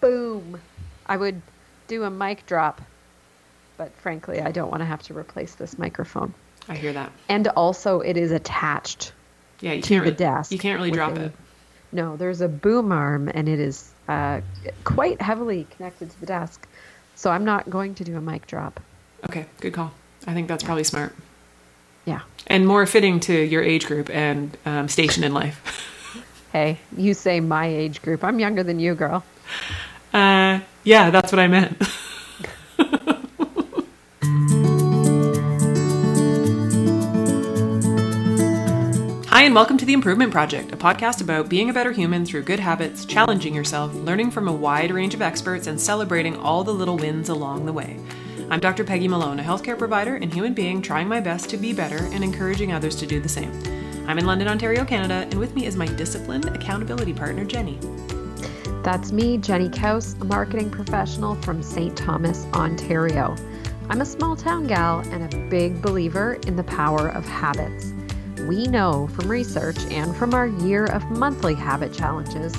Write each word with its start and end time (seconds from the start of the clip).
boom. 0.00 0.60
I 1.06 1.16
would 1.16 1.40
do 1.86 2.04
a 2.04 2.10
mic 2.10 2.44
drop, 2.46 2.80
but 3.76 3.92
frankly, 3.96 4.40
I 4.40 4.50
don't 4.50 4.70
want 4.70 4.80
to 4.80 4.84
have 4.86 5.02
to 5.04 5.16
replace 5.16 5.54
this 5.54 5.78
microphone. 5.78 6.34
I 6.68 6.74
hear 6.76 6.92
that. 6.92 7.10
And 7.28 7.48
also, 7.48 8.00
it 8.00 8.16
is 8.16 8.30
attached 8.30 9.12
Yeah, 9.60 9.72
you 9.72 9.82
to 9.82 9.88
can't 9.88 10.04
the 10.04 10.10
really, 10.10 10.16
desk. 10.16 10.52
You 10.52 10.58
can't 10.58 10.78
really 10.78 10.90
drop 10.90 11.16
a- 11.16 11.24
it. 11.26 11.32
No, 11.90 12.16
there's 12.16 12.42
a 12.42 12.48
boom 12.48 12.92
arm, 12.92 13.30
and 13.32 13.48
it 13.48 13.58
is 13.58 13.90
uh, 14.08 14.42
quite 14.84 15.22
heavily 15.22 15.66
connected 15.76 16.10
to 16.10 16.20
the 16.20 16.26
desk. 16.26 16.68
So 17.14 17.30
I'm 17.30 17.44
not 17.46 17.70
going 17.70 17.94
to 17.96 18.04
do 18.04 18.16
a 18.16 18.20
mic 18.20 18.46
drop. 18.46 18.78
Okay, 19.24 19.46
good 19.60 19.72
call. 19.72 19.92
I 20.26 20.34
think 20.34 20.48
that's 20.48 20.62
probably 20.62 20.84
smart 20.84 21.14
Yeah. 22.04 22.20
and 22.46 22.66
more 22.66 22.84
fitting 22.84 23.20
to 23.20 23.32
your 23.32 23.62
age 23.62 23.86
group 23.86 24.10
and 24.10 24.54
um, 24.66 24.88
station 24.88 25.24
in 25.24 25.32
life. 25.32 25.94
Hey, 26.50 26.78
you 26.96 27.12
say 27.12 27.40
my 27.40 27.66
age 27.66 28.00
group. 28.00 28.24
I'm 28.24 28.38
younger 28.40 28.62
than 28.62 28.80
you, 28.80 28.94
girl. 28.94 29.22
Uh, 30.18 30.60
yeah, 30.82 31.10
that's 31.10 31.30
what 31.30 31.38
I 31.38 31.46
meant. 31.46 31.80
Hi, 39.28 39.44
and 39.44 39.54
welcome 39.54 39.78
to 39.78 39.84
The 39.84 39.92
Improvement 39.92 40.32
Project, 40.32 40.72
a 40.72 40.76
podcast 40.76 41.20
about 41.20 41.48
being 41.48 41.70
a 41.70 41.72
better 41.72 41.92
human 41.92 42.26
through 42.26 42.42
good 42.42 42.58
habits, 42.58 43.04
challenging 43.04 43.54
yourself, 43.54 43.94
learning 43.94 44.32
from 44.32 44.48
a 44.48 44.52
wide 44.52 44.90
range 44.90 45.14
of 45.14 45.22
experts, 45.22 45.68
and 45.68 45.80
celebrating 45.80 46.34
all 46.36 46.64
the 46.64 46.74
little 46.74 46.96
wins 46.96 47.28
along 47.28 47.66
the 47.66 47.72
way. 47.72 47.96
I'm 48.50 48.58
Dr. 48.58 48.82
Peggy 48.82 49.06
Malone, 49.06 49.38
a 49.38 49.44
healthcare 49.44 49.78
provider 49.78 50.16
and 50.16 50.34
human 50.34 50.52
being 50.52 50.82
trying 50.82 51.06
my 51.06 51.20
best 51.20 51.48
to 51.50 51.56
be 51.56 51.72
better 51.72 52.08
and 52.10 52.24
encouraging 52.24 52.72
others 52.72 52.96
to 52.96 53.06
do 53.06 53.20
the 53.20 53.28
same. 53.28 53.52
I'm 54.08 54.18
in 54.18 54.26
London, 54.26 54.48
Ontario, 54.48 54.84
Canada, 54.84 55.28
and 55.30 55.34
with 55.34 55.54
me 55.54 55.66
is 55.66 55.76
my 55.76 55.86
disciplined 55.86 56.46
accountability 56.46 57.14
partner, 57.14 57.44
Jenny. 57.44 57.78
That's 58.88 59.12
me, 59.12 59.36
Jenny 59.36 59.68
Kaus, 59.68 60.18
a 60.18 60.24
marketing 60.24 60.70
professional 60.70 61.34
from 61.42 61.62
St. 61.62 61.94
Thomas, 61.94 62.46
Ontario. 62.54 63.36
I'm 63.90 64.00
a 64.00 64.06
small 64.06 64.34
town 64.34 64.66
gal 64.66 65.00
and 65.10 65.22
a 65.22 65.48
big 65.50 65.82
believer 65.82 66.38
in 66.46 66.56
the 66.56 66.64
power 66.64 67.08
of 67.10 67.26
habits. 67.26 67.92
We 68.48 68.64
know 68.64 69.06
from 69.08 69.28
research 69.28 69.76
and 69.90 70.16
from 70.16 70.32
our 70.32 70.46
year 70.46 70.86
of 70.86 71.04
monthly 71.10 71.54
habit 71.54 71.92
challenges 71.92 72.54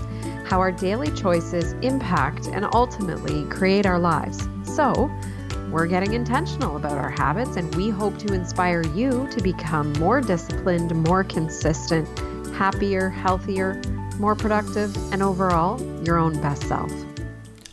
how 0.45 0.59
our 0.59 0.71
daily 0.71 1.09
choices 1.13 1.73
impact 1.81 2.45
and 2.49 2.63
ultimately 2.75 3.45
create 3.45 3.87
our 3.87 3.97
lives. 3.97 4.47
So, 4.61 5.09
we're 5.71 5.87
getting 5.87 6.13
intentional 6.13 6.75
about 6.75 6.99
our 6.99 7.09
habits 7.09 7.55
and 7.55 7.73
we 7.73 7.89
hope 7.89 8.19
to 8.19 8.35
inspire 8.35 8.83
you 8.89 9.27
to 9.31 9.41
become 9.41 9.93
more 9.93 10.21
disciplined, 10.21 10.93
more 11.07 11.23
consistent, 11.23 12.07
happier, 12.53 13.09
healthier, 13.09 13.81
more 14.19 14.35
productive, 14.35 14.95
and 15.13 15.23
overall, 15.23 15.81
your 16.03 16.17
own 16.17 16.39
best 16.41 16.63
self. 16.63 16.91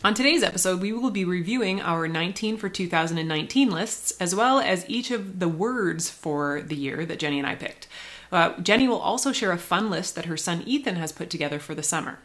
On 0.03 0.13
today's 0.13 0.43
episode, 0.43 0.79
we 0.79 0.93
will 0.93 1.11
be 1.11 1.25
reviewing 1.25 1.81
our 1.81 2.07
19 2.07 2.57
for 2.57 2.69
2019 2.69 3.69
lists, 3.69 4.11
as 4.21 4.33
well 4.33 4.59
as 4.59 4.89
each 4.89 5.11
of 5.11 5.39
the 5.39 5.49
words 5.49 6.09
for 6.09 6.61
the 6.61 6.75
year 6.75 7.05
that 7.05 7.19
Jenny 7.19 7.39
and 7.39 7.47
I 7.47 7.55
picked. 7.55 7.87
Uh, 8.31 8.57
Jenny 8.59 8.87
will 8.87 8.99
also 8.99 9.31
share 9.31 9.51
a 9.51 9.57
fun 9.57 9.89
list 9.89 10.15
that 10.15 10.25
her 10.25 10.37
son 10.37 10.63
Ethan 10.65 10.95
has 10.95 11.11
put 11.11 11.29
together 11.29 11.59
for 11.59 11.75
the 11.75 11.83
summer. 11.83 12.19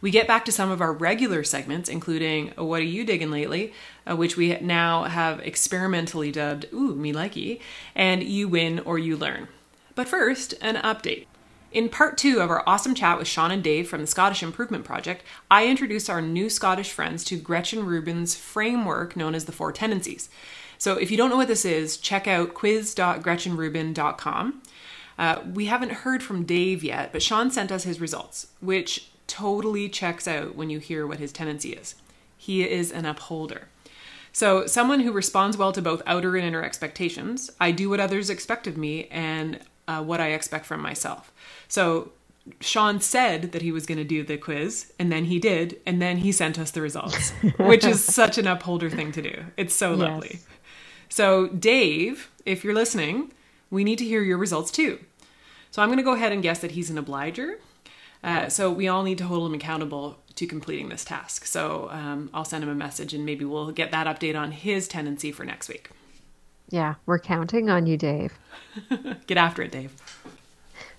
We 0.00 0.12
get 0.12 0.28
back 0.28 0.44
to 0.44 0.52
some 0.52 0.70
of 0.70 0.80
our 0.80 0.92
regular 0.92 1.42
segments, 1.42 1.88
including 1.88 2.52
What 2.56 2.80
Are 2.80 2.84
You 2.84 3.04
Digging 3.04 3.32
Lately, 3.32 3.72
uh, 4.08 4.14
which 4.14 4.36
we 4.36 4.56
now 4.60 5.04
have 5.04 5.40
experimentally 5.40 6.30
dubbed 6.30 6.66
Ooh, 6.72 6.94
Me 6.94 7.12
Likey, 7.12 7.60
and 7.96 8.22
You 8.22 8.48
Win 8.48 8.78
or 8.80 8.98
You 8.98 9.16
Learn. 9.16 9.48
But 9.96 10.08
first, 10.08 10.54
an 10.60 10.76
update. 10.76 11.26
In 11.70 11.90
part 11.90 12.16
two 12.16 12.40
of 12.40 12.48
our 12.50 12.66
awesome 12.66 12.94
chat 12.94 13.18
with 13.18 13.28
Sean 13.28 13.50
and 13.50 13.62
Dave 13.62 13.86
from 13.88 14.00
the 14.00 14.06
Scottish 14.06 14.42
Improvement 14.42 14.86
Project, 14.86 15.22
I 15.50 15.66
introduced 15.66 16.08
our 16.08 16.22
new 16.22 16.48
Scottish 16.48 16.92
friends 16.92 17.24
to 17.24 17.36
Gretchen 17.36 17.84
Rubin's 17.84 18.34
framework 18.34 19.16
known 19.16 19.34
as 19.34 19.44
the 19.44 19.52
Four 19.52 19.72
Tendencies. 19.72 20.30
So 20.78 20.96
if 20.96 21.10
you 21.10 21.18
don't 21.18 21.28
know 21.28 21.36
what 21.36 21.48
this 21.48 21.66
is, 21.66 21.98
check 21.98 22.26
out 22.26 22.54
quiz.gretchenrubin.com. 22.54 24.62
Uh, 25.18 25.40
we 25.52 25.66
haven't 25.66 25.92
heard 25.92 26.22
from 26.22 26.44
Dave 26.44 26.82
yet, 26.82 27.12
but 27.12 27.22
Sean 27.22 27.50
sent 27.50 27.70
us 27.70 27.82
his 27.82 28.00
results, 28.00 28.46
which 28.60 29.10
totally 29.26 29.90
checks 29.90 30.26
out 30.26 30.54
when 30.54 30.70
you 30.70 30.78
hear 30.78 31.06
what 31.06 31.18
his 31.18 31.32
tendency 31.32 31.72
is. 31.72 31.96
He 32.36 32.66
is 32.66 32.90
an 32.92 33.04
upholder. 33.04 33.68
So, 34.32 34.66
someone 34.66 35.00
who 35.00 35.10
responds 35.10 35.56
well 35.56 35.72
to 35.72 35.82
both 35.82 36.02
outer 36.06 36.36
and 36.36 36.46
inner 36.46 36.62
expectations. 36.62 37.50
I 37.60 37.72
do 37.72 37.90
what 37.90 37.98
others 37.98 38.30
expect 38.30 38.68
of 38.68 38.76
me 38.76 39.08
and 39.08 39.58
uh, 39.88 40.02
what 40.02 40.20
I 40.20 40.28
expect 40.28 40.66
from 40.66 40.80
myself. 40.80 41.32
So, 41.66 42.12
Sean 42.60 43.00
said 43.00 43.52
that 43.52 43.60
he 43.62 43.72
was 43.72 43.84
going 43.84 43.98
to 43.98 44.04
do 44.04 44.22
the 44.22 44.38
quiz, 44.38 44.92
and 44.98 45.10
then 45.12 45.24
he 45.24 45.38
did, 45.38 45.80
and 45.84 46.00
then 46.00 46.18
he 46.18 46.30
sent 46.32 46.58
us 46.58 46.70
the 46.70 46.80
results, 46.80 47.30
which 47.58 47.84
is 47.84 48.02
such 48.04 48.38
an 48.38 48.46
upholder 48.46 48.88
thing 48.88 49.12
to 49.12 49.20
do. 49.22 49.44
It's 49.56 49.74
so 49.74 49.90
Yes. 49.90 49.98
lovely. 49.98 50.38
So, 51.08 51.48
Dave, 51.48 52.30
if 52.46 52.62
you're 52.64 52.74
listening, 52.74 53.32
we 53.70 53.82
need 53.84 53.98
to 53.98 54.04
hear 54.04 54.22
your 54.22 54.38
results 54.38 54.70
too. 54.70 54.98
So, 55.70 55.82
I'm 55.82 55.88
going 55.88 55.98
to 55.98 56.04
go 56.04 56.14
ahead 56.14 56.32
and 56.32 56.42
guess 56.42 56.60
that 56.60 56.70
he's 56.72 56.90
an 56.90 56.96
obliger. 56.98 57.58
Uh, 58.24 58.48
so, 58.48 58.70
we 58.70 58.88
all 58.88 59.02
need 59.02 59.18
to 59.18 59.24
hold 59.24 59.46
him 59.50 59.54
accountable 59.54 60.18
to 60.36 60.46
completing 60.46 60.88
this 60.88 61.04
task. 61.04 61.44
So, 61.44 61.88
um, 61.90 62.30
I'll 62.32 62.44
send 62.44 62.62
him 62.64 62.70
a 62.70 62.74
message 62.74 63.12
and 63.14 63.24
maybe 63.26 63.44
we'll 63.44 63.72
get 63.72 63.90
that 63.90 64.06
update 64.06 64.38
on 64.38 64.52
his 64.52 64.86
tendency 64.88 65.32
for 65.32 65.44
next 65.44 65.68
week. 65.68 65.90
Yeah, 66.70 66.94
we're 67.06 67.18
counting 67.18 67.70
on 67.70 67.86
you, 67.86 67.96
Dave. 67.96 68.38
Get 69.26 69.38
after 69.38 69.62
it, 69.62 69.72
Dave. 69.72 69.92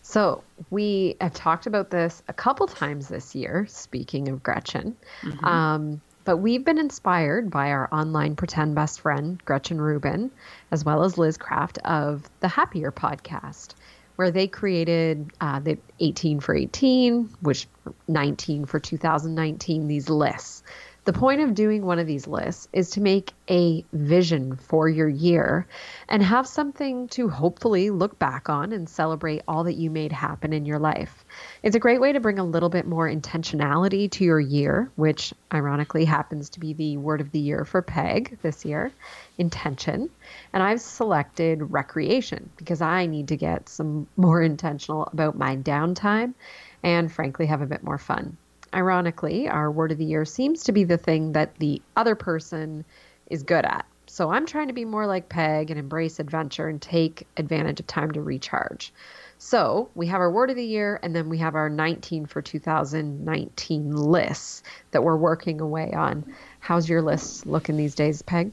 So, 0.01 0.43
we 0.71 1.15
have 1.21 1.33
talked 1.33 1.67
about 1.67 1.91
this 1.91 2.23
a 2.27 2.33
couple 2.33 2.65
times 2.67 3.09
this 3.09 3.35
year, 3.35 3.67
speaking 3.69 4.27
of 4.29 4.41
Gretchen. 4.41 4.95
Um, 5.43 6.01
but 6.25 6.37
we've 6.37 6.65
been 6.65 6.79
inspired 6.79 7.49
by 7.49 7.71
our 7.71 7.87
online 7.91 8.35
pretend 8.35 8.75
best 8.75 9.01
friend, 9.01 9.43
Gretchen 9.45 9.79
Rubin, 9.79 10.31
as 10.71 10.83
well 10.83 11.03
as 11.03 11.17
Liz 11.17 11.37
Craft 11.37 11.77
of 11.79 12.29
the 12.39 12.47
Happier 12.47 12.91
podcast, 12.91 13.73
where 14.15 14.31
they 14.31 14.47
created 14.47 15.31
uh, 15.41 15.59
the 15.59 15.77
18 15.99 16.39
for 16.39 16.55
18, 16.55 17.29
which 17.41 17.67
19 18.07 18.65
for 18.65 18.79
2019, 18.79 19.87
these 19.87 20.09
lists. 20.09 20.63
The 21.09 21.13
point 21.13 21.41
of 21.41 21.55
doing 21.55 21.83
one 21.83 21.97
of 21.97 22.05
these 22.05 22.27
lists 22.27 22.67
is 22.71 22.91
to 22.91 23.01
make 23.01 23.33
a 23.49 23.83
vision 23.91 24.57
for 24.57 24.87
your 24.87 25.09
year 25.09 25.65
and 26.07 26.21
have 26.21 26.45
something 26.45 27.07
to 27.07 27.27
hopefully 27.29 27.89
look 27.89 28.19
back 28.19 28.47
on 28.47 28.71
and 28.71 28.87
celebrate 28.87 29.41
all 29.47 29.63
that 29.63 29.73
you 29.73 29.89
made 29.89 30.11
happen 30.11 30.53
in 30.53 30.67
your 30.67 30.77
life. 30.77 31.25
It's 31.63 31.75
a 31.75 31.79
great 31.79 31.99
way 31.99 32.11
to 32.13 32.19
bring 32.19 32.37
a 32.37 32.43
little 32.43 32.69
bit 32.69 32.85
more 32.85 33.09
intentionality 33.09 34.11
to 34.11 34.23
your 34.23 34.39
year, 34.39 34.91
which 34.97 35.33
ironically 35.51 36.05
happens 36.05 36.47
to 36.51 36.59
be 36.59 36.73
the 36.73 36.97
word 36.97 37.21
of 37.21 37.31
the 37.31 37.39
year 37.39 37.65
for 37.65 37.81
PEG 37.81 38.37
this 38.43 38.63
year 38.63 38.91
intention. 39.39 40.11
And 40.53 40.61
I've 40.61 40.79
selected 40.79 41.71
recreation 41.71 42.51
because 42.55 42.81
I 42.81 43.07
need 43.07 43.29
to 43.29 43.35
get 43.35 43.67
some 43.67 44.05
more 44.15 44.43
intentional 44.43 45.09
about 45.11 45.35
my 45.35 45.57
downtime 45.57 46.35
and 46.83 47.11
frankly 47.11 47.47
have 47.47 47.63
a 47.63 47.65
bit 47.65 47.81
more 47.81 47.97
fun. 47.97 48.37
Ironically, 48.73 49.47
our 49.47 49.71
word 49.71 49.91
of 49.91 49.97
the 49.97 50.05
year 50.05 50.25
seems 50.25 50.63
to 50.65 50.71
be 50.71 50.83
the 50.83 50.97
thing 50.97 51.33
that 51.33 51.55
the 51.55 51.81
other 51.95 52.15
person 52.15 52.85
is 53.29 53.43
good 53.43 53.65
at. 53.65 53.85
So 54.07 54.31
I'm 54.31 54.47
trying 54.47 54.67
to 54.67 54.73
be 54.73 54.85
more 54.85 55.05
like 55.05 55.29
Peg 55.29 55.69
and 55.69 55.79
embrace 55.79 56.19
adventure 56.19 56.67
and 56.67 56.81
take 56.81 57.27
advantage 57.37 57.79
of 57.79 57.87
time 57.87 58.11
to 58.11 58.21
recharge. 58.21 58.91
So 59.37 59.89
we 59.95 60.07
have 60.07 60.19
our 60.19 60.31
word 60.31 60.49
of 60.49 60.55
the 60.55 60.65
year, 60.65 60.99
and 61.01 61.15
then 61.15 61.29
we 61.29 61.37
have 61.37 61.55
our 61.55 61.69
19 61.69 62.25
for 62.25 62.41
2019 62.41 63.95
lists 63.95 64.63
that 64.91 65.03
we're 65.03 65.15
working 65.15 65.61
away 65.61 65.93
on. 65.93 66.25
How's 66.59 66.89
your 66.89 67.01
list 67.01 67.45
looking 67.45 67.77
these 67.77 67.95
days, 67.95 68.21
Peg? 68.21 68.51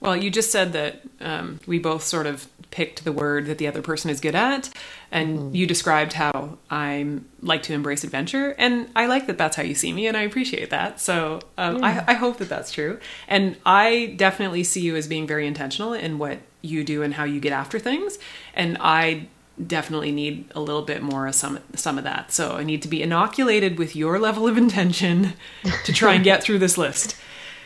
Well, 0.00 0.16
you 0.16 0.30
just 0.30 0.50
said 0.50 0.72
that 0.74 1.00
um, 1.20 1.60
we 1.66 1.78
both 1.78 2.02
sort 2.02 2.26
of 2.26 2.46
picked 2.70 3.04
the 3.04 3.12
word 3.12 3.46
that 3.46 3.58
the 3.58 3.66
other 3.66 3.82
person 3.82 4.10
is 4.10 4.20
good 4.20 4.34
at, 4.34 4.70
and 5.10 5.56
you 5.56 5.66
described 5.66 6.14
how 6.14 6.58
I 6.70 7.18
like 7.40 7.62
to 7.64 7.72
embrace 7.72 8.04
adventure, 8.04 8.54
and 8.58 8.88
I 8.94 9.06
like 9.06 9.26
that 9.26 9.38
that's 9.38 9.56
how 9.56 9.62
you 9.62 9.74
see 9.74 9.92
me, 9.92 10.06
and 10.06 10.16
I 10.16 10.22
appreciate 10.22 10.70
that. 10.70 11.00
So 11.00 11.40
um, 11.56 11.82
I, 11.82 12.04
I 12.06 12.14
hope 12.14 12.38
that 12.38 12.48
that's 12.48 12.70
true, 12.70 12.98
and 13.28 13.56
I 13.64 14.14
definitely 14.16 14.64
see 14.64 14.80
you 14.80 14.96
as 14.96 15.06
being 15.06 15.26
very 15.26 15.46
intentional 15.46 15.92
in 15.92 16.18
what 16.18 16.38
you 16.62 16.84
do 16.84 17.02
and 17.02 17.14
how 17.14 17.24
you 17.24 17.40
get 17.40 17.52
after 17.52 17.78
things, 17.78 18.18
and 18.54 18.76
I 18.80 19.28
definitely 19.64 20.12
need 20.12 20.50
a 20.54 20.60
little 20.60 20.82
bit 20.82 21.02
more 21.02 21.26
of 21.26 21.34
some 21.34 21.58
some 21.74 21.98
of 21.98 22.04
that. 22.04 22.32
So 22.32 22.56
I 22.56 22.62
need 22.62 22.82
to 22.82 22.88
be 22.88 23.02
inoculated 23.02 23.78
with 23.78 23.96
your 23.96 24.18
level 24.18 24.46
of 24.46 24.56
intention 24.56 25.34
to 25.84 25.92
try 25.92 26.14
and 26.14 26.24
get 26.24 26.42
through 26.42 26.58
this 26.58 26.76
list. 26.76 27.16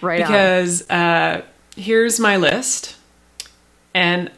Right 0.00 0.18
because 0.18 0.88
uh, 0.88 1.42
here's 1.76 2.18
my 2.20 2.36
list, 2.36 2.96
and 3.94 4.30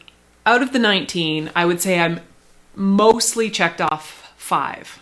out 0.45 0.61
of 0.61 0.73
the 0.73 0.79
19, 0.79 1.51
I 1.55 1.65
would 1.65 1.81
say 1.81 1.99
I'm 1.99 2.19
mostly 2.75 3.49
checked 3.49 3.81
off 3.81 4.33
five, 4.37 4.99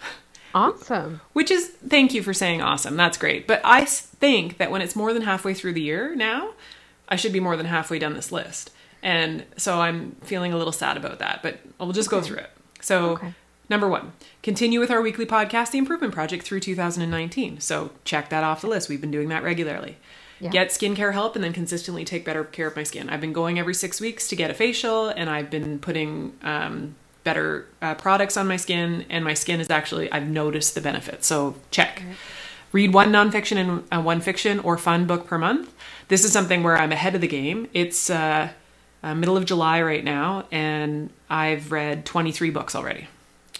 Awesome. 0.53 1.21
which 1.33 1.49
is 1.51 1.69
thank 1.87 2.13
you 2.13 2.21
for 2.21 2.33
saying 2.33 2.61
awesome. 2.61 2.95
That's 2.97 3.17
great. 3.17 3.47
But 3.47 3.61
I 3.63 3.85
think 3.85 4.57
that 4.57 4.69
when 4.71 4.81
it's 4.81 4.95
more 4.95 5.13
than 5.13 5.23
halfway 5.23 5.53
through 5.53 5.73
the 5.73 5.81
year 5.81 6.15
now, 6.15 6.51
I 7.07 7.15
should 7.15 7.33
be 7.33 7.39
more 7.39 7.57
than 7.57 7.65
halfway 7.65 7.99
down 7.99 8.13
this 8.13 8.31
list. 8.31 8.71
And 9.03 9.45
so 9.57 9.79
I'm 9.81 10.15
feeling 10.21 10.53
a 10.53 10.57
little 10.57 10.73
sad 10.73 10.95
about 10.97 11.19
that, 11.19 11.41
but 11.41 11.59
we'll 11.79 11.91
just 11.91 12.09
go 12.09 12.21
through 12.21 12.37
it. 12.37 12.51
So, 12.81 13.11
Okay. 13.11 13.33
Number 13.69 13.87
one, 13.87 14.11
continue 14.43 14.81
with 14.81 14.91
our 14.91 15.01
weekly 15.01 15.25
podcast, 15.25 15.71
The 15.71 15.77
Improvement 15.77 16.13
Project, 16.13 16.43
through 16.43 16.59
2019. 16.59 17.61
So 17.61 17.91
check 18.03 18.27
that 18.27 18.43
off 18.43 18.59
the 18.59 18.67
list. 18.67 18.89
We've 18.89 18.99
been 18.99 19.11
doing 19.11 19.29
that 19.29 19.43
regularly. 19.43 19.95
Yeah. 20.41 20.49
Get 20.49 20.69
skincare 20.69 21.13
help 21.13 21.35
and 21.35 21.43
then 21.43 21.53
consistently 21.53 22.03
take 22.03 22.25
better 22.25 22.43
care 22.43 22.67
of 22.67 22.75
my 22.75 22.83
skin. 22.83 23.09
I've 23.09 23.21
been 23.21 23.33
going 23.33 23.59
every 23.59 23.75
six 23.75 24.01
weeks 24.01 24.27
to 24.29 24.35
get 24.35 24.49
a 24.49 24.55
facial, 24.55 25.09
and 25.09 25.29
I've 25.29 25.51
been 25.51 25.77
putting 25.77 26.33
um, 26.41 26.95
better 27.23 27.67
uh, 27.81 27.93
products 27.95 28.37
on 28.37 28.47
my 28.47 28.57
skin, 28.57 29.05
and 29.09 29.23
my 29.23 29.35
skin 29.35 29.59
is 29.59 29.69
actually, 29.69 30.11
I've 30.11 30.27
noticed 30.27 30.73
the 30.73 30.81
benefits. 30.81 31.27
So 31.27 31.55
check. 31.69 32.01
Read 32.71 32.93
one 32.93 33.11
nonfiction 33.11 33.57
and 33.57 33.83
uh, 33.91 34.01
one 34.01 34.21
fiction 34.21 34.59
or 34.59 34.77
fun 34.77 35.05
book 35.05 35.27
per 35.27 35.37
month. 35.37 35.73
This 36.07 36.23
is 36.23 36.31
something 36.31 36.63
where 36.63 36.77
I'm 36.77 36.91
ahead 36.91 37.15
of 37.15 37.21
the 37.21 37.27
game. 37.27 37.67
It's 37.73 38.09
uh, 38.09 38.49
uh, 39.03 39.15
middle 39.15 39.37
of 39.37 39.45
July 39.45 39.81
right 39.81 40.03
now, 40.03 40.45
and 40.51 41.09
I've 41.29 41.71
read 41.71 42.05
23 42.05 42.49
books 42.49 42.75
already. 42.75 43.07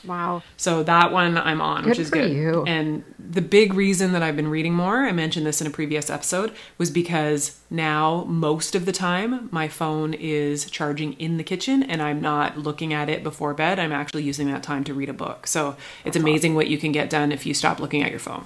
Wow. 0.06 0.44
So 0.58 0.84
that 0.84 1.12
one 1.12 1.38
I'm 1.38 1.62
on, 1.62 1.86
which 1.86 2.00
is 2.00 2.10
good. 2.10 2.32
you. 2.32 2.64
And 2.66 3.04
the 3.20 3.42
big 3.42 3.74
reason 3.74 4.14
that 4.14 4.24
I've 4.24 4.36
been 4.36 4.48
reading 4.48 4.74
more, 4.74 5.06
I 5.06 5.12
mentioned 5.12 5.46
this 5.46 5.62
in 5.62 5.68
a 5.68 5.70
previous 5.70 6.10
episode, 6.10 6.54
was 6.78 6.90
because 6.90 7.60
now 7.70 8.26
most 8.26 8.76
of 8.76 8.86
the 8.86 8.92
time 8.92 9.50
my 9.52 9.68
phone 9.68 10.14
is 10.14 10.70
charging 10.70 11.14
in 11.14 11.38
the 11.38 11.44
kitchen 11.44 11.84
and 11.84 12.02
I'm 12.02 12.22
not 12.22 12.58
looking 12.58 12.94
at 12.94 13.10
it 13.10 13.24
before 13.24 13.54
bed. 13.54 13.80
I'm 13.80 13.92
actually 13.92 14.24
using 14.24 14.52
that 14.52 14.64
time 14.64 14.84
to 14.86 14.94
read 14.94 15.10
a 15.10 15.14
book. 15.14 15.48
So 15.48 15.76
it's 16.06 16.18
amazing 16.18 16.56
what 16.56 16.68
you 16.68 16.78
can 16.78 16.92
get 16.92 17.10
done 17.10 17.32
if 17.32 17.46
you 17.46 17.54
stop 17.54 17.80
looking 17.80 18.04
at 18.04 18.12
your 18.12 18.20
phone. 18.20 18.46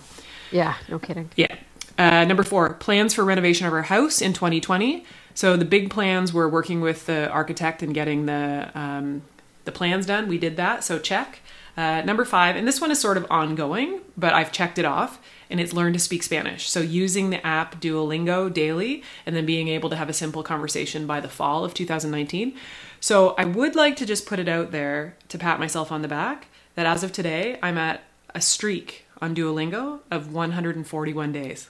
Yeah, 0.52 0.76
no 0.90 1.00
kidding. 1.00 1.30
Yeah. 1.36 1.56
Uh, 1.98 2.26
number 2.26 2.44
four, 2.44 2.74
plans 2.74 3.14
for 3.14 3.24
renovation 3.24 3.66
of 3.66 3.74
our 3.74 3.84
house 3.84 4.22
in 4.22 4.34
2020. 4.34 5.06
So 5.34 5.58
the 5.58 5.66
big 5.66 5.90
plans 5.90 6.34
were 6.34 6.48
working 6.48 6.82
with 6.82 7.06
the 7.06 7.30
architect 7.30 7.82
and 7.82 7.94
getting 7.94 8.26
the 8.26 8.70
um, 8.76 9.22
the 9.66 9.72
plans 9.72 10.06
done. 10.06 10.28
We 10.28 10.38
did 10.38 10.58
that, 10.58 10.84
so 10.84 11.00
check. 11.00 11.40
Uh, 11.78 12.02
number 12.06 12.24
five, 12.24 12.56
and 12.56 12.66
this 12.66 12.80
one 12.80 12.90
is 12.90 13.00
sort 13.00 13.18
of 13.18 13.26
ongoing, 13.30 14.00
but 14.16 14.34
I've 14.34 14.54
checked 14.54 14.80
it 14.80 14.86
off, 14.86 15.20
and 15.50 15.60
it's 15.60 15.74
learn 15.74 15.92
to 15.92 16.00
speak 16.00 16.24
Spanish. 16.24 16.70
So 16.70 16.80
using 16.80 17.32
the 17.32 17.46
app 17.46 17.82
Duolingo 17.82 18.52
daily, 18.54 19.04
and 19.26 19.36
then 19.36 19.46
being 19.46 19.68
able 19.68 19.90
to 19.90 19.98
have 19.98 20.08
a 20.08 20.14
simple 20.14 20.42
conversation 20.42 21.06
by 21.06 21.20
the 21.20 21.28
fall 21.28 21.66
of 21.66 21.74
2019. 21.74 22.56
So 23.02 23.36
I 23.38 23.44
would 23.44 23.76
like 23.76 23.98
to 23.98 24.06
just 24.06 24.26
put 24.26 24.40
it 24.40 24.48
out 24.48 24.72
there 24.72 25.18
to 25.28 25.38
pat 25.38 25.60
myself 25.60 25.92
on 25.92 26.02
the 26.02 26.08
back 26.08 26.48
that 26.76 26.86
as 26.86 27.04
of 27.04 27.12
today, 27.12 27.60
I'm 27.62 27.78
at 27.78 28.04
a 28.34 28.40
streak 28.42 29.06
on 29.22 29.36
Duolingo 29.36 30.00
of 30.10 30.34
141 30.34 31.32
days. 31.32 31.70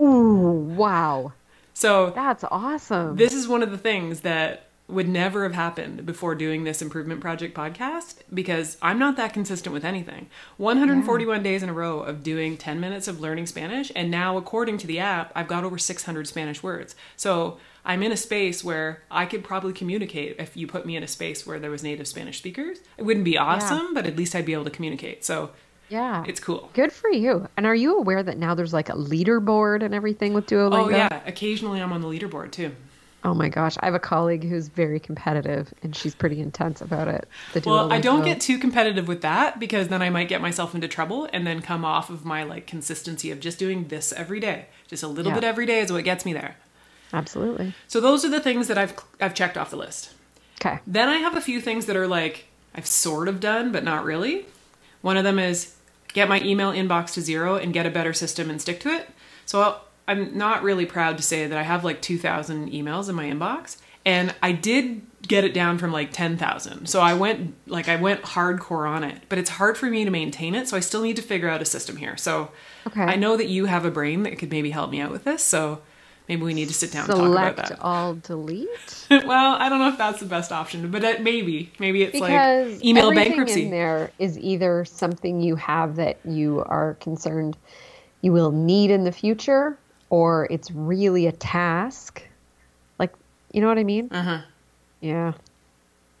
Ooh, 0.00 0.74
wow. 0.76 1.32
So 1.74 2.10
That's 2.10 2.44
awesome. 2.50 3.16
this 3.16 3.32
is 3.32 3.48
one 3.48 3.62
of 3.62 3.70
the 3.70 3.78
things 3.78 4.20
that 4.20 4.66
would 4.92 5.08
never 5.08 5.42
have 5.42 5.54
happened 5.54 6.04
before 6.06 6.34
doing 6.34 6.64
this 6.64 6.82
improvement 6.82 7.20
project 7.20 7.56
podcast 7.56 8.16
because 8.32 8.76
I'm 8.82 8.98
not 8.98 9.16
that 9.16 9.32
consistent 9.32 9.72
with 9.72 9.84
anything. 9.84 10.28
141 10.58 11.42
days 11.42 11.62
in 11.62 11.68
a 11.68 11.72
row 11.72 12.00
of 12.00 12.22
doing 12.22 12.56
10 12.56 12.78
minutes 12.78 13.08
of 13.08 13.20
learning 13.20 13.46
Spanish 13.46 13.90
and 13.96 14.10
now 14.10 14.36
according 14.36 14.78
to 14.78 14.86
the 14.86 14.98
app 14.98 15.32
I've 15.34 15.48
got 15.48 15.64
over 15.64 15.78
600 15.78 16.26
Spanish 16.26 16.62
words. 16.62 16.94
So 17.16 17.58
I'm 17.84 18.02
in 18.02 18.12
a 18.12 18.16
space 18.16 18.62
where 18.62 19.02
I 19.10 19.26
could 19.26 19.42
probably 19.42 19.72
communicate 19.72 20.36
if 20.38 20.56
you 20.56 20.66
put 20.66 20.86
me 20.86 20.96
in 20.96 21.02
a 21.02 21.08
space 21.08 21.46
where 21.46 21.58
there 21.58 21.70
was 21.70 21.82
native 21.82 22.06
Spanish 22.06 22.38
speakers. 22.38 22.78
It 22.96 23.02
wouldn't 23.02 23.24
be 23.24 23.36
awesome, 23.36 23.94
but 23.94 24.06
at 24.06 24.16
least 24.16 24.34
I'd 24.34 24.46
be 24.46 24.52
able 24.52 24.64
to 24.64 24.70
communicate. 24.70 25.24
So 25.24 25.50
yeah. 25.88 26.24
it's 26.26 26.38
cool. 26.38 26.70
Good 26.74 26.92
for 26.92 27.10
you. 27.10 27.48
And 27.56 27.66
are 27.66 27.74
you 27.74 27.98
aware 27.98 28.22
that 28.22 28.38
now 28.38 28.54
there's 28.54 28.72
like 28.72 28.88
a 28.88 28.94
leaderboard 28.94 29.82
and 29.82 29.94
everything 29.94 30.32
with 30.32 30.46
Duolingo? 30.46 30.86
Oh 30.86 30.88
yeah, 30.90 31.20
occasionally 31.26 31.80
I'm 31.80 31.92
on 31.92 32.00
the 32.00 32.08
leaderboard 32.08 32.52
too. 32.52 32.72
Oh 33.24 33.34
my 33.34 33.48
gosh. 33.48 33.76
I 33.80 33.84
have 33.84 33.94
a 33.94 34.00
colleague 34.00 34.42
who's 34.44 34.66
very 34.68 34.98
competitive 34.98 35.72
and 35.82 35.94
she's 35.94 36.14
pretty 36.14 36.40
intense 36.40 36.80
about 36.80 37.06
it. 37.06 37.28
Well, 37.64 37.92
I 37.92 38.00
don't 38.00 38.24
get 38.24 38.40
too 38.40 38.58
competitive 38.58 39.06
with 39.06 39.22
that 39.22 39.60
because 39.60 39.88
then 39.88 40.02
I 40.02 40.10
might 40.10 40.28
get 40.28 40.40
myself 40.40 40.74
into 40.74 40.88
trouble 40.88 41.28
and 41.32 41.46
then 41.46 41.62
come 41.62 41.84
off 41.84 42.10
of 42.10 42.24
my 42.24 42.42
like 42.42 42.66
consistency 42.66 43.30
of 43.30 43.38
just 43.38 43.58
doing 43.60 43.88
this 43.88 44.12
every 44.12 44.40
day. 44.40 44.66
Just 44.88 45.02
a 45.04 45.08
little 45.08 45.30
Yeah. 45.30 45.36
bit 45.36 45.44
every 45.44 45.66
day 45.66 45.78
is 45.80 45.92
what 45.92 46.02
gets 46.04 46.24
me 46.24 46.32
there. 46.32 46.56
Absolutely. 47.12 47.74
So 47.86 48.00
those 48.00 48.24
are 48.24 48.28
the 48.30 48.40
things 48.40 48.66
that 48.68 48.78
I've 48.78 48.94
I've 49.20 49.34
checked 49.34 49.56
off 49.56 49.70
the 49.70 49.76
list. 49.76 50.10
Okay. 50.60 50.80
Then 50.86 51.08
I 51.08 51.18
have 51.18 51.36
a 51.36 51.40
few 51.40 51.60
things 51.60 51.86
that 51.86 51.96
are 51.96 52.08
like 52.08 52.46
I've 52.74 52.86
sort 52.86 53.28
of 53.28 53.38
done 53.38 53.70
but 53.70 53.84
not 53.84 54.04
really. 54.04 54.46
One 55.00 55.16
of 55.16 55.22
them 55.24 55.38
is 55.38 55.76
get 56.08 56.28
my 56.28 56.40
email 56.40 56.72
inbox 56.72 57.12
to 57.14 57.20
zero 57.20 57.56
and 57.56 57.72
get 57.72 57.86
a 57.86 57.90
better 57.90 58.12
system 58.12 58.50
and 58.50 58.60
stick 58.60 58.80
to 58.80 58.88
it. 58.90 59.08
So 59.46 59.60
I'll, 59.60 59.84
I'm 60.08 60.36
not 60.36 60.62
really 60.62 60.86
proud 60.86 61.16
to 61.16 61.22
say 61.22 61.46
that 61.46 61.56
I 61.56 61.62
have 61.62 61.84
like 61.84 62.02
2,000 62.02 62.70
emails 62.70 63.08
in 63.08 63.14
my 63.14 63.26
inbox, 63.26 63.76
and 64.04 64.34
I 64.42 64.52
did 64.52 65.02
get 65.26 65.44
it 65.44 65.54
down 65.54 65.78
from 65.78 65.92
like 65.92 66.12
10,000. 66.12 66.86
So 66.86 67.00
I 67.00 67.14
went 67.14 67.54
like 67.68 67.88
I 67.88 67.96
went 67.96 68.22
hardcore 68.22 68.88
on 68.88 69.04
it, 69.04 69.22
but 69.28 69.38
it's 69.38 69.50
hard 69.50 69.78
for 69.78 69.86
me 69.86 70.04
to 70.04 70.10
maintain 70.10 70.54
it. 70.56 70.68
So 70.68 70.76
I 70.76 70.80
still 70.80 71.02
need 71.02 71.16
to 71.16 71.22
figure 71.22 71.48
out 71.48 71.62
a 71.62 71.64
system 71.64 71.96
here. 71.96 72.16
So 72.16 72.50
Okay. 72.86 73.00
I 73.02 73.14
know 73.14 73.36
that 73.36 73.46
you 73.46 73.66
have 73.66 73.84
a 73.84 73.90
brain 73.92 74.24
that 74.24 74.38
could 74.40 74.50
maybe 74.50 74.70
help 74.70 74.90
me 74.90 75.00
out 75.00 75.12
with 75.12 75.22
this. 75.22 75.44
So 75.44 75.80
maybe 76.28 76.42
we 76.42 76.52
need 76.52 76.66
to 76.66 76.74
sit 76.74 76.90
down 76.90 77.04
and 77.04 77.12
talk 77.12 77.30
about 77.30 77.56
Select 77.56 77.68
that. 77.68 77.80
all 77.80 78.14
delete. 78.16 79.06
well, 79.10 79.54
I 79.54 79.68
don't 79.68 79.78
know 79.78 79.88
if 79.88 79.98
that's 79.98 80.18
the 80.18 80.26
best 80.26 80.50
option, 80.50 80.90
but 80.90 81.04
it, 81.04 81.22
maybe 81.22 81.70
maybe 81.78 82.02
it's 82.02 82.12
because 82.12 82.72
like 82.74 82.84
email 82.84 83.10
everything 83.10 83.28
bankruptcy. 83.30 83.62
in 83.66 83.70
there 83.70 84.10
is 84.18 84.36
either 84.40 84.84
something 84.84 85.40
you 85.40 85.54
have 85.54 85.94
that 85.96 86.18
you 86.24 86.64
are 86.66 86.94
concerned 86.94 87.56
you 88.20 88.32
will 88.32 88.52
need 88.52 88.90
in 88.90 89.04
the 89.04 89.12
future 89.12 89.76
or 90.12 90.46
it's 90.50 90.70
really 90.70 91.26
a 91.26 91.32
task 91.32 92.22
like 93.00 93.12
you 93.52 93.60
know 93.62 93.68
what 93.72 93.78
i 93.78 93.84
mean 93.84 94.08
Uh-huh. 94.12 94.40
yeah 95.00 95.32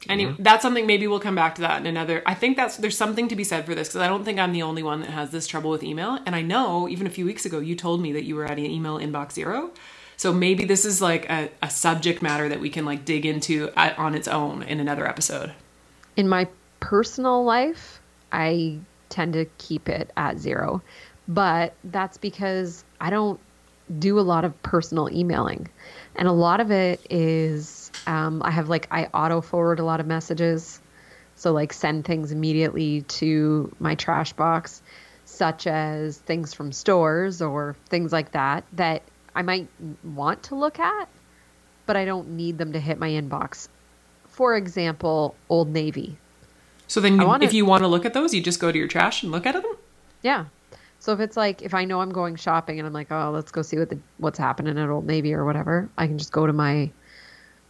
Anyway, 0.08 0.34
that's 0.40 0.62
something 0.62 0.84
maybe 0.84 1.06
we'll 1.06 1.20
come 1.20 1.36
back 1.36 1.54
to 1.54 1.60
that 1.62 1.80
in 1.80 1.86
another. 1.86 2.24
I 2.26 2.34
think 2.34 2.56
that's 2.56 2.76
there's 2.76 2.96
something 2.96 3.28
to 3.28 3.36
be 3.36 3.44
said 3.44 3.64
for 3.66 3.72
this 3.76 3.86
because 3.86 4.00
I 4.02 4.08
don't 4.08 4.24
think 4.24 4.40
I'm 4.40 4.50
the 4.52 4.62
only 4.62 4.82
one 4.82 4.98
that 5.02 5.10
has 5.10 5.30
this 5.30 5.46
trouble 5.46 5.70
with 5.70 5.84
email. 5.84 6.18
And 6.26 6.34
I 6.34 6.42
know 6.42 6.88
even 6.88 7.06
a 7.06 7.10
few 7.10 7.24
weeks 7.24 7.46
ago 7.46 7.60
you 7.60 7.76
told 7.76 8.00
me 8.02 8.10
that 8.12 8.24
you 8.24 8.34
were 8.34 8.44
at 8.44 8.58
an 8.58 8.66
email 8.66 8.98
inbox 8.98 9.34
zero. 9.34 9.70
So 10.16 10.32
maybe 10.32 10.64
this 10.64 10.84
is 10.84 11.00
like 11.00 11.30
a, 11.30 11.50
a 11.62 11.70
subject 11.70 12.20
matter 12.20 12.48
that 12.48 12.58
we 12.58 12.68
can 12.68 12.84
like 12.84 13.04
dig 13.04 13.24
into 13.24 13.70
at, 13.76 13.96
on 13.96 14.16
its 14.16 14.26
own 14.26 14.64
in 14.64 14.80
another 14.80 15.06
episode. 15.06 15.52
in 16.16 16.28
my 16.28 16.48
personal 16.80 17.44
life 17.44 18.00
i 18.32 18.76
tend 19.08 19.32
to 19.34 19.44
keep 19.58 19.88
it 19.88 20.10
at 20.16 20.36
zero 20.36 20.82
but 21.28 21.74
that's 21.84 22.18
because 22.18 22.84
i 23.00 23.08
don't 23.08 23.38
do 23.98 24.18
a 24.18 24.22
lot 24.22 24.44
of 24.44 24.62
personal 24.62 25.08
emailing 25.10 25.68
and 26.14 26.28
a 26.28 26.32
lot 26.32 26.60
of 26.60 26.70
it 26.70 27.00
is 27.10 27.90
um, 28.06 28.42
i 28.44 28.50
have 28.50 28.68
like 28.68 28.86
i 28.90 29.04
auto 29.06 29.40
forward 29.40 29.78
a 29.80 29.84
lot 29.84 30.00
of 30.00 30.06
messages 30.06 30.80
so 31.36 31.52
like 31.52 31.72
send 31.72 32.04
things 32.04 32.32
immediately 32.32 33.02
to 33.02 33.74
my 33.80 33.94
trash 33.94 34.32
box 34.32 34.82
such 35.24 35.66
as 35.66 36.16
things 36.18 36.54
from 36.54 36.72
stores 36.72 37.42
or 37.42 37.74
things 37.88 38.12
like 38.12 38.32
that 38.32 38.64
that 38.72 39.02
i 39.34 39.42
might 39.42 39.68
want 40.04 40.42
to 40.44 40.54
look 40.54 40.78
at 40.78 41.08
but 41.86 41.96
i 41.96 42.04
don't 42.04 42.28
need 42.28 42.58
them 42.58 42.72
to 42.72 42.80
hit 42.80 42.98
my 42.98 43.08
inbox 43.10 43.68
for 44.28 44.56
example 44.56 45.34
old 45.48 45.68
navy 45.70 46.16
So 46.86 47.00
then, 47.00 47.18
you, 47.20 47.26
wanna- 47.26 47.44
if 47.44 47.52
you 47.54 47.64
want 47.64 47.82
to 47.82 47.88
look 47.88 48.04
at 48.04 48.12
those, 48.14 48.32
you 48.34 48.40
just 48.42 48.60
go 48.60 48.70
to 48.70 48.78
your 48.78 48.88
trash 48.88 49.22
and 49.22 49.32
look 49.32 49.46
at 49.46 49.54
them. 49.54 49.64
Yeah. 50.22 50.44
So 51.02 51.12
if 51.12 51.18
it's 51.18 51.36
like 51.36 51.62
if 51.62 51.74
I 51.74 51.84
know 51.84 52.00
I'm 52.00 52.12
going 52.12 52.36
shopping 52.36 52.78
and 52.78 52.86
I'm 52.86 52.92
like, 52.92 53.10
oh, 53.10 53.32
let's 53.34 53.50
go 53.50 53.62
see 53.62 53.76
what 53.76 53.90
the 53.90 53.98
what's 54.18 54.38
happening 54.38 54.78
at 54.78 54.88
Old 54.88 55.04
Navy 55.04 55.34
or 55.34 55.44
whatever, 55.44 55.90
I 55.98 56.06
can 56.06 56.16
just 56.16 56.30
go 56.30 56.46
to 56.46 56.52
my 56.52 56.92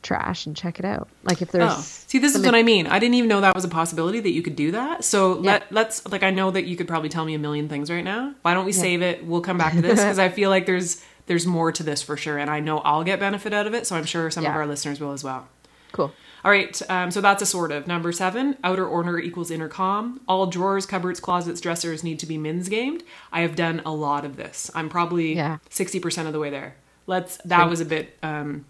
trash 0.03 0.45
and 0.45 0.55
check 0.55 0.79
it 0.79 0.85
out. 0.85 1.09
Like 1.25 1.41
if 1.41 1.51
there's 1.51 1.73
Oh, 1.73 1.81
see, 1.81 2.19
this 2.19 2.35
is 2.35 2.45
what 2.45 2.55
I 2.55 2.63
mean. 2.63 2.87
I 2.87 2.99
didn't 2.99 3.15
even 3.15 3.29
know 3.31 3.41
that 3.41 3.55
was 3.55 3.65
a 3.65 3.69
possibility 3.69 4.21
that 4.21 4.33
you 4.33 4.43
could 4.43 4.55
do 4.55 4.73
that. 4.73 5.03
So 5.03 5.37
Yeah. 5.41 5.53
let 5.53 5.73
let's 5.73 6.07
like 6.13 6.23
I 6.23 6.31
know 6.31 6.51
that 6.51 6.67
you 6.67 6.77
could 6.77 6.87
probably 6.87 7.09
tell 7.09 7.25
me 7.25 7.33
a 7.33 7.39
million 7.39 7.71
things 7.71 7.91
right 7.91 8.05
now. 8.05 8.35
Why 8.43 8.53
don't 8.53 8.67
we 8.67 8.73
save 8.73 9.01
it? 9.01 9.25
We'll 9.25 9.41
come 9.41 9.57
back 9.57 9.73
to 9.73 9.81
this 9.81 9.99
because 10.03 10.19
I 10.19 10.29
feel 10.29 10.51
like 10.51 10.67
there's 10.67 11.03
there's 11.25 11.47
more 11.47 11.73
to 11.73 11.83
this 11.83 12.03
for 12.03 12.19
sure, 12.19 12.37
and 12.37 12.51
I 12.51 12.61
know 12.61 12.81
I'll 12.81 13.03
get 13.03 13.19
benefit 13.19 13.55
out 13.55 13.67
of 13.67 13.73
it. 13.73 13.87
So 13.87 13.97
I'm 13.97 14.05
sure 14.05 14.31
some 14.31 14.45
of 14.45 14.53
our 14.55 14.67
listeners 14.67 15.01
will 15.01 15.13
as 15.13 15.25
well. 15.25 15.49
cool. 15.93 16.13
All 16.45 16.51
right, 16.51 16.81
um, 16.91 17.11
so 17.13 17.21
that's 17.21 17.41
a 17.43 17.47
sort 17.47 17.71
of 17.71 17.87
number 17.87 18.11
seven. 18.11 18.57
Outer 18.65 18.87
order 18.87 19.19
equals 19.19 19.51
inner 19.51 19.69
calm. 19.69 20.21
All 20.27 20.47
drawers, 20.47 20.87
cupboards, 20.87 21.21
closets, 21.21 21.61
dressers 21.61 22.03
need 22.03 22.19
to 22.19 22.27
be 22.27 22.37
mins 22.37 22.69
gamed. 22.69 23.05
I 23.31 23.43
have 23.43 23.55
done 23.55 23.81
a 23.87 23.93
lot 23.93 24.25
of 24.25 24.37
this. 24.37 24.71
I'm 24.75 24.89
probably 24.89 25.35
Yeah. 25.37 25.59
sixty 25.71 26.01
percent 26.01 26.27
of 26.27 26.33
the 26.33 26.41
way 26.41 26.51
there. 26.51 26.75
Let's. 27.07 27.37
That 27.45 27.69
was 27.71 27.81
a 27.81 27.85
bit. 27.85 28.17
Um, 28.23 28.65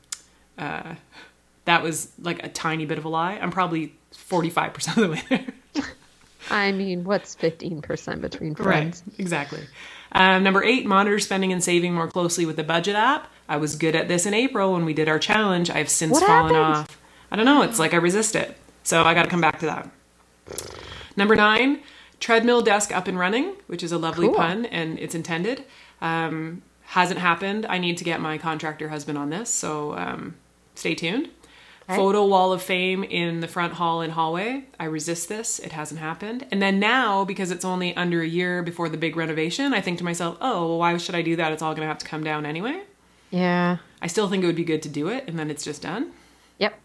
uh, 0.58 0.96
that 1.64 1.82
was 1.82 2.12
like 2.20 2.44
a 2.44 2.48
tiny 2.48 2.84
bit 2.84 2.98
of 2.98 3.04
a 3.04 3.08
lie. 3.08 3.38
I'm 3.40 3.50
probably 3.50 3.94
forty 4.10 4.50
five 4.50 4.74
percent 4.74 4.98
of 4.98 5.02
the 5.04 5.08
way 5.10 5.22
there. 5.30 5.84
I 6.50 6.72
mean, 6.72 7.04
what's 7.04 7.36
15% 7.36 8.20
between 8.20 8.56
friends? 8.56 9.02
Right, 9.06 9.20
exactly. 9.20 9.60
Um, 10.10 10.42
number 10.42 10.62
eight, 10.64 10.84
monitor 10.84 11.20
spending 11.20 11.52
and 11.52 11.62
saving 11.62 11.94
more 11.94 12.08
closely 12.08 12.44
with 12.44 12.56
the 12.56 12.64
budget 12.64 12.96
app. 12.96 13.28
I 13.48 13.58
was 13.58 13.76
good 13.76 13.94
at 13.94 14.08
this 14.08 14.26
in 14.26 14.34
April 14.34 14.72
when 14.72 14.84
we 14.84 14.92
did 14.92 15.08
our 15.08 15.20
challenge. 15.20 15.70
I've 15.70 15.88
since 15.88 16.12
What 16.12 16.26
fallen 16.26 16.54
happened? 16.54 16.76
off. 16.78 16.98
I 17.32 17.36
don't 17.36 17.46
know. 17.46 17.62
It's 17.62 17.78
like 17.78 17.94
I 17.94 17.96
resist 17.96 18.36
it. 18.36 18.56
So 18.82 19.02
I 19.02 19.14
got 19.14 19.22
to 19.22 19.30
come 19.30 19.40
back 19.40 19.58
to 19.60 19.66
that. 19.66 19.90
Number 21.16 21.34
nine, 21.34 21.80
treadmill 22.20 22.60
desk 22.60 22.94
up 22.94 23.08
and 23.08 23.18
running, 23.18 23.54
which 23.68 23.82
is 23.82 23.90
a 23.90 23.96
lovely 23.98 24.26
Cool. 24.26 24.36
pun 24.36 24.66
and 24.66 24.98
it's 24.98 25.14
intended. 25.14 25.64
Um, 26.02 26.60
hasn't 26.82 27.20
happened. 27.20 27.64
I 27.64 27.78
need 27.78 27.96
to 27.96 28.04
get 28.04 28.20
my 28.20 28.36
contractor 28.36 28.90
husband 28.90 29.16
on 29.16 29.30
this. 29.30 29.48
So 29.48 29.96
um, 29.96 30.34
stay 30.74 30.94
tuned. 30.94 31.30
Okay. 31.88 31.96
Photo 31.96 32.26
wall 32.26 32.52
of 32.52 32.62
fame 32.62 33.02
in 33.02 33.40
the 33.40 33.48
front 33.48 33.72
hall 33.72 34.02
and 34.02 34.12
hallway. 34.12 34.64
I 34.78 34.84
resist 34.84 35.30
this. 35.30 35.58
It 35.58 35.72
hasn't 35.72 36.00
happened. 36.00 36.46
And 36.50 36.60
then 36.60 36.78
now, 36.78 37.24
because 37.24 37.50
it's 37.50 37.64
only 37.64 37.96
under 37.96 38.20
a 38.20 38.26
year 38.26 38.62
before 38.62 38.90
the 38.90 38.98
big 38.98 39.16
renovation, 39.16 39.72
I 39.72 39.80
think 39.80 39.96
to 39.98 40.04
myself, 40.04 40.36
oh, 40.42 40.68
well, 40.68 40.78
why 40.78 40.96
should 40.98 41.14
I 41.14 41.22
do 41.22 41.34
that? 41.36 41.50
It's 41.50 41.62
all 41.62 41.72
going 41.74 41.86
to 41.86 41.88
have 41.88 41.98
to 41.98 42.06
come 42.06 42.22
down 42.22 42.44
anyway. 42.44 42.82
Yeah. 43.30 43.78
I 44.02 44.06
still 44.06 44.28
think 44.28 44.44
it 44.44 44.46
would 44.46 44.54
be 44.54 44.64
good 44.64 44.82
to 44.82 44.88
do 44.90 45.08
it, 45.08 45.24
and 45.26 45.38
then 45.38 45.50
it's 45.50 45.64
just 45.64 45.82
done. 45.82 46.12
Yep. 46.58 46.78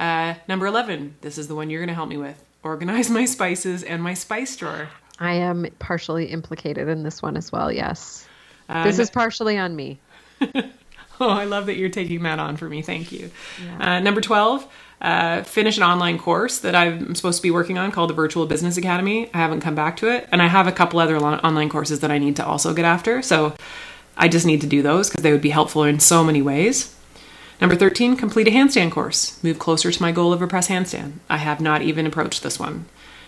Uh, 0.00 0.34
number 0.48 0.66
11. 0.66 1.14
This 1.20 1.38
is 1.38 1.46
the 1.46 1.54
one 1.54 1.70
you're 1.70 1.80
going 1.80 1.88
to 1.88 1.94
help 1.94 2.08
me 2.08 2.16
with. 2.16 2.42
Organize 2.64 3.08
my 3.10 3.24
spices 3.26 3.82
and 3.84 4.02
my 4.02 4.14
spice 4.14 4.56
drawer. 4.56 4.88
I 5.18 5.34
am 5.34 5.66
partially 5.78 6.26
implicated 6.26 6.88
in 6.88 7.02
this 7.04 7.22
one 7.22 7.36
as 7.36 7.52
well. 7.52 7.70
Yes. 7.70 8.26
Uh, 8.68 8.84
This 8.84 8.98
is 8.98 9.10
partially 9.10 9.56
on 9.58 9.76
me. 9.76 10.00
Oh, 11.22 11.28
I 11.28 11.44
love 11.44 11.66
that 11.66 11.76
you're 11.76 11.90
taking 11.90 12.22
that 12.22 12.38
on 12.38 12.56
for 12.56 12.66
me. 12.66 12.80
Thank 12.80 13.12
you. 13.12 13.30
Uh, 13.78 14.00
number 14.00 14.22
12, 14.22 14.66
uh, 15.02 15.42
finish 15.42 15.76
an 15.76 15.82
online 15.82 16.18
course 16.18 16.60
that 16.60 16.74
I'm 16.74 17.14
supposed 17.14 17.36
to 17.36 17.42
be 17.42 17.50
working 17.50 17.76
on 17.76 17.92
called 17.92 18.08
the 18.08 18.14
Virtual 18.14 18.46
Business 18.46 18.78
Academy. 18.78 19.28
I 19.34 19.36
haven't 19.36 19.60
come 19.60 19.74
back 19.74 19.98
to 19.98 20.10
it. 20.10 20.26
And 20.32 20.40
I 20.40 20.46
have 20.46 20.66
a 20.66 20.72
couple 20.72 20.98
other 20.98 21.20
lo- 21.20 21.34
online 21.44 21.68
courses 21.68 22.00
that 22.00 22.10
I 22.10 22.16
need 22.16 22.36
to 22.36 22.46
also 22.46 22.72
get 22.72 22.86
after. 22.86 23.20
So 23.20 23.54
I 24.16 24.28
just 24.28 24.46
need 24.46 24.62
to 24.62 24.66
do 24.66 24.80
those 24.80 25.10
because 25.10 25.22
they 25.22 25.30
would 25.32 25.42
be 25.42 25.50
helpful 25.50 25.84
in 25.84 26.00
so 26.00 26.24
many 26.24 26.40
ways. 26.40 26.96
Number 27.60 27.76
13, 27.76 28.16
complete 28.16 28.48
a 28.48 28.50
handstand 28.50 28.90
course. 28.90 29.42
Move 29.44 29.58
closer 29.58 29.92
to 29.92 30.02
my 30.02 30.12
goal 30.12 30.32
of 30.32 30.40
a 30.40 30.46
press 30.46 30.68
handstand. 30.68 31.12
I 31.28 31.36
have 31.36 31.60
not 31.60 31.82
even 31.82 32.06
approached 32.06 32.42
this 32.42 32.58
one. 32.58 32.86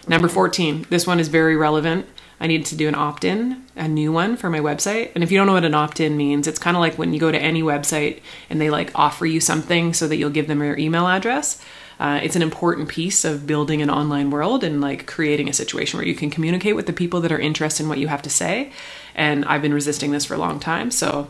Number 0.08 0.26
14, 0.26 0.86
this 0.88 1.06
one 1.06 1.20
is 1.20 1.28
very 1.28 1.54
relevant. 1.54 2.06
I 2.40 2.46
need 2.46 2.64
to 2.66 2.76
do 2.76 2.88
an 2.88 2.94
opt 2.94 3.24
in, 3.24 3.62
a 3.76 3.86
new 3.86 4.10
one 4.10 4.36
for 4.36 4.50
my 4.50 4.58
website. 4.58 5.12
And 5.14 5.22
if 5.22 5.30
you 5.30 5.38
don't 5.38 5.46
know 5.46 5.52
what 5.52 5.64
an 5.64 5.74
opt 5.74 6.00
in 6.00 6.16
means, 6.16 6.48
it's 6.48 6.58
kind 6.58 6.76
of 6.76 6.80
like 6.80 6.98
when 6.98 7.12
you 7.12 7.20
go 7.20 7.30
to 7.30 7.40
any 7.40 7.62
website 7.62 8.20
and 8.48 8.60
they 8.60 8.70
like 8.70 8.90
offer 8.94 9.26
you 9.26 9.38
something 9.38 9.92
so 9.92 10.08
that 10.08 10.16
you'll 10.16 10.30
give 10.30 10.48
them 10.48 10.62
your 10.62 10.78
email 10.78 11.06
address. 11.06 11.62
Uh, 12.00 12.18
it's 12.20 12.34
an 12.34 12.42
important 12.42 12.88
piece 12.88 13.24
of 13.24 13.46
building 13.46 13.80
an 13.80 13.90
online 13.90 14.30
world 14.30 14.64
and 14.64 14.80
like 14.80 15.06
creating 15.06 15.48
a 15.48 15.52
situation 15.52 15.98
where 15.98 16.06
you 16.06 16.14
can 16.14 16.30
communicate 16.30 16.74
with 16.74 16.86
the 16.86 16.92
people 16.92 17.20
that 17.20 17.30
are 17.30 17.38
interested 17.38 17.84
in 17.84 17.88
what 17.88 17.98
you 17.98 18.08
have 18.08 18.22
to 18.22 18.30
say. 18.30 18.72
And 19.14 19.44
I've 19.44 19.62
been 19.62 19.74
resisting 19.74 20.10
this 20.10 20.24
for 20.24 20.34
a 20.34 20.38
long 20.38 20.58
time. 20.58 20.90
So 20.90 21.28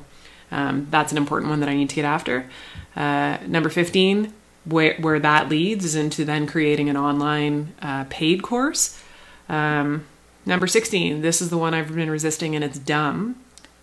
um, 0.53 0.87
that's 0.91 1.13
an 1.13 1.19
important 1.19 1.51
one 1.51 1.61
that 1.61 1.69
I 1.69 1.75
need 1.75 1.89
to 1.89 1.95
get 1.95 2.05
after. 2.05 2.49
Uh, 2.97 3.39
number 3.47 3.69
15, 3.69 4.33
where, 4.65 4.95
where 5.01 5.19
that 5.19 5.49
leads 5.49 5.85
is 5.85 5.95
into 5.95 6.25
then 6.25 6.47
creating 6.47 6.89
an 6.89 6.97
online 6.97 7.75
uh, 7.83 8.05
paid 8.11 8.43
course. 8.43 9.03
Um, 9.49 10.05
number 10.47 10.67
16, 10.67 11.21
this 11.23 11.41
is 11.43 11.51
the 11.51 11.59
one 11.59 11.75
I've 11.75 11.95
been 11.95 12.11
resisting 12.11 12.55
and 12.55 12.63
it's 12.65 12.79
dumb. 12.79 13.37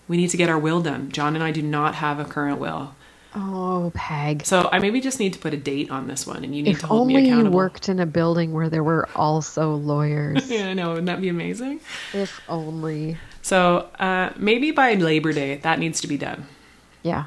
We 0.07 0.17
need 0.17 0.29
to 0.29 0.37
get 0.37 0.49
our 0.49 0.57
will 0.59 0.81
done. 0.81 1.11
John 1.11 1.35
and 1.35 1.43
I 1.43 1.51
do 1.51 1.61
not 1.61 1.95
have 1.95 2.19
a 2.19 2.25
current 2.25 2.59
will. 2.59 2.95
Oh, 3.35 3.91
Peg. 3.93 4.43
So 4.43 4.67
I 4.71 4.79
maybe 4.79 5.01
just 5.01 5.19
need 5.19 5.33
to 5.33 5.39
put 5.39 5.53
a 5.53 5.57
date 5.57 5.91
on 5.91 6.07
this 6.07 6.25
one 6.25 6.43
and 6.43 6.55
you 6.55 6.63
need 6.63 6.73
to 6.77 6.79
If 6.79 6.81
hold 6.81 7.07
me 7.07 7.15
only 7.17 7.27
you 7.29 7.33
accountable. 7.35 7.57
worked 7.57 7.87
in 7.87 7.99
a 7.99 8.07
building 8.07 8.53
where 8.53 8.69
there 8.69 8.83
were 8.83 9.07
also 9.15 9.75
lawyers. 9.75 10.49
Yeah, 10.51 10.69
I 10.69 10.73
know. 10.73 10.89
Wouldn't 10.89 11.05
that 11.07 11.21
be 11.21 11.29
amazing? 11.29 11.79
if 12.13 12.41
only. 12.49 13.17
So 13.43 13.87
uh, 13.99 14.31
maybe 14.35 14.71
by 14.71 14.95
Labor 14.95 15.31
Day, 15.31 15.57
that 15.57 15.77
needs 15.77 16.01
to 16.01 16.07
be 16.07 16.17
done. 16.17 16.47
Yeah. 17.03 17.25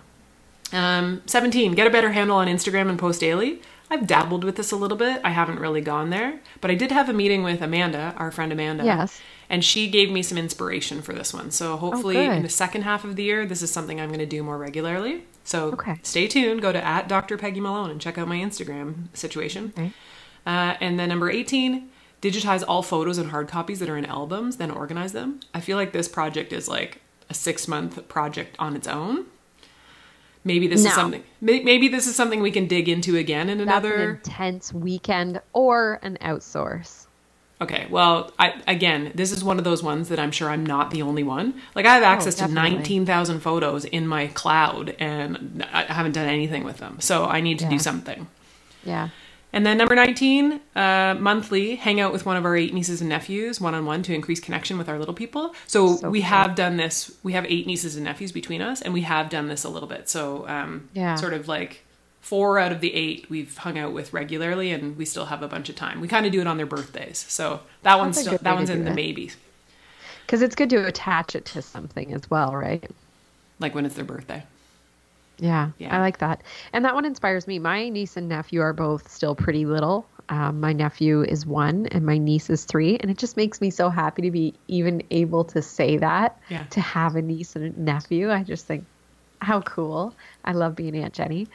Um, 0.72 1.22
17, 1.26 1.72
get 1.72 1.86
a 1.86 1.90
better 1.90 2.12
handle 2.12 2.36
on 2.36 2.48
Instagram 2.48 2.88
and 2.88 2.98
post 2.98 3.20
daily. 3.20 3.60
I've 3.90 4.06
dabbled 4.06 4.42
with 4.42 4.56
this 4.56 4.72
a 4.72 4.76
little 4.76 4.96
bit. 4.96 5.20
I 5.22 5.30
haven't 5.30 5.58
really 5.60 5.82
gone 5.82 6.08
there, 6.08 6.40
but 6.62 6.70
I 6.70 6.74
did 6.74 6.90
have 6.90 7.10
a 7.10 7.12
meeting 7.12 7.42
with 7.42 7.60
Amanda, 7.60 8.14
our 8.16 8.30
friend 8.30 8.50
Amanda. 8.50 8.84
Yes. 8.84 9.20
And 9.50 9.62
she 9.62 9.86
gave 9.90 10.10
me 10.10 10.22
some 10.22 10.38
inspiration 10.38 11.02
for 11.02 11.12
this 11.12 11.34
one. 11.34 11.50
So 11.50 11.76
hopefully 11.76 12.14
good. 12.14 12.30
in 12.38 12.42
the 12.42 12.48
second 12.48 12.82
half 12.82 13.04
of 13.04 13.16
the 13.16 13.22
year, 13.22 13.44
this 13.44 13.60
is 13.60 13.70
something 13.70 14.00
I'm 14.00 14.08
going 14.08 14.18
to 14.20 14.24
do 14.26 14.42
more 14.42 14.56
regularly. 14.56 15.24
So 15.44 15.72
Okay. 15.72 15.98
stay 16.02 16.26
tuned. 16.26 16.62
Go 16.62 16.72
to 16.72 16.82
at 16.82 17.06
Dr. 17.06 17.36
Peggy 17.36 17.60
Malone 17.60 17.90
and 17.90 18.00
check 18.00 18.16
out 18.16 18.28
my 18.28 18.38
Instagram 18.38 19.08
situation. 19.14 19.74
Okay. 19.76 19.92
Uh, 20.46 20.76
and 20.80 20.98
then 20.98 21.10
number 21.10 21.28
18, 21.28 21.90
digitize 22.22 22.64
all 22.66 22.82
photos 22.82 23.18
and 23.18 23.30
hard 23.30 23.46
copies 23.48 23.78
that 23.80 23.90
are 23.90 23.98
in 23.98 24.06
albums, 24.06 24.56
then 24.56 24.70
organize 24.70 25.12
them. 25.12 25.40
I 25.52 25.60
feel 25.60 25.76
like 25.76 25.92
this 25.92 26.08
project 26.08 26.50
is 26.54 26.66
like 26.66 27.02
a 27.28 27.34
six 27.34 27.68
month 27.68 28.08
project 28.08 28.56
on 28.58 28.74
its 28.74 28.88
own. 28.88 29.26
Maybe 30.44 30.66
this 30.66 30.82
No. 30.82 30.88
is 30.88 30.94
something. 30.94 31.22
Maybe 31.40 31.88
this 31.88 32.06
is 32.06 32.16
something 32.16 32.42
we 32.42 32.50
can 32.50 32.66
dig 32.66 32.88
into 32.88 33.16
again 33.16 33.48
in 33.48 33.60
another. 33.60 33.94
an 33.94 34.10
intense 34.16 34.72
weekend 34.72 35.40
or 35.52 36.00
an 36.02 36.18
outsource. 36.20 37.06
Okay, 37.60 37.86
well, 37.90 38.32
I 38.40 38.54
again, 38.66 39.12
this 39.14 39.30
is 39.30 39.44
one 39.44 39.56
of 39.58 39.62
those 39.64 39.84
ones 39.84 40.08
that 40.08 40.18
I'm 40.18 40.32
sure 40.32 40.50
I'm 40.50 40.66
not 40.66 40.90
the 40.90 41.02
only 41.02 41.22
one. 41.22 41.54
Like 41.76 41.86
I 41.86 41.94
have 41.94 42.02
oh, 42.02 42.06
access 42.06 42.34
to 42.36 42.44
Oh, 42.44 42.46
definitely. 42.48 42.78
19,000 42.78 43.38
photos 43.40 43.84
in 43.84 44.08
my 44.08 44.26
cloud 44.28 44.96
and 44.98 45.64
I 45.72 45.82
I 45.88 45.92
haven't 45.92 46.12
done 46.12 46.28
anything 46.28 46.64
with 46.64 46.78
them. 46.78 46.96
So 47.00 47.26
I 47.26 47.40
need 47.40 47.60
to 47.60 47.68
do 47.68 47.78
something. 47.78 48.26
Yeah. 48.84 49.10
And 49.54 49.66
then 49.66 49.76
number 49.76 49.94
19, 49.94 50.60
uh, 50.74 51.14
monthly, 51.18 51.74
hang 51.76 52.00
out 52.00 52.10
with 52.12 52.24
one 52.24 52.36
of 52.38 52.44
our 52.46 52.56
eight 52.56 52.72
nieces 52.72 53.00
and 53.02 53.10
nephews 53.10 53.60
one 53.60 53.74
on 53.74 53.84
one 53.84 54.02
to 54.04 54.14
increase 54.14 54.40
connection 54.40 54.78
with 54.78 54.88
our 54.88 54.98
little 54.98 55.12
people. 55.14 55.54
So, 55.66 55.96
So 55.96 56.08
we 56.10 56.20
cool. 56.20 56.28
have 56.28 56.54
done 56.54 56.78
this. 56.78 57.12
We 57.22 57.34
have 57.34 57.44
eight 57.46 57.66
nieces 57.66 57.94
and 57.96 58.04
nephews 58.04 58.32
between 58.32 58.62
us, 58.62 58.80
and 58.80 58.94
we 58.94 59.02
have 59.02 59.28
done 59.28 59.48
this 59.48 59.64
a 59.64 59.68
little 59.68 59.88
bit. 59.88 60.08
So, 60.08 60.48
um, 60.48 60.88
Yeah. 60.94 61.16
sort 61.16 61.34
of 61.34 61.48
like 61.48 61.84
four 62.22 62.58
out 62.58 62.72
of 62.72 62.80
the 62.80 62.94
eight 62.94 63.26
we've 63.28 63.56
hung 63.58 63.76
out 63.78 63.92
with 63.92 64.12
regularly, 64.14 64.70
and 64.70 64.96
we 64.96 65.04
still 65.04 65.26
have 65.26 65.42
a 65.42 65.48
bunch 65.48 65.68
of 65.68 65.76
time. 65.76 66.00
We 66.00 66.08
kind 66.08 66.24
of 66.24 66.32
do 66.32 66.40
it 66.40 66.46
on 66.46 66.56
their 66.56 66.66
birthdays. 66.66 67.26
So 67.28 67.60
that 67.82 67.98
one's 67.98 68.18
still, 68.18 68.38
that 68.40 68.54
one's 68.54 68.70
in 68.70 68.84
the 68.84 68.92
it. 68.92 68.94
maybes, 68.94 69.36
Because 70.24 70.40
it's 70.40 70.54
good 70.54 70.70
to 70.70 70.86
attach 70.86 71.34
it 71.36 71.44
to 71.46 71.60
something 71.60 72.14
as 72.14 72.22
well, 72.30 72.54
right? 72.56 72.88
like 73.58 73.74
when 73.76 73.84
it's 73.86 73.94
their 73.96 74.04
birthday. 74.04 74.42
Yeah, 75.38 75.70
Yeah. 75.78 75.96
I 75.96 76.00
like 76.00 76.18
that. 76.18 76.44
And 76.72 76.84
that 76.84 76.94
one 76.94 77.04
inspires 77.04 77.46
me. 77.46 77.58
My 77.58 77.88
niece 77.88 78.16
and 78.16 78.28
nephew 78.28 78.60
are 78.60 78.72
both 78.72 79.10
still 79.10 79.34
pretty 79.34 79.64
little. 79.66 80.10
Um, 80.28 80.60
my 80.60 80.72
nephew 80.72 81.22
is 81.22 81.44
one 81.44 81.86
and 81.86 82.06
my 82.06 82.18
niece 82.18 82.48
is 82.50 82.64
three. 82.64 82.96
And 82.98 83.10
it 83.10 83.18
just 83.18 83.36
makes 83.36 83.60
me 83.60 83.70
so 83.70 83.90
happy 83.90 84.22
to 84.22 84.30
be 84.30 84.60
even 84.68 85.02
able 85.10 85.44
to 85.46 85.60
say 85.62 85.96
that, 85.98 86.38
Yeah. 86.48 86.64
to 86.70 86.80
have 86.80 87.16
a 87.16 87.22
niece 87.22 87.56
and 87.56 87.64
a 87.76 87.80
nephew. 87.80 88.30
I 88.30 88.44
just 88.44 88.66
think, 88.66 88.86
how 89.40 89.60
cool. 89.62 90.16
I 90.44 90.52
love 90.52 90.76
being 90.76 90.94
Aunt 90.96 91.14
Jenny. 91.14 91.48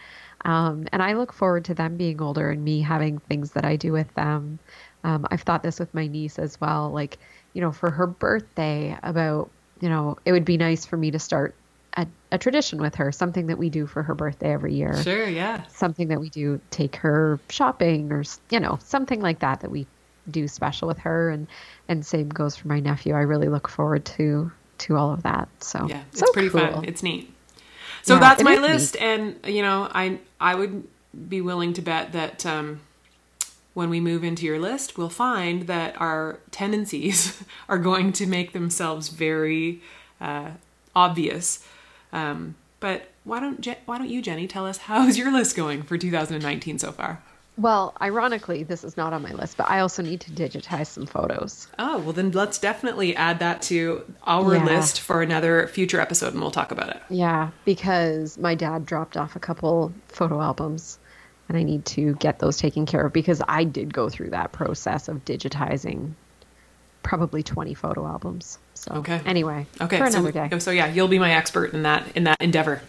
Um, 0.43 0.85
and 0.91 1.01
I 1.01 1.13
look 1.13 1.31
forward 1.31 1.65
to 1.65 1.73
them 1.73 1.95
being 1.95 2.21
older 2.21 2.49
and 2.51 2.61
me 2.63 2.81
having 2.81 3.19
things 3.19 3.51
that 3.53 3.63
I 3.65 3.77
do 3.77 3.93
with 3.93 4.13
them. 4.13 4.59
Um, 5.05 5.25
I've 5.31 5.41
thought 5.43 5.63
this 5.63 5.79
with 5.79 5.93
my 5.93 6.07
niece 6.07 6.37
as 6.37 6.59
well. 6.59 6.91
Like, 6.91 7.19
you 7.53 7.61
know, 7.61 7.71
for 7.71 7.89
her 7.89 8.05
birthday, 8.07 8.97
about, 9.03 9.53
you 9.81 9.87
know, 9.87 10.17
it 10.25 10.33
would 10.33 10.45
be 10.45 10.57
nice 10.57 10.85
for 10.85 10.97
me 10.97 11.11
to 11.11 11.19
start 11.19 11.57
a, 11.95 12.05
a 12.31 12.37
tradition 12.37 12.79
with 12.79 12.95
her, 12.95 13.11
something 13.11 13.47
that 13.47 13.57
we 13.57 13.69
do 13.69 13.87
for 13.87 14.03
her 14.03 14.13
birthday 14.15 14.51
every 14.51 14.73
year. 14.73 15.01
Sure, 15.03 15.27
yeah. 15.27 15.63
Something 15.67 16.09
that 16.09 16.19
we 16.19 16.29
do, 16.29 16.59
take 16.69 16.95
her 16.97 17.39
shopping 17.49 18.11
or, 18.11 18.23
you 18.49 18.59
know, 18.59 18.77
something 18.83 19.21
like 19.21 19.39
that 19.39 19.61
that 19.61 19.71
we 19.71 19.87
do 20.29 20.47
special 20.47 20.87
with 20.87 20.99
her. 20.99 21.29
And, 21.29 21.47
and 21.87 22.05
same 22.05 22.29
goes 22.29 22.55
for 22.55 22.67
my 22.67 22.79
nephew. 22.79 23.13
I 23.15 23.21
really 23.21 23.47
look 23.49 23.67
forward 23.67 24.05
to, 24.05 24.51
to 24.79 24.95
all 24.97 25.11
of 25.13 25.23
that. 25.23 25.47
So, 25.63 25.87
Yeah, 25.89 26.01
it's 26.11 26.19
so 26.19 26.31
pretty 26.33 26.49
cool. 26.49 26.59
fun. 26.59 26.85
It's 26.85 27.01
neat. 27.01 27.33
So 28.03 28.15
Yeah, 28.15 28.19
that's 28.21 28.43
my 28.43 28.53
is 28.53 28.59
neat. 28.59 28.67
list, 28.67 28.97
and 28.97 29.35
you 29.45 29.61
know, 29.61 29.89
I 29.91 30.19
I 30.39 30.55
would 30.55 30.87
be 31.27 31.41
willing 31.41 31.73
to 31.73 31.81
bet 31.81 32.13
that 32.13 32.45
um, 32.45 32.79
when 33.73 33.89
we 33.89 33.99
move 33.99 34.23
into 34.23 34.45
your 34.45 34.59
list, 34.59 34.97
we'll 34.97 35.09
find 35.09 35.63
that 35.67 35.99
our 35.99 36.39
tendencies 36.51 37.43
are 37.69 37.77
going 37.77 38.13
to 38.13 38.25
make 38.25 38.53
themselves 38.53 39.09
very 39.09 39.81
uh, 40.21 40.51
obvious. 40.95 41.67
Um, 42.17 42.55
but 42.79 43.09
why 43.23 43.39
don't 43.39 43.59
Je- 43.61 43.77
why 43.85 43.97
don't 43.97 44.09
you, 44.09 44.21
Jenny, 44.21 44.47
tell 44.47 44.65
us 44.65 44.77
how's 44.77 45.17
your 45.17 45.31
list 45.31 45.55
going 45.55 45.83
for 45.83 45.97
2019 45.97 46.79
so 46.79 46.91
far? 46.91 47.21
Well, 47.59 47.95
ironically, 47.99 48.61
this 48.61 48.83
is 48.83 48.97
not 48.97 49.13
on 49.13 49.23
my 49.23 49.31
list, 49.33 49.57
but 49.57 49.67
I 49.67 49.79
also 49.79 50.03
need 50.03 50.21
to 50.21 50.31
digitize 50.31 50.85
some 50.87 51.07
photos. 51.07 51.67
Oh 51.79 51.97
well, 51.99 52.13
then 52.13 52.31
let's 52.31 52.59
definitely 52.59 53.15
add 53.15 53.39
that 53.39 53.63
to 53.63 54.03
our 54.23 54.55
Yeah. 54.55 54.63
list 54.63 54.99
for 55.01 55.23
another 55.23 55.67
future 55.67 55.99
episode, 55.99 56.33
and 56.33 56.41
we'll 56.41 56.51
talk 56.51 56.71
about 56.71 56.89
it. 56.89 57.01
Yeah, 57.09 57.49
because 57.65 58.37
my 58.37 58.53
dad 58.53 58.85
dropped 58.85 59.17
off 59.17 59.35
a 59.35 59.39
couple 59.39 59.91
photo 60.07 60.39
albums 60.39 60.99
and 61.49 61.57
I 61.57 61.63
need 61.63 61.85
to 61.85 62.13
get 62.15 62.37
those 62.39 62.57
taken 62.57 62.85
care 62.85 63.05
of 63.07 63.13
because 63.13 63.41
I 63.47 63.63
did 63.63 63.91
go 63.93 64.07
through 64.09 64.31
that 64.31 64.51
process 64.51 65.07
of 65.07 65.25
digitizing 65.25 66.11
probably 67.03 67.41
20 67.41 67.73
photo 67.73 68.05
albums. 68.05 68.59
So, 68.79 68.91
Okay. 68.95 69.21
Anyway, 69.25 69.65
Okay, 69.81 69.97
for 69.97 70.09
so 70.11 70.19
another 70.19 70.49
day. 70.49 70.59
so 70.59 70.71
yeah, 70.71 70.87
you'll 70.87 71.07
be 71.07 71.19
my 71.19 71.31
expert 71.33 71.73
in 71.73 71.83
that 71.83 72.05
in 72.15 72.23
that 72.25 72.37
endeavor. 72.41 72.81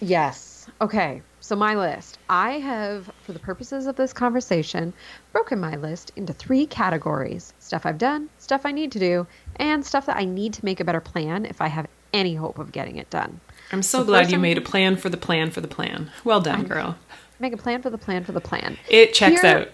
Yes. 0.00 0.66
Okay. 0.80 1.22
So 1.40 1.56
my 1.56 1.74
list. 1.74 2.18
I 2.28 2.52
have, 2.60 3.10
for 3.24 3.32
the 3.32 3.38
purposes 3.40 3.86
of 3.86 3.96
this 3.96 4.12
conversation, 4.12 4.92
broken 5.32 5.58
my 5.58 5.74
list 5.76 6.12
into 6.16 6.32
three 6.32 6.66
categories: 6.66 7.52
stuff 7.58 7.84
I've 7.84 7.98
done, 7.98 8.28
stuff 8.38 8.62
I 8.64 8.70
need 8.72 8.92
to 8.92 8.98
do, 9.00 9.26
and 9.56 9.84
stuff 9.84 10.06
that 10.06 10.16
I 10.16 10.24
need 10.24 10.52
to 10.54 10.64
make 10.64 10.78
a 10.80 10.84
better 10.84 11.00
plan 11.00 11.44
if 11.46 11.60
I 11.60 11.66
have 11.68 11.86
any 12.12 12.34
hope 12.34 12.58
of 12.58 12.70
getting 12.72 12.96
it 12.96 13.10
done. 13.10 13.40
I'm 13.72 13.82
so 13.82 13.98
So 13.98 14.04
glad 14.04 14.28
you 14.30 14.34
I'm- 14.34 14.42
made 14.42 14.58
a 14.58 14.60
plan 14.62 14.96
for 14.96 15.08
the 15.08 15.16
plan 15.16 15.50
for 15.50 15.60
the 15.60 15.68
plan. 15.68 16.10
Well 16.24 16.40
done, 16.40 16.64
girl. 16.64 16.96
Make 17.40 17.52
a 17.54 17.56
plan 17.56 17.82
for 17.82 17.90
the 17.90 17.98
plan 17.98 18.22
for 18.22 18.30
the 18.32 18.40
plan. 18.40 18.76
It 18.88 19.12
checks 19.14 19.40
Here- 19.40 19.68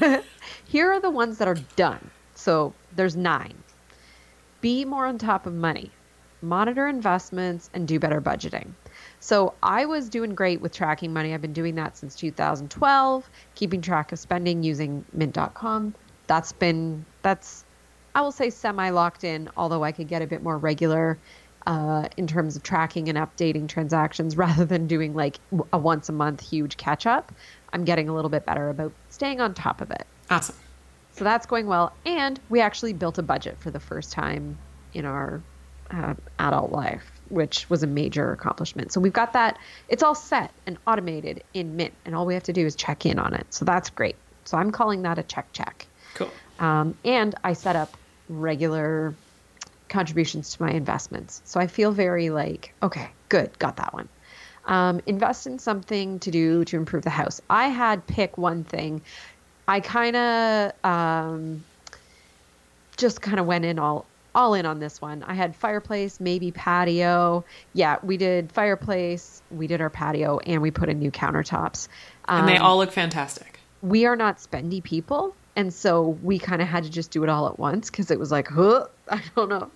out. 0.00 0.22
Here 0.66 0.90
are 0.92 1.00
the 1.00 1.10
ones 1.10 1.38
that 1.38 1.48
are 1.48 1.56
done. 1.76 2.10
So 2.34 2.74
there's 2.96 3.16
nine. 3.16 3.54
Be 4.62 4.86
more 4.86 5.04
on 5.06 5.18
top 5.18 5.44
of 5.46 5.52
money. 5.52 5.90
monitor 6.44 6.88
investments, 6.88 7.70
and 7.72 7.86
do 7.86 8.00
better 8.00 8.20
budgeting. 8.20 8.66
So 9.20 9.54
I 9.62 9.86
was 9.86 10.08
doing 10.08 10.34
great 10.34 10.60
with 10.60 10.72
tracking 10.72 11.12
money. 11.12 11.32
I've 11.34 11.40
been 11.40 11.52
doing 11.52 11.76
that 11.76 11.96
since 11.96 12.16
2012, 12.16 13.30
keeping 13.54 13.80
track 13.80 14.10
of 14.10 14.18
spending 14.18 14.62
using 14.64 15.04
mint.com. 15.12 15.94
That's 16.26 16.50
been, 16.52 17.04
that's, 17.22 17.64
I 18.16 18.22
will 18.22 18.32
say 18.32 18.50
semi 18.50 18.90
locked 18.90 19.22
in, 19.24 19.50
although 19.56 19.84
I 19.84 19.92
could 19.92 20.08
get 20.08 20.22
a 20.22 20.26
bit 20.26 20.42
more 20.42 20.58
regular 20.58 21.18
uh, 21.66 22.08
in 22.16 22.26
terms 22.26 22.56
of 22.56 22.64
tracking 22.64 23.08
and 23.08 23.16
updating 23.16 23.68
transactions 23.68 24.36
rather 24.44 24.64
than 24.64 24.88
doing 24.88 25.14
like 25.14 25.38
a 25.72 25.78
once 25.78 26.08
a 26.08 26.12
month 26.12 26.40
huge 26.40 26.76
catch 26.76 27.06
up. 27.06 27.30
I'm 27.72 27.84
getting 27.84 28.08
a 28.08 28.14
little 28.14 28.30
bit 28.30 28.44
better 28.44 28.68
about 28.68 28.92
staying 29.10 29.40
on 29.40 29.54
top 29.54 29.80
of 29.80 29.92
it. 29.92 30.06
Awesome. 30.28 30.56
So 31.12 31.24
that's 31.24 31.46
going 31.46 31.66
well. 31.66 31.92
And 32.04 32.40
we 32.48 32.60
actually 32.60 32.92
built 32.92 33.18
a 33.18 33.22
budget 33.22 33.58
for 33.58 33.70
the 33.70 33.80
first 33.80 34.12
time 34.12 34.58
in 34.92 35.04
our 35.04 35.40
uh, 35.90 36.14
adult 36.38 36.72
life 36.72 37.12
which 37.32 37.68
was 37.70 37.82
a 37.82 37.86
major 37.86 38.30
accomplishment. 38.32 38.92
So 38.92 39.00
we've 39.00 39.12
got 39.12 39.32
that. 39.32 39.58
It's 39.88 40.02
all 40.02 40.14
set 40.14 40.52
and 40.66 40.76
automated 40.86 41.42
in 41.54 41.76
Mint, 41.76 41.94
and 42.04 42.14
all 42.14 42.26
we 42.26 42.34
have 42.34 42.42
to 42.44 42.52
do 42.52 42.66
is 42.66 42.76
check 42.76 43.06
in 43.06 43.18
on 43.18 43.32
it. 43.34 43.46
So 43.50 43.64
that's 43.64 43.88
great. 43.88 44.16
So 44.44 44.58
I'm 44.58 44.70
calling 44.70 45.02
that 45.02 45.18
a 45.18 45.22
check 45.22 45.50
check. 45.52 45.86
Cool. 46.14 46.30
Um, 46.58 46.94
and 47.04 47.34
I 47.42 47.54
set 47.54 47.74
up 47.74 47.96
regular 48.28 49.14
contributions 49.88 50.54
to 50.54 50.62
my 50.62 50.70
investments. 50.70 51.40
So 51.44 51.58
I 51.58 51.66
feel 51.66 51.90
very 51.90 52.28
like, 52.28 52.74
okay, 52.82 53.10
good, 53.30 53.58
got 53.58 53.76
that 53.76 53.94
one. 53.94 54.08
Um, 54.66 55.00
invest 55.06 55.46
in 55.46 55.58
something 55.58 56.20
to 56.20 56.30
do 56.30 56.64
to 56.66 56.76
improve 56.76 57.02
the 57.02 57.10
house. 57.10 57.40
I 57.48 57.68
had 57.68 58.06
pick 58.06 58.36
one 58.38 58.62
thing. 58.62 59.02
I 59.68 59.80
kind 59.80 60.16
of 60.16 60.72
um, 60.84 61.64
just 62.96 63.22
kind 63.22 63.38
of 63.38 63.46
went 63.46 63.64
in 63.64 63.78
all 63.78 64.06
all 64.34 64.54
in 64.54 64.64
on 64.64 64.78
this 64.78 65.00
one. 65.00 65.22
I 65.22 65.34
had 65.34 65.54
fireplace, 65.54 66.18
maybe 66.18 66.50
patio. 66.52 67.44
Yeah, 67.74 67.98
we 68.02 68.16
did 68.16 68.50
fireplace, 68.50 69.42
we 69.50 69.66
did 69.66 69.80
our 69.80 69.90
patio, 69.90 70.38
and 70.38 70.62
we 70.62 70.70
put 70.70 70.88
in 70.88 70.98
new 70.98 71.10
countertops. 71.10 71.88
Um, 72.26 72.40
and 72.40 72.48
they 72.48 72.56
um, 72.56 72.64
all 72.64 72.78
look 72.78 72.92
fantastic. 72.92 73.60
We 73.82 74.06
are 74.06 74.16
not 74.16 74.38
spendy 74.38 74.82
people. 74.82 75.34
And 75.54 75.72
so 75.72 76.18
we 76.22 76.38
kind 76.38 76.62
of 76.62 76.68
had 76.68 76.84
to 76.84 76.90
just 76.90 77.10
do 77.10 77.22
it 77.24 77.28
all 77.28 77.46
at 77.46 77.58
once 77.58 77.90
because 77.90 78.10
it 78.10 78.18
was 78.18 78.30
like, 78.30 78.48
huh, 78.48 78.86
I 79.08 79.20
don't 79.36 79.50
know. 79.50 79.70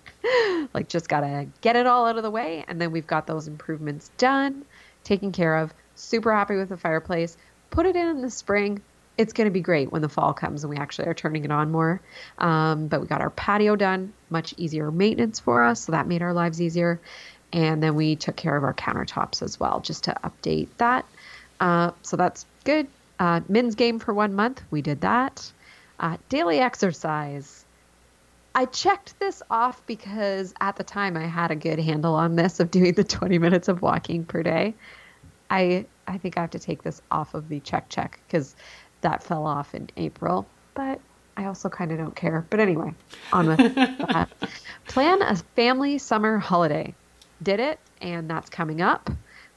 like, 0.73 0.89
just 0.89 1.07
got 1.07 1.19
to 1.19 1.47
get 1.61 1.75
it 1.75 1.85
all 1.85 2.07
out 2.07 2.17
of 2.17 2.23
the 2.23 2.31
way. 2.31 2.65
And 2.67 2.81
then 2.81 2.91
we've 2.91 3.05
got 3.05 3.27
those 3.27 3.47
improvements 3.47 4.09
done, 4.17 4.65
taken 5.03 5.31
care 5.31 5.55
of. 5.55 5.73
Super 5.95 6.33
happy 6.33 6.55
with 6.55 6.69
the 6.69 6.77
fireplace. 6.77 7.37
Put 7.69 7.85
it 7.85 7.95
in 7.95 8.07
in 8.07 8.21
the 8.21 8.31
spring 8.31 8.81
it's 9.17 9.33
going 9.33 9.45
to 9.45 9.51
be 9.51 9.61
great 9.61 9.91
when 9.91 10.01
the 10.01 10.09
fall 10.09 10.33
comes 10.33 10.63
and 10.63 10.69
we 10.69 10.77
actually 10.77 11.07
are 11.07 11.13
turning 11.13 11.43
it 11.43 11.51
on 11.51 11.71
more. 11.71 11.99
Um, 12.37 12.87
but 12.87 13.01
we 13.01 13.07
got 13.07 13.21
our 13.21 13.31
patio 13.31 13.75
done, 13.75 14.13
much 14.29 14.53
easier 14.57 14.91
maintenance 14.91 15.39
for 15.39 15.63
us. 15.63 15.81
So 15.81 15.91
that 15.91 16.07
made 16.07 16.21
our 16.21 16.33
lives 16.33 16.61
easier. 16.61 16.99
And 17.51 17.81
then 17.81 17.95
we 17.95 18.15
took 18.15 18.35
care 18.35 18.55
of 18.55 18.63
our 18.63 18.73
countertops 18.73 19.41
as 19.41 19.59
well, 19.59 19.79
just 19.79 20.03
to 20.05 20.15
update 20.23 20.67
that. 20.77 21.05
Uh, 21.59 21.91
so 22.03 22.17
that's 22.17 22.45
good. 22.63 22.87
Uh, 23.19 23.41
Mins 23.49 23.75
Game 23.75 23.97
for 23.99 24.13
one 24.13 24.35
month, 24.35 24.61
we 24.69 24.81
did 24.81 25.01
that. 25.01 25.51
Uh, 25.99 26.17
daily 26.29 26.59
exercise. 26.59 27.65
I 28.53 28.65
checked 28.65 29.19
this 29.19 29.41
off 29.49 29.81
because 29.87 30.53
at 30.61 30.75
the 30.75 30.83
time 30.83 31.17
I 31.17 31.25
had 31.25 31.51
a 31.51 31.55
good 31.55 31.79
handle 31.79 32.15
on 32.15 32.35
this 32.35 32.59
of 32.59 32.69
doing 32.71 32.93
the 32.93 33.03
20 33.03 33.39
minutes 33.39 33.67
of 33.67 33.81
walking 33.81 34.25
per 34.25 34.43
day. 34.43 34.75
I 35.49 35.85
I 36.07 36.17
think 36.17 36.37
I 36.37 36.41
have 36.41 36.51
to 36.51 36.59
take 36.59 36.83
this 36.83 37.01
off 37.11 37.33
of 37.33 37.49
the 37.49 37.59
check 37.59 37.89
check 37.89 38.19
because 38.27 38.55
that 39.07 39.23
fell 39.23 39.45
off 39.45 39.73
in 39.73 39.89
April, 39.95 40.45
but 40.73 40.99
I 41.37 41.45
also 41.45 41.69
kind 41.69 41.93
of 41.93 41.97
don't 41.97 42.15
care. 42.15 42.45
But 42.49 42.59
anyway, 42.59 42.93
on 43.31 43.47
with 43.47 43.57
that. 43.75 44.27
Plan 44.87 45.21
a 45.21 45.37
family 45.55 45.97
summer 45.97 46.37
holiday. 46.37 46.93
Did 47.41 47.61
it, 47.61 47.79
and 48.01 48.29
that's 48.29 48.49
coming 48.49 48.81
up. 48.81 49.09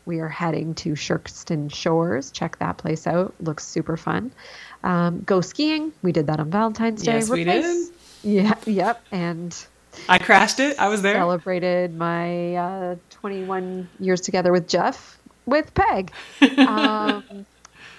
We 0.07 0.21
are 0.21 0.29
heading 0.29 0.75
to 0.77 0.91
Sherkston 0.91 1.73
Shores. 1.75 2.31
Check 2.31 2.59
that 2.61 2.79
place 2.79 3.09
out. 3.09 3.35
Looks 3.41 3.67
super 3.67 3.97
fun. 3.97 4.31
Um, 4.85 5.23
go 5.27 5.41
skiing. 5.41 5.93
We 6.03 6.13
did 6.13 6.29
that 6.29 6.39
on 6.39 6.51
Valentine's 6.51 7.03
Day. 7.03 7.15
Yes, 7.15 7.29
we 7.29 7.43
did. 7.43 7.89
Yeah, 8.23 8.55
yep. 8.67 9.03
And 9.11 9.57
I 10.09 10.19
crashed 10.19 10.61
it. 10.61 10.79
I 10.79 10.89
was 10.89 11.03
there. 11.03 11.15
Celebrated 11.15 11.97
my 11.97 12.55
uh, 12.55 12.97
21 13.11 13.89
years 13.99 14.21
together 14.21 14.53
with 14.53 14.69
Jeff 14.69 15.19
with 15.47 15.75
Peg. 15.75 16.13
Um, 16.59 17.47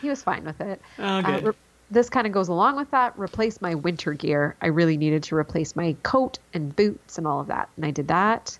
he 0.02 0.10
was 0.10 0.24
fine 0.24 0.44
with 0.44 0.60
it. 0.62 0.82
Oh, 1.00 1.04
uh, 1.04 1.22
good. 1.22 1.44
Uh, 1.44 1.48
re- 1.48 1.58
this 1.90 2.10
kind 2.10 2.26
of 2.26 2.32
goes 2.32 2.48
along 2.48 2.78
with 2.78 2.90
that. 2.92 3.18
Replace 3.18 3.62
my 3.62 3.76
winter 3.76 4.14
gear. 4.14 4.56
I 4.62 4.68
really 4.68 4.98
needed 4.98 5.24
to 5.24 5.36
replace 5.36 5.76
my 5.76 5.96
coat 6.04 6.40
and 6.54 6.74
boots 6.76 7.18
and 7.18 7.28
all 7.28 7.42
of 7.42 7.48
that, 7.48 7.70
and 7.76 7.86
I 7.86 7.92
did 7.92 8.08
that. 8.08 8.58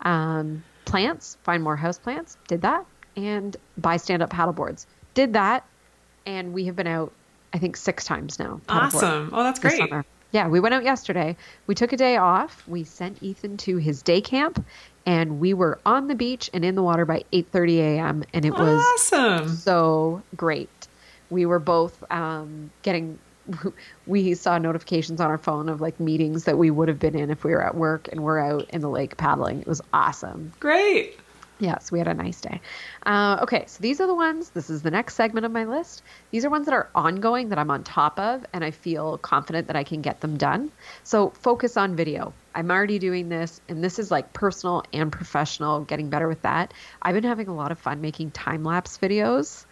Um, 0.00 0.64
plants, 0.84 1.38
find 1.44 1.62
more 1.62 1.76
house 1.76 1.98
plants. 1.98 2.36
Did 2.48 2.62
that, 2.62 2.84
and 3.16 3.56
buy 3.78 3.98
stand-up 3.98 4.30
paddleboards. 4.30 4.86
Did 5.14 5.34
that, 5.34 5.64
and 6.26 6.52
we 6.52 6.64
have 6.66 6.76
been 6.76 6.88
out. 6.88 7.12
I 7.52 7.58
think 7.58 7.76
six 7.76 8.04
times 8.04 8.38
now. 8.38 8.60
Awesome! 8.68 9.30
Oh, 9.32 9.42
that's 9.42 9.60
great. 9.60 9.80
Yeah, 10.32 10.48
we 10.48 10.60
went 10.60 10.74
out 10.74 10.82
yesterday. 10.82 11.36
We 11.66 11.74
took 11.74 11.92
a 11.92 11.96
day 11.96 12.16
off. 12.16 12.66
We 12.66 12.84
sent 12.84 13.22
Ethan 13.22 13.58
to 13.58 13.76
his 13.76 14.02
day 14.02 14.22
camp, 14.22 14.64
and 15.06 15.40
we 15.40 15.54
were 15.54 15.78
on 15.84 16.08
the 16.08 16.14
beach 16.14 16.50
and 16.52 16.64
in 16.64 16.74
the 16.74 16.82
water 16.82 17.04
by 17.04 17.24
8:30 17.32 17.78
a.m. 17.78 18.24
and 18.32 18.44
it 18.44 18.52
was 18.52 18.80
awesome. 18.94 19.48
so 19.48 20.22
great 20.36 20.68
we 21.32 21.46
were 21.46 21.58
both 21.58 22.04
um, 22.12 22.70
getting 22.82 23.18
we 24.06 24.34
saw 24.34 24.58
notifications 24.58 25.20
on 25.20 25.28
our 25.28 25.38
phone 25.38 25.68
of 25.68 25.80
like 25.80 25.98
meetings 25.98 26.44
that 26.44 26.58
we 26.58 26.70
would 26.70 26.88
have 26.88 26.98
been 26.98 27.16
in 27.16 27.30
if 27.30 27.42
we 27.42 27.50
were 27.50 27.64
at 27.64 27.74
work 27.74 28.08
and 28.12 28.22
we're 28.22 28.38
out 28.38 28.68
in 28.70 28.80
the 28.80 28.88
lake 28.88 29.16
paddling. 29.16 29.60
It 29.60 29.66
was 29.66 29.80
awesome. 29.92 30.52
Great. 30.60 31.18
Yes, 31.62 31.92
we 31.92 32.00
had 32.00 32.08
a 32.08 32.14
nice 32.14 32.40
day. 32.40 32.60
Uh, 33.06 33.38
okay, 33.42 33.66
so 33.68 33.80
these 33.80 34.00
are 34.00 34.08
the 34.08 34.16
ones. 34.16 34.50
This 34.50 34.68
is 34.68 34.82
the 34.82 34.90
next 34.90 35.14
segment 35.14 35.46
of 35.46 35.52
my 35.52 35.64
list. 35.64 36.02
These 36.32 36.44
are 36.44 36.50
ones 36.50 36.66
that 36.66 36.74
are 36.74 36.90
ongoing 36.92 37.50
that 37.50 37.58
I'm 37.60 37.70
on 37.70 37.84
top 37.84 38.18
of, 38.18 38.44
and 38.52 38.64
I 38.64 38.72
feel 38.72 39.16
confident 39.16 39.68
that 39.68 39.76
I 39.76 39.84
can 39.84 40.02
get 40.02 40.20
them 40.20 40.38
done. 40.38 40.72
So 41.04 41.30
focus 41.30 41.76
on 41.76 41.94
video. 41.94 42.34
I'm 42.52 42.68
already 42.72 42.98
doing 42.98 43.28
this, 43.28 43.60
and 43.68 43.82
this 43.82 44.00
is 44.00 44.10
like 44.10 44.32
personal 44.32 44.82
and 44.92 45.12
professional, 45.12 45.82
getting 45.82 46.10
better 46.10 46.26
with 46.26 46.42
that. 46.42 46.74
I've 47.00 47.14
been 47.14 47.22
having 47.22 47.46
a 47.46 47.54
lot 47.54 47.70
of 47.70 47.78
fun 47.78 48.00
making 48.00 48.32
time 48.32 48.64
lapse 48.64 48.98
videos. 48.98 49.64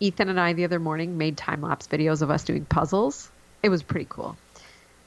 Ethan 0.00 0.28
and 0.28 0.38
I 0.38 0.52
the 0.52 0.64
other 0.64 0.80
morning 0.80 1.16
made 1.16 1.38
time 1.38 1.62
lapse 1.62 1.86
videos 1.86 2.20
of 2.20 2.30
us 2.30 2.44
doing 2.44 2.66
puzzles. 2.66 3.30
It 3.62 3.70
was 3.70 3.82
pretty 3.82 4.06
cool. 4.06 4.36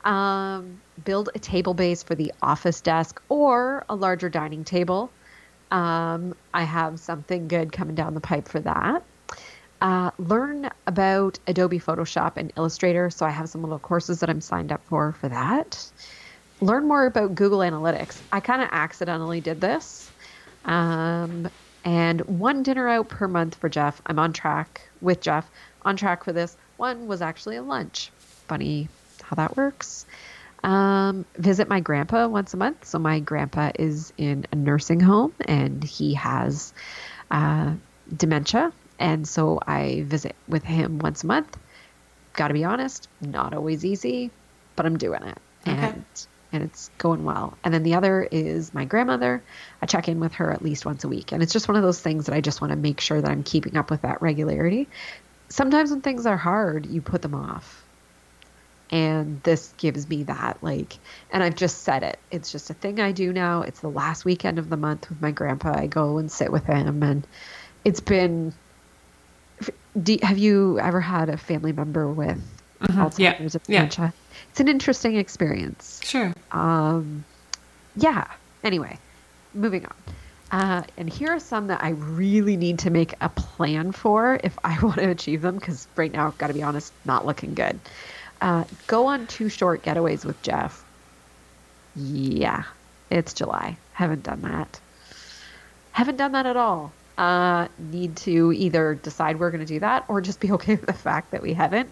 Um, 0.04 0.82
build 1.04 1.30
a 1.36 1.40
table 1.40 1.76
base 1.76 2.02
for 2.02 2.16
the 2.16 2.34
office 2.42 2.82
desk 2.82 3.22
or 3.30 3.86
a 3.88 3.94
larger 3.94 4.30
dining 4.30 4.64
table. 4.64 5.12
Um, 5.72 6.36
I 6.54 6.64
have 6.64 7.00
something 7.00 7.48
good 7.48 7.72
coming 7.72 7.96
down 7.96 8.14
the 8.14 8.22
pipe 8.22 8.48
for 8.48 8.60
that. 8.62 9.04
Uh, 9.82 10.12
learn 10.18 10.70
about 10.88 11.38
Adobe 11.48 11.80
Photoshop 11.80 12.38
and 12.38 12.54
Illustrator. 12.58 13.10
So 13.10 13.26
I 13.26 13.30
have 13.30 13.50
some 13.50 13.62
little 13.62 13.80
courses 13.80 14.20
that 14.22 14.30
I'm 14.30 14.42
signed 14.42 14.72
up 14.72 14.86
for 14.88 15.14
for 15.14 15.30
that. 15.30 15.92
Learn 16.62 16.88
more 16.88 17.06
about 17.06 17.36
Google 17.36 17.60
Analytics. 17.60 18.22
I 18.32 18.40
kind 18.40 18.62
of 18.62 18.70
accidentally 18.72 19.42
did 19.42 19.60
this. 19.60 20.10
Um, 20.64 21.50
and 21.84 22.22
one 22.22 22.64
dinner 22.64 22.88
out 22.88 23.10
per 23.10 23.28
month 23.28 23.56
for 23.56 23.70
Jeff. 23.70 24.02
I'm 24.06 24.18
on 24.18 24.34
track 24.34 24.90
with 25.02 25.22
Jeff, 25.22 25.50
on 25.84 25.98
track 25.98 26.24
for 26.24 26.34
this. 26.34 26.58
One 26.78 27.06
was 27.06 27.22
actually 27.22 27.58
a 27.58 27.62
lunch. 27.62 28.12
Funny 28.48 28.90
how 29.22 29.36
that 29.36 29.56
works. 29.56 30.06
Um, 30.66 31.26
visit 31.38 31.70
my 31.70 31.80
grandpa 31.80 32.28
once 32.28 32.56
a 32.56 32.58
month. 32.58 32.86
So 32.86 32.98
my 32.98 33.20
grandpa 33.20 33.72
is 33.78 34.12
in 34.18 34.48
a 34.52 34.56
nursing 34.56 35.00
home 35.00 35.32
and 35.42 35.84
he 35.84 36.16
has 36.16 36.74
uh, 37.30 37.76
dementia, 38.16 38.74
and 38.98 39.28
so 39.28 39.60
I 39.66 40.04
visit 40.08 40.36
with 40.48 40.64
him 40.64 40.98
once 40.98 41.24
a 41.24 41.28
month. 41.28 41.56
Got 42.34 42.48
to 42.48 42.56
be 42.56 42.64
honest, 42.64 43.08
not 43.22 43.54
always 43.54 43.86
easy, 43.86 44.32
but 44.76 44.88
I'm 44.88 44.98
doing 44.98 45.22
it. 45.22 45.38
Okay. 45.68 45.78
And 45.78 46.06
and 46.52 46.64
it's 46.64 46.90
going 46.98 47.26
well. 47.26 47.58
And 47.64 47.72
then 47.72 47.84
the 47.84 47.94
other 47.94 48.28
is 48.32 48.74
my 48.74 48.86
grandmother. 48.86 49.44
I 49.84 49.86
check 49.86 50.08
in 50.08 50.20
with 50.20 50.34
her 50.36 50.52
at 50.52 50.64
least 50.64 50.84
once 50.84 51.04
a 51.04 51.08
week. 51.08 51.32
And 51.32 51.44
it's 51.44 51.54
just 51.54 51.68
one 51.68 51.76
of 51.76 51.84
those 51.84 52.00
things 52.00 52.26
that 52.26 52.36
I 52.36 52.42
just 52.42 52.62
want 52.62 52.72
to 52.72 52.78
make 52.78 53.02
sure 53.02 53.22
that 53.22 53.30
I'm 53.30 53.44
keeping 53.44 53.78
up 53.78 53.92
with 53.92 54.02
that 54.02 54.22
regularity. 54.22 54.88
Sometimes 55.50 55.92
when 55.92 56.02
things 56.02 56.26
are 56.26 56.38
hard, 56.38 56.88
you 56.88 57.02
put 57.02 57.22
them 57.22 57.36
off. 57.36 57.85
And 58.96 59.42
this 59.44 59.74
gives 59.78 60.08
me 60.08 60.24
that, 60.24 60.58
like, 60.62 60.98
and 61.32 61.44
I've 61.44 61.56
just 61.56 61.84
said 61.84 62.04
it. 62.04 62.20
It's 62.32 62.52
just 62.52 62.70
a 62.70 62.74
thing 62.74 63.00
I 63.00 63.12
do 63.12 63.34
now. 63.34 63.62
It's 63.62 63.82
the 63.82 63.90
last 63.90 64.24
weekend 64.24 64.60
of 64.60 64.70
the 64.70 64.78
month 64.78 65.10
with 65.10 65.22
my 65.22 65.32
grandpa. 65.32 65.78
I 65.78 65.88
go 65.88 66.18
and 66.18 66.32
sit 66.32 66.52
with 66.52 66.66
him, 66.66 67.04
and 67.04 67.28
it's 67.84 68.00
been. 68.00 68.54
Do, 70.02 70.18
have 70.22 70.38
you 70.38 70.80
ever 70.80 71.02
had 71.02 71.30
a 71.30 71.38
family 71.38 71.72
member 71.72 72.08
with 72.08 72.38
mm-hmm. 72.82 73.00
Alzheimer's 73.02 73.58
yeah. 73.68 73.80
dementia? 73.80 74.06
Yeah 74.06 74.12
it's 74.56 74.62
an 74.62 74.70
interesting 74.70 75.18
experience. 75.18 76.00
Sure. 76.02 76.34
Um, 76.52 77.26
yeah. 77.98 78.26
Anyway, 78.64 78.98
moving 79.54 79.86
on. 79.86 79.96
Uh, 80.50 80.84
and 80.96 81.10
here 81.10 81.32
are 81.32 81.42
some 81.42 81.68
that 81.68 81.84
I 81.84 81.90
really 81.90 82.56
need 82.56 82.80
to 82.80 82.90
make 82.90 83.16
a 83.20 83.28
plan 83.28 83.92
for 83.92 84.40
if 84.42 84.58
I 84.64 84.80
want 84.82 84.96
to 85.00 85.10
achieve 85.10 85.42
them, 85.42 85.56
because 85.56 85.90
right 85.98 86.10
now, 86.10 86.28
I've 86.28 86.38
got 86.38 86.48
to 86.48 86.54
be 86.54 86.64
honest, 86.64 86.94
not 87.04 87.26
looking 87.26 87.54
good. 87.54 87.78
Uh, 88.46 88.64
go 88.86 89.08
on 89.08 89.26
two 89.26 89.50
short 89.50 89.82
getaways 89.82 90.24
with 90.24 90.40
Jeff. 90.44 90.86
Yeah. 91.96 92.62
It's 93.10 93.34
July. 93.34 93.76
Haven't 93.94 94.22
done 94.22 94.44
that. 94.44 94.80
Haven't 95.94 96.18
done 96.18 96.34
that 96.34 96.46
at 96.46 96.56
all. 96.56 96.94
Uh, 97.18 97.68
need 97.80 98.16
to 98.18 98.54
either 98.54 98.94
decide 98.94 99.40
we're 99.40 99.50
going 99.50 99.66
to 99.66 99.74
do 99.74 99.80
that 99.80 100.06
or 100.08 100.22
just 100.22 100.40
be 100.40 100.52
okay 100.58 100.76
with 100.76 100.86
the 100.86 100.94
fact 100.94 101.32
that 101.32 101.42
we 101.42 101.54
haven't. 101.54 101.92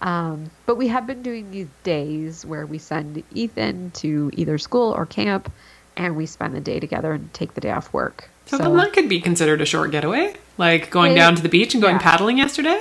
Um, 0.00 0.52
but 0.64 0.76
we 0.76 0.86
have 0.86 1.08
been 1.08 1.24
doing 1.24 1.50
these 1.50 1.66
days 1.82 2.46
where 2.46 2.66
we 2.66 2.78
send 2.78 3.24
Ethan 3.34 3.90
to 3.96 4.30
either 4.34 4.58
school 4.58 4.92
or 4.92 5.06
camp 5.06 5.50
and 5.96 6.14
we 6.14 6.24
spend 6.24 6.54
the 6.54 6.60
day 6.60 6.78
together 6.78 7.14
and 7.14 7.34
take 7.34 7.54
the 7.54 7.60
day 7.60 7.72
off 7.72 7.92
work. 7.92 8.30
So, 8.46 8.58
so 8.58 8.76
that 8.76 8.92
could 8.92 9.08
be 9.08 9.20
considered 9.20 9.60
a 9.60 9.66
short 9.66 9.90
getaway, 9.90 10.36
like 10.56 10.90
going 10.90 11.12
it, 11.12 11.16
down 11.16 11.34
to 11.34 11.42
the 11.42 11.48
beach 11.48 11.74
and 11.74 11.82
going 11.82 11.96
yeah. 11.96 12.02
paddling 12.02 12.38
yesterday. 12.38 12.80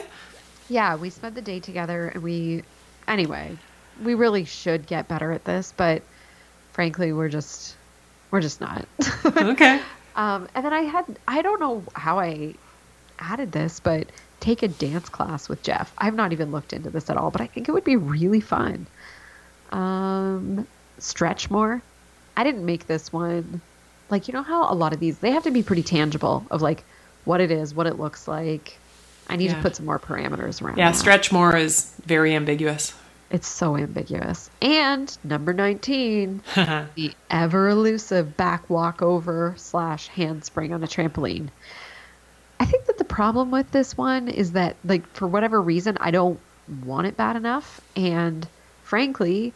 Yeah, 0.69 0.95
we 0.95 1.10
spent 1.10 1.34
the 1.34 1.41
day 1.41 1.60
together 1.60 2.10
and 2.10 2.22
we, 2.22 2.63
anyway, 3.10 3.58
we 4.02 4.13
really 4.13 4.45
should 4.45 4.88
get 4.88 5.08
better 5.08 5.32
at 5.32 5.43
this, 5.43 5.74
but 5.76 6.02
frankly, 6.72 7.12
we're 7.12 7.30
just, 7.30 7.76
we're 8.32 8.41
just 8.41 8.62
not. 8.62 8.86
okay. 9.26 9.82
Um, 10.15 10.48
and 10.56 10.63
then 10.63 10.74
I 10.74 10.82
had, 10.82 11.06
I 11.28 11.41
don't 11.41 11.60
know 11.60 11.84
how 11.93 12.19
I 12.19 12.56
added 13.19 13.52
this, 13.52 13.80
but 13.80 14.08
take 14.39 14.63
a 14.63 14.67
dance 14.67 15.10
class 15.10 15.50
with 15.50 15.62
Jeff. 15.63 15.91
I've 15.98 16.15
not 16.15 16.32
even 16.32 16.52
looked 16.52 16.72
into 16.72 16.89
this 16.89 17.10
at 17.10 17.17
all, 17.17 17.32
but 17.32 17.41
I 17.41 17.48
think 17.48 17.67
it 17.67 17.72
would 17.74 17.84
be 17.84 17.98
really 17.98 18.39
fun. 18.39 18.88
Um, 19.72 20.67
stretch 20.98 21.50
more. 21.50 21.82
I 22.38 22.43
didn't 22.43 22.65
make 22.65 22.88
this 22.88 23.12
one. 23.12 23.62
Like, 24.10 24.28
you 24.28 24.34
know 24.34 24.41
how 24.41 24.72
a 24.72 24.74
lot 24.74 24.93
of 24.93 25.00
these, 25.00 25.19
they 25.19 25.32
have 25.32 25.43
to 25.43 25.52
be 25.52 25.63
pretty 25.63 25.84
tangible 25.84 26.45
of 26.50 26.62
like 26.62 26.84
what 27.26 27.41
it 27.41 27.52
is, 27.52 27.74
what 27.74 27.88
it 27.88 28.00
looks 28.00 28.28
like. 28.28 28.78
I 29.28 29.36
need 29.36 29.52
yeah. 29.52 29.56
to 29.56 29.62
put 29.62 29.76
some 29.76 29.86
more 29.86 30.00
parameters 30.00 30.62
around. 30.62 30.78
Yeah, 30.78 30.91
that. 30.91 30.98
stretch 30.98 31.32
more 31.32 31.56
is 31.56 31.93
very 32.10 32.34
ambiguous. 32.34 32.93
It's 33.30 33.48
so 33.48 33.78
ambiguous. 33.78 34.50
And 34.63 35.15
number 35.24 35.54
19, 35.54 36.41
the 36.56 37.13
ever 37.30 37.69
elusive 37.69 38.36
back 38.36 38.67
walkover 38.67 39.54
slash 39.58 40.08
handspring 40.08 40.74
on 40.74 40.84
a 40.84 40.88
trampoline. 40.88 41.50
I 42.60 42.65
think 42.65 42.88
that 42.88 42.98
the 42.98 43.06
problem 43.06 43.52
with 43.52 43.69
this 43.72 43.95
one 43.95 44.28
is 44.28 44.54
that, 44.54 44.76
like, 44.84 45.06
for 45.13 45.28
whatever 45.28 45.62
reason, 45.62 45.98
I 46.02 46.10
don't 46.10 46.39
want 46.84 47.06
it 47.06 47.15
bad 47.15 47.36
enough. 47.36 47.80
And 47.95 48.48
frankly, 48.84 49.54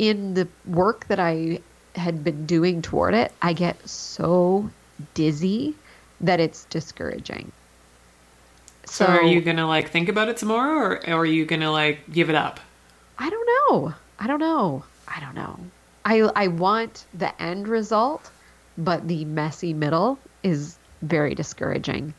in 0.00 0.34
the 0.34 0.48
work 0.66 1.06
that 1.06 1.20
I 1.20 1.60
had 1.94 2.24
been 2.24 2.44
doing 2.44 2.82
toward 2.82 3.14
it, 3.14 3.32
I 3.40 3.52
get 3.52 3.88
so 3.88 4.68
dizzy 5.14 5.76
that 6.20 6.40
it's 6.40 6.64
discouraging. 6.64 7.52
So, 8.88 9.04
so 9.04 9.12
are 9.12 9.22
you 9.22 9.40
gonna 9.40 9.66
like 9.66 9.90
think 9.90 10.08
about 10.08 10.28
it 10.28 10.38
some 10.38 10.48
more, 10.48 10.66
or, 10.66 11.08
or 11.08 11.18
are 11.18 11.26
you 11.26 11.44
gonna 11.44 11.70
like 11.70 12.10
give 12.10 12.30
it 12.30 12.36
up? 12.36 12.60
I 13.18 13.30
don't 13.30 13.46
know. 13.46 13.94
I 14.18 14.26
don't 14.26 14.40
know. 14.40 14.84
I 15.06 15.20
don't 15.20 15.34
know. 15.34 15.58
I 16.04 16.20
I 16.34 16.48
want 16.48 17.04
the 17.14 17.40
end 17.40 17.68
result, 17.68 18.30
but 18.76 19.06
the 19.06 19.24
messy 19.24 19.74
middle 19.74 20.18
is 20.42 20.78
very 21.02 21.34
discouraging 21.34 22.14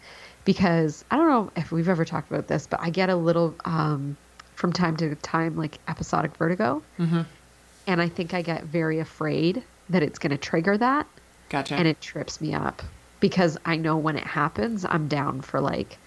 because 0.46 1.04
I 1.12 1.18
don't 1.18 1.28
know 1.28 1.52
if 1.56 1.72
we've 1.72 1.90
ever 1.90 2.06
talked 2.06 2.32
about 2.32 2.48
this, 2.48 2.68
but 2.68 2.80
I 2.82 2.90
get 2.90 3.10
a 3.10 3.16
little 3.16 3.56
um, 3.66 4.18
from 4.56 4.74
time 4.74 4.98
to 4.98 5.16
time 5.16 5.56
like 5.56 5.80
episodic 5.88 6.36
vertigo, 6.38 6.82
mm-hmm. 6.98 7.22
and 7.88 8.02
I 8.02 8.10
think 8.10 8.34
I 8.34 8.42
get 8.42 8.64
very 8.64 9.00
afraid 9.00 9.64
that 9.90 10.04
it's 10.04 10.20
going 10.20 10.32
to 10.32 10.38
trigger 10.38 10.78
that. 10.78 11.08
Gotcha. 11.50 11.76
And 11.76 11.88
it 11.88 12.00
trips 12.00 12.40
me 12.42 12.54
up 12.54 12.84
because 13.20 13.58
I 13.66 13.76
know 13.76 13.98
when 13.98 14.16
it 14.16 14.26
happens, 14.26 14.86
I'm 14.86 15.08
down 15.08 15.42
for 15.42 15.60
like 15.60 15.98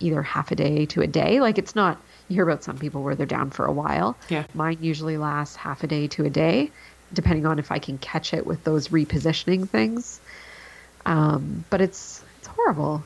either 0.00 0.22
half 0.22 0.50
a 0.50 0.56
day 0.56 0.86
to 0.86 1.02
a 1.02 1.06
day. 1.06 1.40
Like 1.40 1.58
it's 1.58 1.74
not 1.74 1.98
you 2.28 2.34
hear 2.34 2.44
about 2.44 2.64
some 2.64 2.78
people 2.78 3.02
where 3.02 3.14
they're 3.14 3.26
down 3.26 3.50
for 3.50 3.66
a 3.66 3.72
while. 3.72 4.16
Yeah. 4.28 4.44
Mine 4.54 4.78
usually 4.80 5.18
lasts 5.18 5.56
half 5.56 5.82
a 5.82 5.86
day 5.86 6.06
to 6.08 6.24
a 6.24 6.30
day, 6.30 6.70
depending 7.12 7.46
on 7.46 7.58
if 7.58 7.72
I 7.72 7.78
can 7.78 7.98
catch 7.98 8.32
it 8.32 8.46
with 8.46 8.62
those 8.64 8.88
repositioning 8.88 9.68
things. 9.68 10.20
Um, 11.06 11.64
but 11.70 11.80
it's 11.80 12.22
it's 12.38 12.48
horrible. 12.48 13.04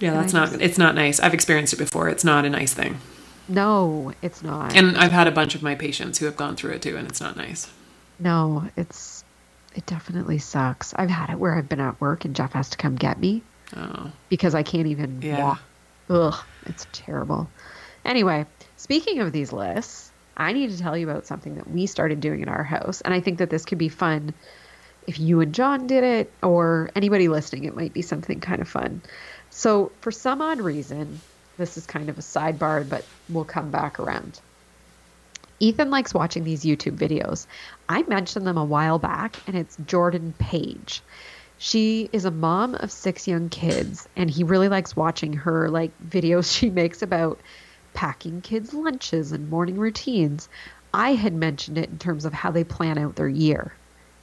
Yeah, 0.00 0.14
that's 0.14 0.32
not 0.32 0.50
just, 0.50 0.60
it's 0.60 0.78
not 0.78 0.94
nice. 0.94 1.18
I've 1.20 1.34
experienced 1.34 1.72
it 1.72 1.78
before. 1.78 2.08
It's 2.08 2.24
not 2.24 2.44
a 2.44 2.50
nice 2.50 2.72
thing. 2.72 3.00
No, 3.48 4.12
it's 4.22 4.42
not. 4.42 4.76
And 4.76 4.96
I've 4.96 5.12
had 5.12 5.26
a 5.26 5.32
bunch 5.32 5.54
of 5.54 5.62
my 5.62 5.74
patients 5.74 6.18
who 6.18 6.26
have 6.26 6.36
gone 6.36 6.54
through 6.54 6.72
it 6.72 6.82
too, 6.82 6.96
and 6.96 7.08
it's 7.08 7.20
not 7.20 7.36
nice. 7.36 7.70
No, 8.18 8.68
it's 8.76 9.24
it 9.74 9.86
definitely 9.86 10.38
sucks. 10.38 10.94
I've 10.94 11.10
had 11.10 11.30
it 11.30 11.38
where 11.38 11.54
I've 11.54 11.68
been 11.68 11.80
at 11.80 12.00
work 12.00 12.24
and 12.24 12.34
Jeff 12.34 12.52
has 12.52 12.70
to 12.70 12.76
come 12.76 12.96
get 12.96 13.18
me. 13.18 13.42
Oh. 13.76 14.10
Because 14.28 14.54
I 14.54 14.62
can't 14.62 14.86
even 14.86 15.20
yeah. 15.22 15.40
walk. 15.40 15.62
Ugh, 16.10 16.34
it's 16.66 16.86
terrible. 16.92 17.48
Anyway, 18.04 18.46
speaking 18.76 19.20
of 19.20 19.32
these 19.32 19.52
lists, 19.52 20.10
I 20.36 20.52
need 20.52 20.70
to 20.70 20.78
tell 20.78 20.96
you 20.96 21.08
about 21.08 21.26
something 21.26 21.56
that 21.56 21.70
we 21.70 21.86
started 21.86 22.20
doing 22.20 22.40
in 22.40 22.48
our 22.48 22.62
house. 22.62 23.00
And 23.00 23.12
I 23.12 23.20
think 23.20 23.38
that 23.38 23.50
this 23.50 23.64
could 23.64 23.78
be 23.78 23.88
fun 23.88 24.32
if 25.06 25.18
you 25.18 25.40
and 25.40 25.54
John 25.54 25.86
did 25.86 26.04
it 26.04 26.32
or 26.42 26.90
anybody 26.94 27.28
listening. 27.28 27.64
It 27.64 27.74
might 27.74 27.92
be 27.92 28.02
something 28.02 28.40
kind 28.40 28.62
of 28.62 28.68
fun. 28.68 29.02
So, 29.50 29.90
for 30.00 30.12
some 30.12 30.40
odd 30.40 30.60
reason, 30.60 31.20
this 31.56 31.76
is 31.76 31.86
kind 31.86 32.08
of 32.08 32.18
a 32.18 32.22
sidebar, 32.22 32.88
but 32.88 33.04
we'll 33.28 33.44
come 33.44 33.70
back 33.70 33.98
around. 33.98 34.40
Ethan 35.60 35.90
likes 35.90 36.14
watching 36.14 36.44
these 36.44 36.64
YouTube 36.64 36.96
videos. 36.96 37.46
I 37.88 38.02
mentioned 38.02 38.46
them 38.46 38.58
a 38.58 38.64
while 38.64 38.98
back, 38.98 39.36
and 39.46 39.56
it's 39.56 39.76
Jordan 39.86 40.34
Page. 40.38 41.02
She 41.58 42.08
is 42.12 42.24
a 42.24 42.30
mom 42.30 42.76
of 42.76 42.92
six 42.92 43.26
young 43.26 43.48
kids, 43.48 44.08
and 44.16 44.30
he 44.30 44.44
really 44.44 44.68
likes 44.68 44.94
watching 44.94 45.32
her 45.32 45.68
like 45.68 45.90
videos 46.08 46.52
she 46.56 46.70
makes 46.70 47.02
about 47.02 47.40
packing 47.94 48.40
kids' 48.40 48.72
lunches 48.72 49.32
and 49.32 49.50
morning 49.50 49.76
routines. 49.76 50.48
I 50.94 51.14
had 51.14 51.34
mentioned 51.34 51.76
it 51.76 51.90
in 51.90 51.98
terms 51.98 52.24
of 52.24 52.32
how 52.32 52.50
they 52.50 52.64
plan 52.64 52.96
out 52.96 53.16
their 53.16 53.28
year. 53.28 53.72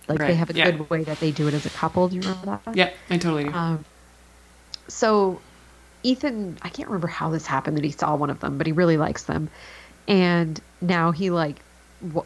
Like 0.07 0.19
right. 0.19 0.27
they 0.27 0.35
have 0.35 0.49
a 0.49 0.53
yeah. 0.53 0.71
good 0.71 0.89
way 0.89 1.03
that 1.03 1.19
they 1.19 1.31
do 1.31 1.47
it 1.47 1.53
as 1.53 1.65
a 1.65 1.69
couple. 1.69 2.07
Do 2.07 2.15
you 2.15 2.21
remember 2.21 2.59
that? 2.65 2.75
Yeah, 2.75 2.91
I 3.09 3.17
totally 3.17 3.45
do. 3.45 3.51
Um, 3.51 3.85
so 4.87 5.41
Ethan, 6.03 6.57
I 6.61 6.69
can't 6.69 6.87
remember 6.87 7.07
how 7.07 7.29
this 7.29 7.45
happened 7.45 7.77
that 7.77 7.83
he 7.83 7.91
saw 7.91 8.15
one 8.15 8.29
of 8.29 8.39
them, 8.39 8.57
but 8.57 8.67
he 8.67 8.73
really 8.73 8.97
likes 8.97 9.23
them, 9.23 9.49
and 10.07 10.59
now 10.81 11.11
he 11.11 11.31
like 11.31 11.57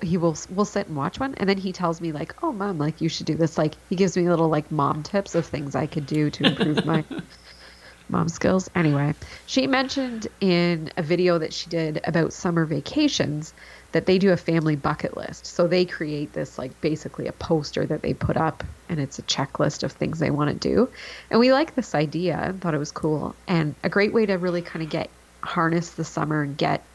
he 0.01 0.17
will 0.17 0.37
will 0.49 0.65
sit 0.65 0.87
and 0.87 0.95
watch 0.95 1.19
one, 1.19 1.35
and 1.35 1.47
then 1.47 1.57
he 1.57 1.73
tells 1.73 2.01
me 2.01 2.11
like, 2.11 2.33
"Oh, 2.43 2.51
mom, 2.51 2.77
like 2.77 3.01
you 3.01 3.09
should 3.09 3.27
do 3.27 3.35
this." 3.35 3.57
Like 3.57 3.75
he 3.89 3.95
gives 3.95 4.17
me 4.17 4.29
little 4.29 4.49
like 4.49 4.71
mom 4.71 5.03
tips 5.03 5.35
of 5.35 5.45
things 5.45 5.75
I 5.75 5.87
could 5.87 6.05
do 6.05 6.29
to 6.31 6.45
improve 6.45 6.85
my 6.85 7.05
mom 8.09 8.27
skills. 8.27 8.69
Anyway, 8.75 9.13
she 9.45 9.67
mentioned 9.67 10.27
in 10.41 10.91
a 10.97 11.03
video 11.03 11.37
that 11.37 11.53
she 11.53 11.69
did 11.69 12.01
about 12.03 12.33
summer 12.33 12.65
vacations 12.65 13.53
that 13.91 14.05
they 14.05 14.17
do 14.17 14.31
a 14.31 14.37
family 14.37 14.75
bucket 14.75 15.15
list. 15.15 15.45
So 15.45 15.67
they 15.67 15.85
create 15.85 16.33
this 16.33 16.57
like 16.57 16.81
basically 16.81 17.27
a 17.27 17.33
poster 17.33 17.85
that 17.85 18.01
they 18.01 18.13
put 18.13 18.37
up 18.37 18.63
and 18.89 18.99
it's 18.99 19.19
a 19.19 19.23
checklist 19.23 19.83
of 19.83 19.91
things 19.91 20.19
they 20.19 20.31
want 20.31 20.49
to 20.49 20.69
do. 20.69 20.91
And 21.29 21.39
we 21.39 21.53
like 21.53 21.75
this 21.75 21.93
idea 21.95 22.37
and 22.37 22.59
thought 22.59 22.73
it 22.73 22.79
was 22.79 22.91
cool 22.91 23.35
and 23.47 23.75
a 23.83 23.89
great 23.89 24.13
way 24.13 24.25
to 24.25 24.33
really 24.35 24.61
kind 24.61 24.83
of 24.83 24.89
get 24.89 25.11
harness 25.43 25.91
the 25.91 26.03
summer 26.03 26.41
and 26.41 26.57
get 26.57 26.88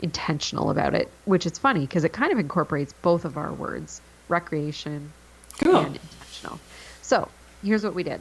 intentional 0.00 0.70
about 0.70 0.94
it, 0.94 1.10
which 1.24 1.46
is 1.46 1.58
funny 1.58 1.80
because 1.80 2.04
it 2.04 2.12
kind 2.12 2.32
of 2.32 2.38
incorporates 2.38 2.92
both 3.02 3.24
of 3.24 3.36
our 3.36 3.52
words, 3.52 4.00
recreation 4.28 5.12
cool. 5.60 5.76
and 5.76 5.96
intentional. 5.96 6.60
So, 7.02 7.28
here's 7.62 7.84
what 7.84 7.94
we 7.94 8.02
did. 8.02 8.20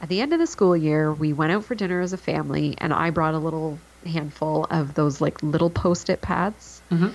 At 0.00 0.08
the 0.08 0.20
end 0.20 0.32
of 0.32 0.38
the 0.38 0.46
school 0.46 0.76
year, 0.76 1.12
we 1.12 1.32
went 1.32 1.52
out 1.52 1.64
for 1.64 1.74
dinner 1.74 2.00
as 2.00 2.12
a 2.12 2.18
family, 2.18 2.74
and 2.78 2.92
I 2.92 3.10
brought 3.10 3.34
a 3.34 3.38
little 3.38 3.78
handful 4.06 4.66
of 4.70 4.94
those 4.94 5.20
like 5.20 5.42
little 5.42 5.70
post-it 5.70 6.20
pads. 6.20 6.82
Mm-hmm. 6.90 7.08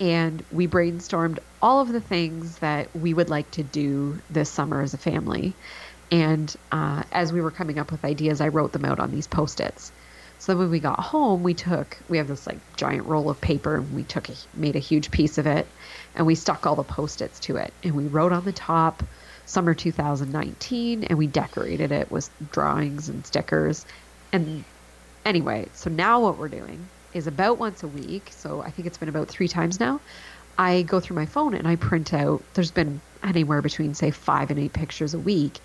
And 0.00 0.44
we 0.50 0.66
brainstormed 0.66 1.38
all 1.62 1.80
of 1.80 1.88
the 1.88 2.00
things 2.00 2.58
that 2.58 2.88
we 2.94 3.14
would 3.14 3.30
like 3.30 3.50
to 3.52 3.62
do 3.62 4.18
this 4.28 4.50
summer 4.50 4.82
as 4.82 4.92
a 4.92 4.98
family. 4.98 5.54
And 6.10 6.54
uh, 6.72 7.04
as 7.12 7.32
we 7.32 7.40
were 7.40 7.52
coming 7.52 7.78
up 7.78 7.92
with 7.92 8.04
ideas, 8.04 8.40
I 8.40 8.48
wrote 8.48 8.72
them 8.72 8.84
out 8.84 8.98
on 8.98 9.10
these 9.10 9.26
post-its. 9.26 9.92
So 10.44 10.54
when 10.58 10.70
we 10.70 10.78
got 10.78 11.00
home, 11.00 11.42
we 11.42 11.54
took 11.54 11.96
we 12.10 12.18
have 12.18 12.28
this 12.28 12.46
like 12.46 12.58
giant 12.76 13.06
roll 13.06 13.30
of 13.30 13.40
paper, 13.40 13.76
and 13.76 13.94
we 13.94 14.02
took 14.02 14.28
a, 14.28 14.34
made 14.52 14.76
a 14.76 14.78
huge 14.78 15.10
piece 15.10 15.38
of 15.38 15.46
it, 15.46 15.66
and 16.14 16.26
we 16.26 16.34
stuck 16.34 16.66
all 16.66 16.76
the 16.76 16.84
post-its 16.84 17.40
to 17.40 17.56
it, 17.56 17.72
and 17.82 17.94
we 17.94 18.04
wrote 18.08 18.30
on 18.30 18.44
the 18.44 18.52
top 18.52 19.02
summer 19.46 19.72
2019 19.72 21.04
and 21.04 21.18
we 21.18 21.26
decorated 21.26 21.92
it 21.92 22.10
with 22.10 22.28
drawings 22.52 23.08
and 23.08 23.24
stickers. 23.24 23.86
And 24.32 24.64
anyway, 25.24 25.68
so 25.72 25.88
now 25.88 26.20
what 26.20 26.36
we're 26.36 26.48
doing 26.48 26.88
is 27.14 27.26
about 27.26 27.56
once 27.56 27.82
a 27.82 27.88
week, 27.88 28.28
so 28.30 28.60
I 28.60 28.70
think 28.70 28.86
it's 28.86 28.98
been 28.98 29.08
about 29.08 29.28
three 29.28 29.48
times 29.48 29.80
now. 29.80 29.98
I 30.58 30.82
go 30.82 31.00
through 31.00 31.16
my 31.16 31.26
phone 31.26 31.54
and 31.54 31.66
I 31.66 31.76
print 31.76 32.12
out, 32.12 32.42
there's 32.52 32.70
been 32.70 33.00
anywhere 33.22 33.62
between, 33.62 33.94
say, 33.94 34.10
five 34.10 34.50
and 34.50 34.60
eight 34.60 34.74
pictures 34.74 35.14
a 35.14 35.18
week. 35.18 35.58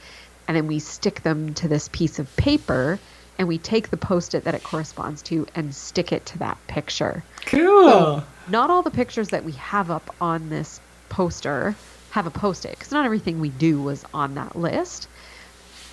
And 0.48 0.56
then 0.56 0.68
we 0.68 0.80
stick 0.80 1.22
them 1.22 1.54
to 1.56 1.68
this 1.68 1.90
piece 1.90 2.18
of 2.18 2.34
paper 2.38 2.98
and 3.40 3.48
we 3.48 3.58
take 3.58 3.90
the 3.90 3.98
post 3.98 4.36
it 4.36 4.44
that 4.44 4.54
it 4.54 4.64
corresponds 4.64 5.22
to 5.24 5.48
and 5.56 5.74
stick 5.74 6.12
it 6.12 6.26
to 6.28 6.38
that 6.40 6.58
picture. 6.68 7.24
Cool. 7.46 7.90
So 7.90 8.24
not 8.50 8.70
all 8.70 8.84
the 8.84 8.92
pictures 8.92 9.30
that 9.30 9.46
we 9.46 9.54
have 9.54 9.90
up 9.90 10.14
on 10.20 10.50
this 10.50 10.82
poster 11.08 11.76
have 12.12 12.28
a 12.28 12.32
post 12.32 12.66
it 12.66 12.72
because 12.72 12.92
not 12.92 13.06
everything 13.06 13.40
we 13.40 13.50
do 13.50 13.82
was 13.82 14.04
on 14.14 14.36
that 14.36 14.58
list, 14.58 15.08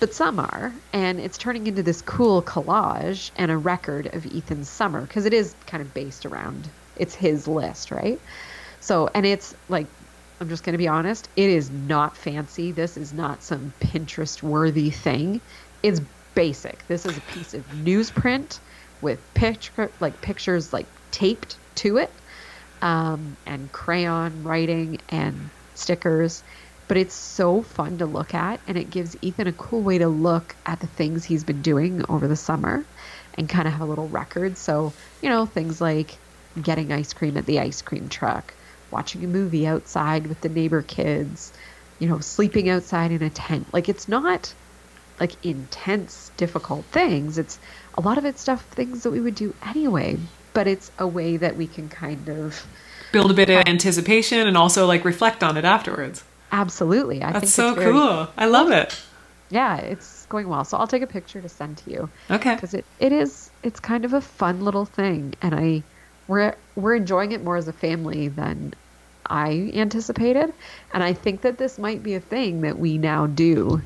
but 0.01 0.13
some 0.13 0.39
are. 0.39 0.73
And 0.91 1.19
it's 1.19 1.37
turning 1.37 1.67
into 1.67 1.81
this 1.81 2.01
cool 2.01 2.41
collage 2.41 3.31
and 3.37 3.49
a 3.49 3.57
record 3.57 4.13
of 4.13 4.25
Ethan's 4.25 4.69
summer 4.69 5.01
because 5.01 5.25
it 5.25 5.33
is 5.33 5.55
kind 5.65 5.81
of 5.81 5.93
based 5.93 6.25
around 6.25 6.69
it's 6.97 7.15
his 7.15 7.47
list, 7.47 7.91
right? 7.91 8.19
So, 8.81 9.09
and 9.13 9.25
it's 9.25 9.55
like 9.69 9.87
I'm 10.41 10.49
just 10.49 10.63
going 10.63 10.73
to 10.73 10.77
be 10.77 10.87
honest. 10.87 11.29
It 11.35 11.49
is 11.49 11.71
not 11.71 12.17
fancy. 12.17 12.71
This 12.71 12.97
is 12.97 13.13
not 13.13 13.41
some 13.41 13.73
Pinterest 13.79 14.43
worthy 14.43 14.89
thing. 14.89 15.41
It's 15.81 16.01
basic. 16.37 16.85
This 16.87 17.07
is 17.07 17.17
a 17.17 17.21
piece 17.21 17.55
of 17.55 17.65
newsprint 17.65 18.61
with 19.01 19.33
picture 19.33 19.95
like 19.99 20.21
pictures 20.21 20.71
like 20.71 20.87
taped 21.11 21.59
to 21.77 21.97
it, 21.97 22.21
um, 22.83 23.37
and 23.47 23.71
crayon 23.71 24.43
writing 24.43 24.99
and 25.09 25.49
stickers. 25.73 26.43
But 26.87 26.97
it's 26.97 27.15
so 27.15 27.63
fun 27.63 27.97
to 27.97 28.05
look 28.05 28.35
at, 28.35 28.61
and 28.67 28.77
it 28.77 28.91
gives 28.91 29.15
Ethan 29.23 29.47
a 29.47 29.53
cool 29.53 29.83
way 29.83 29.97
to 29.97 30.07
look 30.09 30.55
at 30.63 30.79
the 30.79 30.85
things 30.87 31.25
he's 31.25 31.43
been 31.43 31.63
doing 31.63 32.01
over 32.07 32.27
the 32.27 32.35
summer 32.35 32.87
and 33.33 33.49
kind 33.49 33.67
of 33.67 33.73
have 33.73 33.81
a 33.81 33.87
little 33.87 34.07
record. 34.07 34.59
So, 34.59 34.95
you 35.21 35.29
know, 35.29 35.47
things 35.47 35.81
like 35.81 36.21
getting 36.61 36.91
ice 36.91 37.13
cream 37.13 37.35
at 37.37 37.47
the 37.47 37.59
ice 37.61 37.81
cream 37.81 38.09
truck, 38.09 38.55
watching 38.91 39.23
a 39.25 39.27
movie 39.27 39.65
outside 39.65 40.27
with 40.27 40.41
the 40.41 40.49
neighbor 40.49 40.83
kids, 40.83 41.51
you 41.97 42.07
know, 42.07 42.19
sleeping 42.19 42.69
outside 42.69 43.11
in 43.11 43.23
a 43.23 43.31
tent. 43.31 43.73
Like, 43.73 43.89
it's 43.89 44.07
not 44.07 44.53
like 45.19 45.33
intense, 45.45 46.31
difficult 46.37 46.85
things. 46.85 47.37
It's 47.37 47.59
a 47.97 48.01
lot 48.01 48.17
of 48.17 48.25
it's 48.25 48.41
stuff, 48.41 48.63
things 48.65 49.03
that 49.03 49.11
we 49.11 49.19
would 49.19 49.35
do 49.35 49.53
anyway, 49.65 50.17
but 50.53 50.67
it's 50.67 50.91
a 50.99 51.07
way 51.07 51.37
that 51.37 51.55
we 51.55 51.67
can 51.67 51.89
kind 51.89 52.29
of 52.29 52.65
build 53.11 53.31
a 53.31 53.33
bit 53.33 53.49
of 53.49 53.67
anticipation 53.67 54.47
and 54.47 54.57
also 54.57 54.85
like 54.85 55.05
reflect 55.05 55.43
on 55.43 55.57
it 55.57 55.65
afterwards. 55.65 56.23
Absolutely. 56.51 57.23
I 57.23 57.31
That's 57.31 57.45
think 57.45 57.51
so 57.51 57.73
very, 57.75 57.91
cool. 57.91 58.27
I 58.37 58.45
love 58.45 58.71
it. 58.71 59.01
Yeah, 59.49 59.77
it's 59.77 60.25
going 60.27 60.47
well. 60.47 60.65
So 60.65 60.77
I'll 60.77 60.87
take 60.87 61.01
a 61.01 61.07
picture 61.07 61.41
to 61.41 61.49
send 61.49 61.77
to 61.79 61.91
you. 61.91 62.09
Okay. 62.29 62.55
Because 62.55 62.73
it, 62.73 62.85
it 62.99 63.11
is 63.11 63.49
it's 63.63 63.79
kind 63.79 64.05
of 64.05 64.13
a 64.13 64.21
fun 64.21 64.63
little 64.63 64.85
thing 64.85 65.33
and 65.41 65.55
I 65.55 65.83
we're 66.27 66.55
we're 66.75 66.95
enjoying 66.95 67.31
it 67.31 67.43
more 67.43 67.57
as 67.57 67.67
a 67.67 67.73
family 67.73 68.27
than 68.27 68.73
I 69.25 69.71
anticipated. 69.73 70.53
And 70.93 71.03
I 71.03 71.13
think 71.13 71.41
that 71.41 71.57
this 71.57 71.77
might 71.77 72.03
be 72.03 72.15
a 72.15 72.19
thing 72.19 72.61
that 72.61 72.79
we 72.79 72.97
now 72.97 73.27
do. 73.27 73.81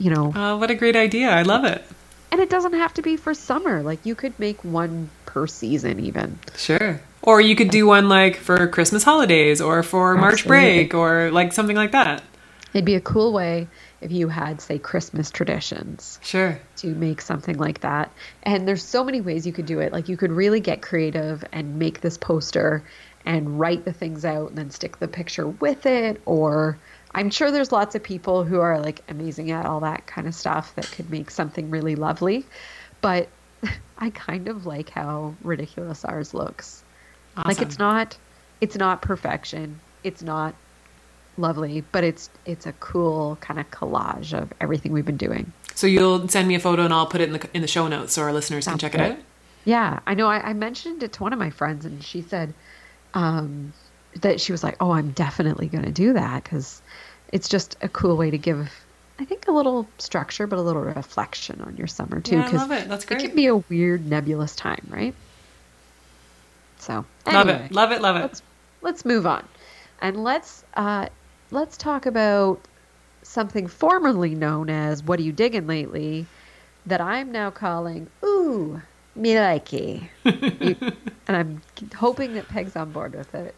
You 0.00 0.10
know. 0.10 0.32
Oh, 0.34 0.56
what 0.56 0.70
a 0.70 0.74
great 0.74 0.96
idea. 0.96 1.30
I 1.30 1.42
love 1.42 1.64
it. 1.64 1.84
And 2.32 2.40
it 2.40 2.48
doesn't 2.48 2.72
have 2.72 2.94
to 2.94 3.02
be 3.02 3.16
for 3.16 3.34
summer. 3.34 3.82
Like 3.82 4.04
you 4.06 4.14
could 4.14 4.36
make 4.40 4.64
one 4.64 5.10
per 5.26 5.46
season 5.46 6.00
even. 6.00 6.38
Sure. 6.56 7.00
Or 7.22 7.40
you 7.40 7.54
could 7.54 7.70
do 7.70 7.86
one 7.86 8.08
like 8.08 8.36
for 8.36 8.66
Christmas 8.66 9.02
holidays 9.04 9.60
or 9.60 9.82
for 9.82 10.16
Absolutely. 10.16 10.20
March 10.20 10.46
break 10.46 10.94
or 10.94 11.30
like 11.30 11.52
something 11.52 11.76
like 11.76 11.92
that. 11.92 12.22
It'd 12.72 12.86
be 12.86 12.94
a 12.94 13.00
cool 13.00 13.32
way 13.32 13.68
if 14.00 14.10
you 14.10 14.28
had, 14.28 14.62
say, 14.62 14.78
Christmas 14.78 15.30
traditions. 15.30 16.18
Sure. 16.22 16.58
To 16.76 16.86
make 16.94 17.20
something 17.20 17.58
like 17.58 17.80
that. 17.80 18.10
And 18.42 18.66
there's 18.66 18.82
so 18.82 19.04
many 19.04 19.20
ways 19.20 19.46
you 19.46 19.52
could 19.52 19.66
do 19.66 19.80
it. 19.80 19.92
Like 19.92 20.08
you 20.08 20.16
could 20.16 20.32
really 20.32 20.60
get 20.60 20.80
creative 20.80 21.44
and 21.52 21.78
make 21.78 22.00
this 22.00 22.16
poster 22.16 22.84
and 23.26 23.60
write 23.60 23.84
the 23.84 23.92
things 23.92 24.24
out 24.24 24.48
and 24.50 24.56
then 24.56 24.70
stick 24.70 24.98
the 24.98 25.08
picture 25.08 25.46
with 25.46 25.84
it. 25.84 26.22
Or 26.24 26.78
I'm 27.14 27.30
sure 27.30 27.50
there's 27.50 27.72
lots 27.72 27.94
of 27.94 28.02
people 28.02 28.44
who 28.44 28.60
are 28.60 28.78
like 28.78 29.02
amazing 29.08 29.50
at 29.50 29.66
all 29.66 29.80
that 29.80 30.06
kind 30.06 30.26
of 30.28 30.34
stuff 30.34 30.74
that 30.76 30.90
could 30.90 31.10
make 31.10 31.30
something 31.30 31.70
really 31.70 31.96
lovely. 31.96 32.46
But 33.00 33.28
I 33.98 34.10
kind 34.10 34.48
of 34.48 34.66
like 34.66 34.90
how 34.90 35.34
ridiculous 35.42 36.04
ours 36.04 36.34
looks. 36.34 36.82
Awesome. 37.36 37.48
Like 37.48 37.60
it's 37.62 37.78
not 37.78 38.16
it's 38.60 38.76
not 38.76 39.02
perfection. 39.02 39.80
It's 40.04 40.22
not 40.22 40.54
lovely, 41.36 41.82
but 41.92 42.04
it's 42.04 42.30
it's 42.44 42.66
a 42.66 42.72
cool 42.74 43.36
kind 43.40 43.58
of 43.58 43.70
collage 43.70 44.32
of 44.36 44.52
everything 44.60 44.92
we've 44.92 45.06
been 45.06 45.16
doing. 45.16 45.52
So 45.74 45.86
you'll 45.86 46.28
send 46.28 46.46
me 46.48 46.54
a 46.54 46.60
photo 46.60 46.84
and 46.84 46.92
I'll 46.92 47.06
put 47.06 47.20
it 47.20 47.28
in 47.28 47.32
the 47.32 47.48
in 47.54 47.62
the 47.62 47.68
show 47.68 47.88
notes 47.88 48.12
so 48.12 48.22
our 48.22 48.32
listeners 48.32 48.64
Sounds 48.64 48.80
can 48.80 48.90
check 48.90 48.92
good. 48.92 49.00
it 49.00 49.12
out. 49.12 49.18
Yeah, 49.64 50.00
I 50.06 50.14
know. 50.14 50.26
I, 50.26 50.50
I, 50.50 50.52
mentioned 50.54 51.02
it 51.02 51.12
to 51.14 51.22
one 51.22 51.34
of 51.34 51.38
my 51.38 51.50
friends, 51.50 51.84
and 51.84 52.02
she 52.02 52.22
said 52.22 52.54
um, 53.12 53.74
that 54.16 54.40
she 54.40 54.52
was 54.52 54.62
like, 54.62 54.76
"Oh, 54.80 54.92
I'm 54.92 55.10
definitely 55.10 55.68
going 55.68 55.84
to 55.84 55.92
do 55.92 56.12
that 56.14 56.44
because 56.44 56.82
it's 57.32 57.48
just 57.48 57.76
a 57.82 57.88
cool 57.88 58.16
way 58.16 58.30
to 58.30 58.38
give." 58.38 58.70
I 59.18 59.24
think 59.24 59.48
a 59.48 59.52
little 59.52 59.86
structure, 59.98 60.46
but 60.46 60.58
a 60.58 60.62
little 60.62 60.80
reflection 60.82 61.60
on 61.60 61.76
your 61.76 61.86
summer 61.86 62.20
too. 62.20 62.36
Yeah, 62.36 62.48
I 62.52 62.56
love 62.56 62.70
it. 62.72 62.88
That's 62.88 63.04
great. 63.04 63.20
It 63.20 63.26
can 63.28 63.36
be 63.36 63.46
a 63.46 63.56
weird, 63.56 64.06
nebulous 64.06 64.56
time, 64.56 64.86
right? 64.88 65.14
So 66.78 67.04
anyway, 67.26 67.44
love 67.44 67.48
it, 67.48 67.72
love 67.72 67.92
it, 67.92 68.00
love 68.00 68.16
it. 68.16 68.22
Let's, 68.22 68.42
let's 68.80 69.04
move 69.04 69.26
on, 69.26 69.46
and 70.00 70.24
let's 70.24 70.64
uh, 70.74 71.08
let's 71.50 71.76
talk 71.76 72.06
about 72.06 72.66
something 73.22 73.66
formerly 73.66 74.34
known 74.34 74.70
as 74.70 75.02
"What 75.02 75.18
are 75.20 75.22
you 75.22 75.32
digging 75.32 75.66
lately?" 75.66 76.26
that 76.86 77.00
I'm 77.02 77.30
now 77.30 77.50
calling 77.50 78.08
"Ooh, 78.24 78.80
me 79.14 79.34
likey," 79.34 80.08
and 80.24 81.36
I'm 81.36 81.60
hoping 81.94 82.32
that 82.34 82.48
Peg's 82.48 82.74
on 82.76 82.90
board 82.92 83.14
with 83.14 83.34
it. 83.34 83.54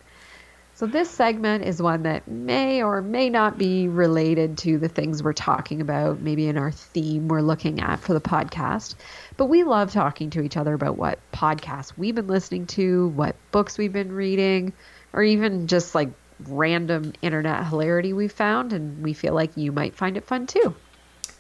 So 0.83 0.89
this 0.89 1.09
segment 1.09 1.63
is 1.63 1.81
one 1.81 2.03
that 2.03 2.27
may 2.27 2.83
or 2.83 3.03
may 3.03 3.31
not 3.31 3.57
be 3.57 3.87
related 3.87 4.59
to 4.59 4.79
the 4.79 4.89
things 4.89 5.23
we're 5.23 5.33
talking 5.33 5.81
about, 5.81 6.19
maybe 6.19 6.49
in 6.49 6.59
our 6.59 6.73
theme 6.73 7.29
we're 7.29 7.41
looking 7.41 7.79
at 7.81 8.01
for 8.01 8.15
the 8.15 8.21
podcast. 8.21 8.97
But 9.37 9.45
we 9.45 9.63
love 9.63 9.93
talking 9.93 10.31
to 10.31 10.43
each 10.43 10.57
other 10.57 10.75
about 10.75 10.99
what 10.99 11.21
podcasts 11.33 11.97
we've 11.97 12.17
been 12.17 12.27
listening 12.27 12.67
to, 12.67 13.07
what 13.11 13.37
books 13.53 13.79
we've 13.79 13.93
been 13.93 14.11
reading, 14.11 14.73
or 15.13 15.23
even 15.23 15.69
just 15.69 15.95
like 15.95 16.09
random 16.49 17.13
internet 17.23 17.65
hilarity 17.65 18.13
we've 18.13 18.33
found, 18.33 18.73
and 18.73 19.05
we 19.05 19.13
feel 19.13 19.35
like 19.35 19.57
you 19.57 19.71
might 19.71 19.95
find 19.95 20.17
it 20.17 20.25
fun 20.25 20.49
too. 20.49 20.75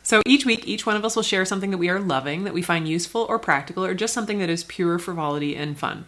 So 0.04 0.22
each 0.24 0.46
week, 0.46 0.68
each 0.68 0.86
one 0.86 0.94
of 0.94 1.04
us 1.04 1.16
will 1.16 1.24
share 1.24 1.44
something 1.44 1.72
that 1.72 1.78
we 1.78 1.88
are 1.88 1.98
loving, 1.98 2.44
that 2.44 2.54
we 2.54 2.62
find 2.62 2.86
useful 2.86 3.22
or 3.28 3.40
practical, 3.40 3.84
or 3.84 3.92
just 3.92 4.14
something 4.14 4.38
that 4.38 4.50
is 4.50 4.62
pure 4.62 5.00
frivolity 5.00 5.56
and 5.56 5.76
fun. 5.76 6.04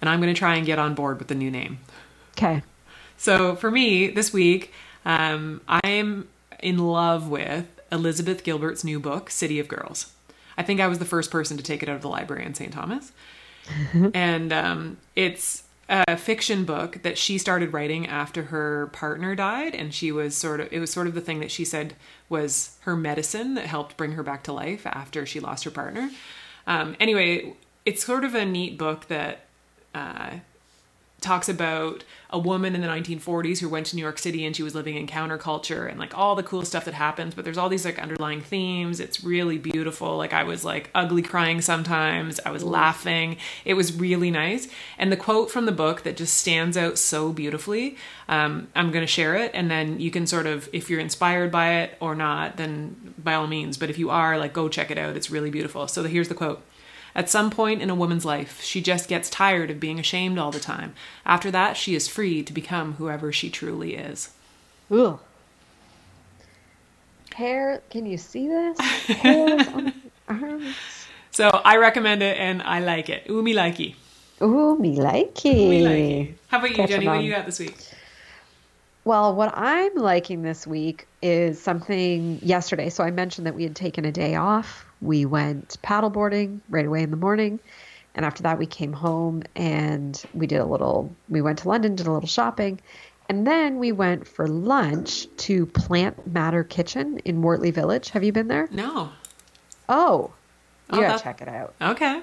And 0.00 0.08
I'm 0.08 0.22
going 0.22 0.32
to 0.32 0.38
try 0.38 0.54
and 0.54 0.64
get 0.64 0.78
on 0.78 0.94
board 0.94 1.18
with 1.18 1.28
the 1.28 1.34
new 1.34 1.50
name. 1.50 1.80
Okay. 2.32 2.62
So 3.18 3.56
for 3.56 3.70
me, 3.70 4.08
this 4.08 4.32
week, 4.32 4.72
um, 5.04 5.60
I'm 5.68 6.28
in 6.60 6.78
love 6.78 7.28
with 7.28 7.66
Elizabeth 7.90 8.44
Gilbert's 8.44 8.84
new 8.84 9.00
book, 9.00 9.28
City 9.28 9.58
of 9.58 9.68
Girls. 9.68 10.12
I 10.56 10.62
think 10.62 10.80
I 10.80 10.86
was 10.86 10.98
the 10.98 11.04
first 11.04 11.30
person 11.30 11.56
to 11.56 11.62
take 11.62 11.82
it 11.82 11.88
out 11.88 11.96
of 11.96 12.02
the 12.02 12.08
library 12.08 12.46
in 12.46 12.54
St. 12.54 12.72
Thomas. 12.72 13.12
and 14.14 14.52
um, 14.52 14.96
it's 15.14 15.64
a 15.88 16.16
fiction 16.16 16.64
book 16.64 17.02
that 17.02 17.18
she 17.18 17.38
started 17.38 17.72
writing 17.72 18.06
after 18.06 18.44
her 18.44 18.88
partner 18.88 19.34
died 19.34 19.74
and 19.74 19.92
she 19.94 20.12
was 20.12 20.36
sort 20.36 20.60
of 20.60 20.70
it 20.70 20.80
was 20.80 20.90
sort 20.90 21.06
of 21.06 21.14
the 21.14 21.20
thing 21.20 21.40
that 21.40 21.50
she 21.50 21.64
said 21.64 21.94
was 22.28 22.76
her 22.80 22.94
medicine 22.94 23.54
that 23.54 23.64
helped 23.66 23.96
bring 23.96 24.12
her 24.12 24.22
back 24.22 24.42
to 24.42 24.52
life 24.52 24.86
after 24.86 25.24
she 25.24 25.40
lost 25.40 25.64
her 25.64 25.70
partner 25.70 26.10
um, 26.66 26.94
anyway 27.00 27.54
it's 27.86 28.04
sort 28.04 28.22
of 28.22 28.34
a 28.34 28.44
neat 28.44 28.76
book 28.76 29.06
that 29.06 29.46
uh, 29.94 30.30
talks 31.20 31.48
about 31.48 32.04
a 32.30 32.38
woman 32.38 32.74
in 32.74 32.80
the 32.80 32.86
1940s 32.86 33.58
who 33.58 33.68
went 33.68 33.86
to 33.86 33.96
New 33.96 34.02
York 34.02 34.18
City 34.18 34.44
and 34.44 34.54
she 34.54 34.62
was 34.62 34.74
living 34.74 34.96
in 34.96 35.06
counterculture 35.06 35.88
and 35.88 35.98
like 35.98 36.16
all 36.16 36.36
the 36.36 36.42
cool 36.42 36.64
stuff 36.64 36.84
that 36.84 36.94
happens 36.94 37.34
but 37.34 37.44
there's 37.44 37.58
all 37.58 37.68
these 37.68 37.84
like 37.84 37.98
underlying 37.98 38.40
themes. 38.40 39.00
It's 39.00 39.24
really 39.24 39.58
beautiful. 39.58 40.16
Like 40.16 40.32
I 40.32 40.44
was 40.44 40.64
like 40.64 40.90
ugly 40.94 41.22
crying 41.22 41.60
sometimes. 41.60 42.38
I 42.44 42.50
was 42.50 42.62
laughing. 42.62 43.38
It 43.64 43.74
was 43.74 43.94
really 43.94 44.30
nice. 44.30 44.68
And 44.98 45.10
the 45.10 45.16
quote 45.16 45.50
from 45.50 45.66
the 45.66 45.72
book 45.72 46.02
that 46.02 46.16
just 46.16 46.34
stands 46.34 46.76
out 46.76 46.98
so 46.98 47.32
beautifully 47.32 47.96
um, 48.28 48.68
I'm 48.76 48.92
going 48.92 49.02
to 49.02 49.12
share 49.12 49.34
it 49.34 49.50
and 49.54 49.70
then 49.70 49.98
you 49.98 50.10
can 50.10 50.26
sort 50.26 50.46
of 50.46 50.68
if 50.72 50.90
you're 50.90 51.00
inspired 51.00 51.50
by 51.50 51.80
it 51.80 51.96
or 52.00 52.14
not 52.14 52.58
then 52.58 53.14
by 53.18 53.34
all 53.34 53.46
means. 53.46 53.76
But 53.76 53.90
if 53.90 53.98
you 53.98 54.10
are 54.10 54.38
like 54.38 54.52
go 54.52 54.68
check 54.68 54.90
it 54.90 54.98
out. 54.98 55.16
It's 55.16 55.30
really 55.30 55.50
beautiful. 55.50 55.88
So 55.88 56.04
here's 56.04 56.28
the 56.28 56.34
quote 56.34 56.62
at 57.18 57.28
some 57.28 57.50
point 57.50 57.82
in 57.82 57.90
a 57.90 57.96
woman's 57.96 58.24
life, 58.24 58.62
she 58.62 58.80
just 58.80 59.08
gets 59.08 59.28
tired 59.28 59.72
of 59.72 59.80
being 59.80 59.98
ashamed 59.98 60.38
all 60.38 60.52
the 60.52 60.60
time. 60.60 60.94
After 61.26 61.50
that, 61.50 61.76
she 61.76 61.96
is 61.96 62.06
free 62.06 62.44
to 62.44 62.52
become 62.52 62.92
whoever 62.94 63.32
she 63.32 63.50
truly 63.50 63.96
is. 63.96 64.30
Ooh. 64.92 65.18
Hair, 67.34 67.82
can 67.90 68.06
you 68.06 68.18
see 68.18 68.46
this? 68.46 68.78
Hairs 69.08 69.66
on 69.66 69.92
arms. 70.28 70.76
So 71.32 71.48
I 71.64 71.78
recommend 71.78 72.22
it 72.22 72.38
and 72.38 72.62
I 72.62 72.78
like 72.78 73.08
it. 73.10 73.28
Ooh, 73.28 73.42
me 73.42 73.52
likey. 73.52 73.96
Ooh, 74.40 74.78
me 74.78 74.96
likey. 74.96 75.44
me 75.44 75.82
likey. 75.82 76.34
How 76.46 76.58
about 76.58 76.70
you, 76.70 76.76
Catch 76.76 76.90
Jenny? 76.90 77.08
What 77.08 77.18
do 77.18 77.24
you 77.24 77.32
got 77.32 77.46
this 77.46 77.58
week? 77.58 77.76
Well, 79.02 79.34
what 79.34 79.52
I'm 79.56 79.96
liking 79.96 80.42
this 80.42 80.68
week 80.68 81.08
is 81.20 81.60
something 81.60 82.38
yesterday. 82.44 82.90
So 82.90 83.02
I 83.02 83.10
mentioned 83.10 83.48
that 83.48 83.56
we 83.56 83.64
had 83.64 83.74
taken 83.74 84.04
a 84.04 84.12
day 84.12 84.36
off 84.36 84.84
we 85.00 85.24
went 85.24 85.76
paddleboarding 85.82 86.60
right 86.68 86.86
away 86.86 87.02
in 87.02 87.10
the 87.10 87.16
morning. 87.16 87.60
And 88.14 88.24
after 88.24 88.42
that, 88.42 88.58
we 88.58 88.66
came 88.66 88.92
home 88.92 89.44
and 89.54 90.20
we 90.34 90.46
did 90.46 90.58
a 90.58 90.64
little, 90.64 91.14
we 91.28 91.40
went 91.40 91.58
to 91.60 91.68
London, 91.68 91.94
did 91.94 92.06
a 92.06 92.12
little 92.12 92.28
shopping. 92.28 92.80
And 93.28 93.46
then 93.46 93.78
we 93.78 93.92
went 93.92 94.26
for 94.26 94.48
lunch 94.48 95.26
to 95.36 95.66
Plant 95.66 96.26
Matter 96.26 96.64
Kitchen 96.64 97.18
in 97.24 97.42
Wortley 97.42 97.70
Village. 97.70 98.10
Have 98.10 98.24
you 98.24 98.32
been 98.32 98.48
there? 98.48 98.68
No. 98.72 99.10
Oh, 99.88 100.32
you 100.90 100.98
oh, 100.98 101.00
gotta 101.02 101.08
that... 101.08 101.22
check 101.22 101.42
it 101.42 101.48
out. 101.48 101.74
Okay. 101.80 102.22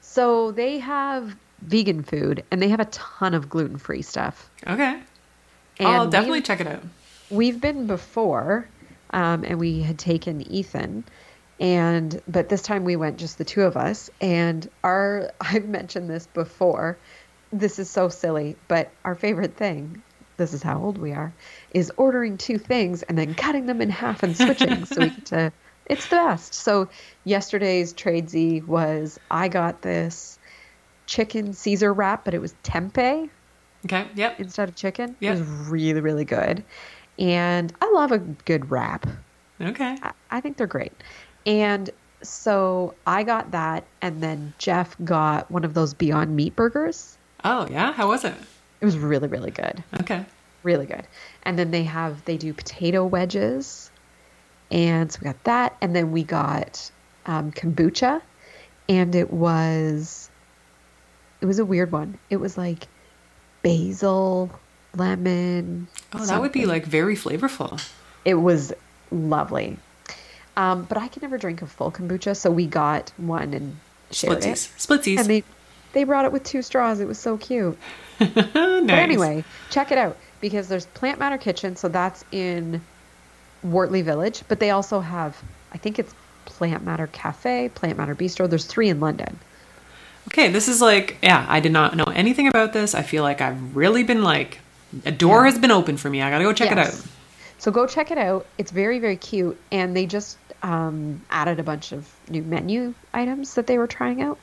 So 0.00 0.52
they 0.52 0.78
have 0.78 1.36
vegan 1.62 2.02
food 2.02 2.44
and 2.50 2.62
they 2.62 2.68
have 2.68 2.80
a 2.80 2.84
ton 2.86 3.34
of 3.34 3.48
gluten 3.48 3.78
free 3.78 4.02
stuff. 4.02 4.48
Okay. 4.66 5.00
And 5.78 5.88
I'll 5.88 6.08
definitely 6.08 6.42
check 6.42 6.60
it 6.60 6.66
out. 6.66 6.82
We've 7.30 7.60
been 7.60 7.86
before, 7.86 8.68
um, 9.10 9.44
and 9.44 9.58
we 9.58 9.82
had 9.82 9.98
taken 9.98 10.42
Ethan 10.42 11.04
and 11.60 12.20
but 12.26 12.48
this 12.48 12.62
time 12.62 12.84
we 12.84 12.96
went 12.96 13.18
just 13.18 13.38
the 13.38 13.44
two 13.44 13.62
of 13.62 13.76
us 13.76 14.10
and 14.20 14.68
our 14.82 15.30
I've 15.40 15.68
mentioned 15.68 16.10
this 16.10 16.26
before. 16.26 16.98
This 17.52 17.78
is 17.78 17.88
so 17.88 18.08
silly, 18.08 18.56
but 18.66 18.90
our 19.04 19.14
favorite 19.14 19.56
thing 19.56 20.02
this 20.36 20.52
is 20.52 20.62
how 20.62 20.82
old 20.82 20.98
we 20.98 21.12
are, 21.12 21.32
is 21.70 21.92
ordering 21.96 22.36
two 22.36 22.58
things 22.58 23.02
and 23.04 23.16
then 23.16 23.34
cutting 23.34 23.66
them 23.66 23.80
in 23.80 23.90
half 23.90 24.22
and 24.22 24.36
switching 24.36 24.84
so 24.84 25.02
we 25.02 25.10
get 25.10 25.24
to. 25.26 25.52
It's 25.86 26.06
the 26.06 26.16
best. 26.16 26.54
So 26.54 26.88
yesterday's 27.24 27.92
tradesy 27.92 28.64
was 28.64 29.18
I 29.30 29.48
got 29.48 29.82
this 29.82 30.38
chicken 31.06 31.52
Caesar 31.52 31.92
wrap, 31.92 32.24
but 32.24 32.32
it 32.32 32.40
was 32.40 32.54
tempeh 32.64 33.28
Okay. 33.84 34.06
Yep. 34.14 34.40
instead 34.40 34.70
of 34.70 34.76
chicken. 34.76 35.14
Yep. 35.20 35.36
It 35.36 35.38
was 35.38 35.68
really, 35.68 36.00
really 36.00 36.24
good. 36.24 36.64
And 37.18 37.70
I 37.82 37.90
love 37.92 38.12
a 38.12 38.18
good 38.18 38.70
wrap. 38.70 39.06
Okay. 39.60 39.94
I, 40.02 40.12
I 40.30 40.40
think 40.40 40.56
they're 40.56 40.66
great. 40.66 40.92
And 41.46 41.90
so 42.22 42.94
I 43.06 43.22
got 43.22 43.50
that, 43.50 43.84
and 44.00 44.22
then 44.22 44.54
Jeff 44.58 44.96
got 45.04 45.50
one 45.50 45.64
of 45.64 45.74
those 45.74 45.92
Beyond 45.92 46.34
Meat 46.34 46.56
burgers. 46.56 47.18
Oh 47.44 47.68
yeah. 47.70 47.92
How 47.92 48.08
was 48.08 48.24
it? 48.24 48.34
It 48.80 48.84
was 48.84 48.96
really, 48.98 49.28
really 49.28 49.50
good. 49.50 49.84
Okay. 50.00 50.24
Really 50.62 50.86
good. 50.86 51.06
And 51.42 51.58
then 51.58 51.70
they 51.70 51.84
have, 51.84 52.24
they 52.24 52.38
do 52.38 52.54
potato 52.54 53.04
wedges. 53.04 53.90
And 54.70 55.12
so 55.12 55.18
we 55.20 55.24
got 55.26 55.44
that. 55.44 55.76
And 55.82 55.94
then 55.94 56.10
we 56.10 56.24
got 56.24 56.90
um, 57.26 57.52
kombucha. 57.52 58.22
And 58.88 59.14
it 59.14 59.30
was, 59.30 60.30
it 61.40 61.46
was 61.46 61.58
a 61.58 61.64
weird 61.64 61.92
one. 61.92 62.18
It 62.30 62.36
was 62.36 62.56
like 62.56 62.88
basil, 63.62 64.50
lemon. 64.96 65.88
Oh, 66.12 66.24
that 66.24 66.40
would 66.40 66.52
be 66.52 66.64
like 66.66 66.86
very 66.86 67.16
flavorful. 67.16 67.82
It 68.24 68.34
was 68.34 68.72
lovely. 69.10 69.78
Um, 70.56 70.84
but 70.84 70.98
I 70.98 71.08
can 71.08 71.20
never 71.22 71.36
drink 71.38 71.62
a 71.62 71.66
full 71.66 71.90
kombucha, 71.90 72.36
so 72.36 72.50
we 72.50 72.66
got 72.66 73.12
one 73.16 73.54
and 73.54 73.76
shared 74.10 74.38
Splitsies. 74.38 74.46
it. 74.46 74.78
Splitsies. 74.78 75.18
And 75.18 75.26
they 75.28 75.42
they 75.92 76.04
brought 76.04 76.24
it 76.24 76.32
with 76.32 76.44
two 76.44 76.62
straws. 76.62 77.00
It 77.00 77.06
was 77.08 77.18
so 77.18 77.36
cute. 77.36 77.76
nice. 78.20 78.32
But 78.34 78.90
anyway, 78.90 79.44
check 79.70 79.90
it 79.92 79.98
out 79.98 80.16
because 80.40 80.68
there's 80.68 80.86
Plant 80.86 81.18
Matter 81.18 81.38
Kitchen, 81.38 81.76
so 81.76 81.88
that's 81.88 82.24
in 82.32 82.80
Wortley 83.64 84.02
Village, 84.02 84.42
but 84.48 84.60
they 84.60 84.70
also 84.70 85.00
have 85.00 85.36
I 85.72 85.78
think 85.78 85.98
it's 85.98 86.14
Plant 86.44 86.84
Matter 86.84 87.08
Cafe, 87.08 87.70
Plant 87.74 87.96
Matter 87.98 88.14
Bistro. 88.14 88.48
There's 88.48 88.66
three 88.66 88.88
in 88.88 89.00
London. 89.00 89.38
Okay, 90.28 90.48
this 90.50 90.68
is 90.68 90.80
like, 90.80 91.18
yeah, 91.22 91.44
I 91.48 91.60
did 91.60 91.72
not 91.72 91.96
know 91.96 92.04
anything 92.04 92.48
about 92.48 92.72
this. 92.72 92.94
I 92.94 93.02
feel 93.02 93.22
like 93.22 93.40
I've 93.40 93.76
really 93.76 94.04
been 94.04 94.22
like, 94.22 94.58
a 95.04 95.12
door 95.12 95.44
has 95.44 95.58
been 95.58 95.70
open 95.70 95.96
for 95.96 96.08
me. 96.08 96.22
I 96.22 96.30
gotta 96.30 96.44
go 96.44 96.52
check 96.52 96.70
Yes. 96.70 96.78
it 97.00 97.00
out. 97.04 97.10
So 97.58 97.70
go 97.70 97.86
check 97.86 98.10
it 98.10 98.18
out. 98.18 98.46
It's 98.56 98.70
very, 98.70 98.98
very 98.98 99.16
cute. 99.16 99.60
And 99.70 99.94
they 99.96 100.06
just 100.06 100.38
um, 100.64 101.20
added 101.30 101.60
a 101.60 101.62
bunch 101.62 101.92
of 101.92 102.10
new 102.30 102.42
menu 102.42 102.94
items 103.12 103.54
that 103.54 103.66
they 103.66 103.76
were 103.76 103.86
trying 103.86 104.22
out. 104.22 104.38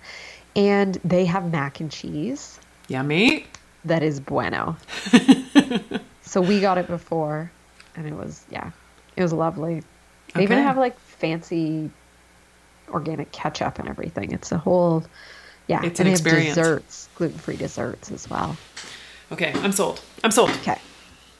And 0.55 0.95
they 1.03 1.25
have 1.25 1.51
mac 1.51 1.79
and 1.79 1.91
cheese 1.91 2.59
Yummy. 2.87 3.47
that 3.85 4.03
is 4.03 4.19
bueno. 4.19 4.77
so 6.21 6.41
we 6.41 6.59
got 6.59 6.77
it 6.77 6.87
before, 6.87 7.51
and 7.95 8.05
it 8.05 8.13
was, 8.13 8.45
yeah, 8.51 8.71
it 9.15 9.23
was 9.23 9.33
lovely. 9.33 9.81
They 10.35 10.43
even 10.43 10.59
have 10.59 10.77
like 10.77 10.99
fancy 10.99 11.89
organic 12.89 13.31
ketchup 13.31 13.79
and 13.79 13.89
everything. 13.89 14.33
It's 14.33 14.51
a 14.51 14.57
whole, 14.57 15.05
yeah. 15.67 15.83
It's 15.83 15.99
and 15.99 16.01
an 16.01 16.05
they 16.05 16.11
have 16.11 16.19
experience. 16.19 16.55
desserts, 16.55 17.09
gluten 17.15 17.37
free 17.37 17.55
desserts 17.55 18.11
as 18.11 18.29
well. 18.29 18.57
Okay, 19.31 19.53
I'm 19.55 19.71
sold. 19.71 20.01
I'm 20.23 20.31
sold. 20.31 20.49
Okay. 20.49 20.77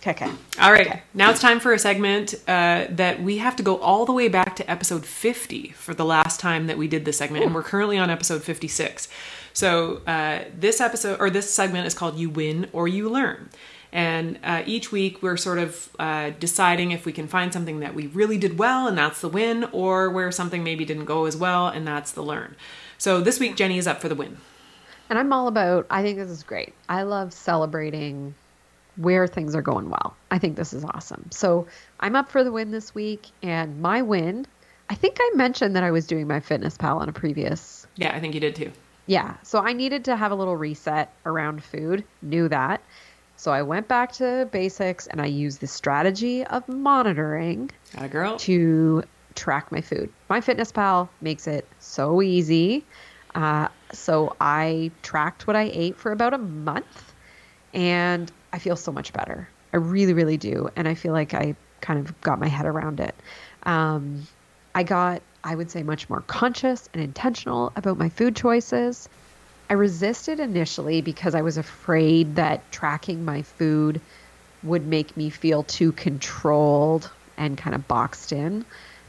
Okay. 0.01 0.11
Okay. 0.11 0.31
All 0.59 0.71
right, 0.71 0.87
Okay. 0.87 1.01
now 1.13 1.29
it's 1.29 1.39
time 1.39 1.59
for 1.59 1.73
a 1.73 1.79
segment 1.79 2.33
uh, 2.47 2.85
that 2.89 3.21
we 3.21 3.37
have 3.37 3.55
to 3.57 3.63
go 3.63 3.77
all 3.77 4.05
the 4.05 4.11
way 4.11 4.27
back 4.29 4.55
to 4.55 4.69
episode 4.69 5.05
50 5.05 5.69
for 5.69 5.93
the 5.93 6.03
last 6.03 6.39
time 6.39 6.65
that 6.67 6.77
we 6.77 6.87
did 6.87 7.05
this 7.05 7.17
segment, 7.17 7.45
and 7.45 7.53
we're 7.53 7.61
currently 7.61 7.99
on 7.99 8.09
episode 8.09 8.41
56. 8.41 9.07
So 9.53 10.01
uh, 10.07 10.45
this 10.57 10.81
episode 10.81 11.19
or 11.19 11.29
this 11.29 11.53
segment 11.53 11.85
is 11.85 11.93
called 11.93 12.17
"You 12.17 12.29
Win 12.31 12.67
or 12.73 12.87
You 12.87 13.09
Learn," 13.09 13.49
and 13.93 14.39
uh, 14.43 14.63
each 14.65 14.91
week 14.91 15.21
we're 15.21 15.37
sort 15.37 15.59
of 15.59 15.89
uh, 15.99 16.31
deciding 16.39 16.91
if 16.91 17.05
we 17.05 17.11
can 17.11 17.27
find 17.27 17.53
something 17.53 17.79
that 17.81 17.93
we 17.93 18.07
really 18.07 18.37
did 18.39 18.57
well, 18.57 18.87
and 18.87 18.97
that's 18.97 19.21
the 19.21 19.29
win, 19.29 19.65
or 19.71 20.09
where 20.09 20.31
something 20.31 20.63
maybe 20.63 20.83
didn't 20.83 21.05
go 21.05 21.25
as 21.25 21.37
well, 21.37 21.67
and 21.67 21.85
that's 21.85 22.11
the 22.11 22.23
learn. 22.23 22.55
So 22.97 23.21
this 23.21 23.39
week 23.39 23.55
Jenny 23.55 23.77
is 23.77 23.85
up 23.87 24.01
for 24.01 24.09
the 24.09 24.15
win. 24.15 24.37
And 25.09 25.19
I'm 25.19 25.33
all 25.33 25.47
about, 25.49 25.85
I 25.89 26.01
think 26.03 26.17
this 26.17 26.29
is 26.29 26.41
great. 26.41 26.73
I 26.87 27.03
love 27.03 27.33
celebrating 27.33 28.33
where 29.01 29.27
things 29.27 29.55
are 29.55 29.61
going 29.61 29.89
well. 29.89 30.15
I 30.29 30.37
think 30.37 30.55
this 30.55 30.73
is 30.73 30.85
awesome. 30.85 31.27
So 31.31 31.67
I'm 31.99 32.15
up 32.15 32.29
for 32.29 32.43
the 32.43 32.51
win 32.51 32.71
this 32.71 32.93
week. 32.93 33.27
And 33.41 33.81
my 33.81 34.01
win, 34.01 34.45
I 34.89 34.95
think 34.95 35.17
I 35.19 35.31
mentioned 35.35 35.75
that 35.75 35.83
I 35.83 35.91
was 35.91 36.07
doing 36.07 36.27
my 36.27 36.39
fitness 36.39 36.77
pal 36.77 36.99
on 36.99 37.09
a 37.09 37.13
previous. 37.13 37.87
Yeah, 37.95 38.15
I 38.15 38.19
think 38.19 38.33
you 38.33 38.39
did 38.39 38.55
too. 38.55 38.71
Yeah. 39.07 39.35
So 39.43 39.59
I 39.59 39.73
needed 39.73 40.05
to 40.05 40.15
have 40.15 40.31
a 40.31 40.35
little 40.35 40.55
reset 40.55 41.13
around 41.25 41.63
food, 41.63 42.03
knew 42.21 42.47
that. 42.49 42.81
So 43.35 43.51
I 43.51 43.63
went 43.63 43.87
back 43.87 44.11
to 44.13 44.47
basics 44.51 45.07
and 45.07 45.19
I 45.19 45.25
used 45.25 45.61
the 45.61 45.67
strategy 45.67 46.45
of 46.45 46.67
monitoring 46.69 47.71
Got 47.95 48.05
a 48.05 48.07
girl. 48.07 48.37
to 48.37 49.03
track 49.33 49.71
my 49.71 49.81
food. 49.81 50.11
My 50.29 50.41
Fitness 50.41 50.71
Pal 50.71 51.09
makes 51.21 51.47
it 51.47 51.67
so 51.79 52.21
easy. 52.21 52.85
Uh, 53.33 53.69
so 53.93 54.35
I 54.39 54.91
tracked 55.01 55.47
what 55.47 55.55
I 55.55 55.71
ate 55.73 55.97
for 55.97 56.11
about 56.11 56.33
a 56.33 56.37
month, 56.37 57.13
and 57.73 58.31
I 58.53 58.59
feel 58.59 58.75
so 58.75 58.91
much 58.91 59.13
better. 59.13 59.47
I 59.73 59.77
really, 59.77 60.13
really 60.13 60.37
do, 60.37 60.69
and 60.75 60.87
I 60.87 60.95
feel 60.95 61.13
like 61.13 61.33
I 61.33 61.55
kind 61.79 61.99
of 61.99 62.19
got 62.21 62.39
my 62.39 62.47
head 62.47 62.65
around 62.65 62.99
it. 62.99 63.15
Um, 63.63 64.27
I 64.75 64.83
got, 64.83 65.21
I 65.43 65.55
would 65.55 65.71
say, 65.71 65.83
much 65.83 66.09
more 66.09 66.21
conscious 66.21 66.89
and 66.93 67.01
intentional 67.01 67.71
about 67.75 67.97
my 67.97 68.09
food 68.09 68.35
choices. 68.35 69.07
I 69.69 69.73
resisted 69.73 70.39
initially 70.39 71.01
because 71.01 71.33
I 71.33 71.41
was 71.41 71.57
afraid 71.57 72.35
that 72.35 72.71
tracking 72.71 73.23
my 73.23 73.41
food 73.41 74.01
would 74.63 74.85
make 74.85 75.15
me 75.15 75.29
feel 75.29 75.63
too 75.63 75.91
controlled 75.93 77.09
and 77.37 77.57
kind 77.57 77.75
of 77.75 77.87
boxed 77.87 78.31
in. 78.31 78.65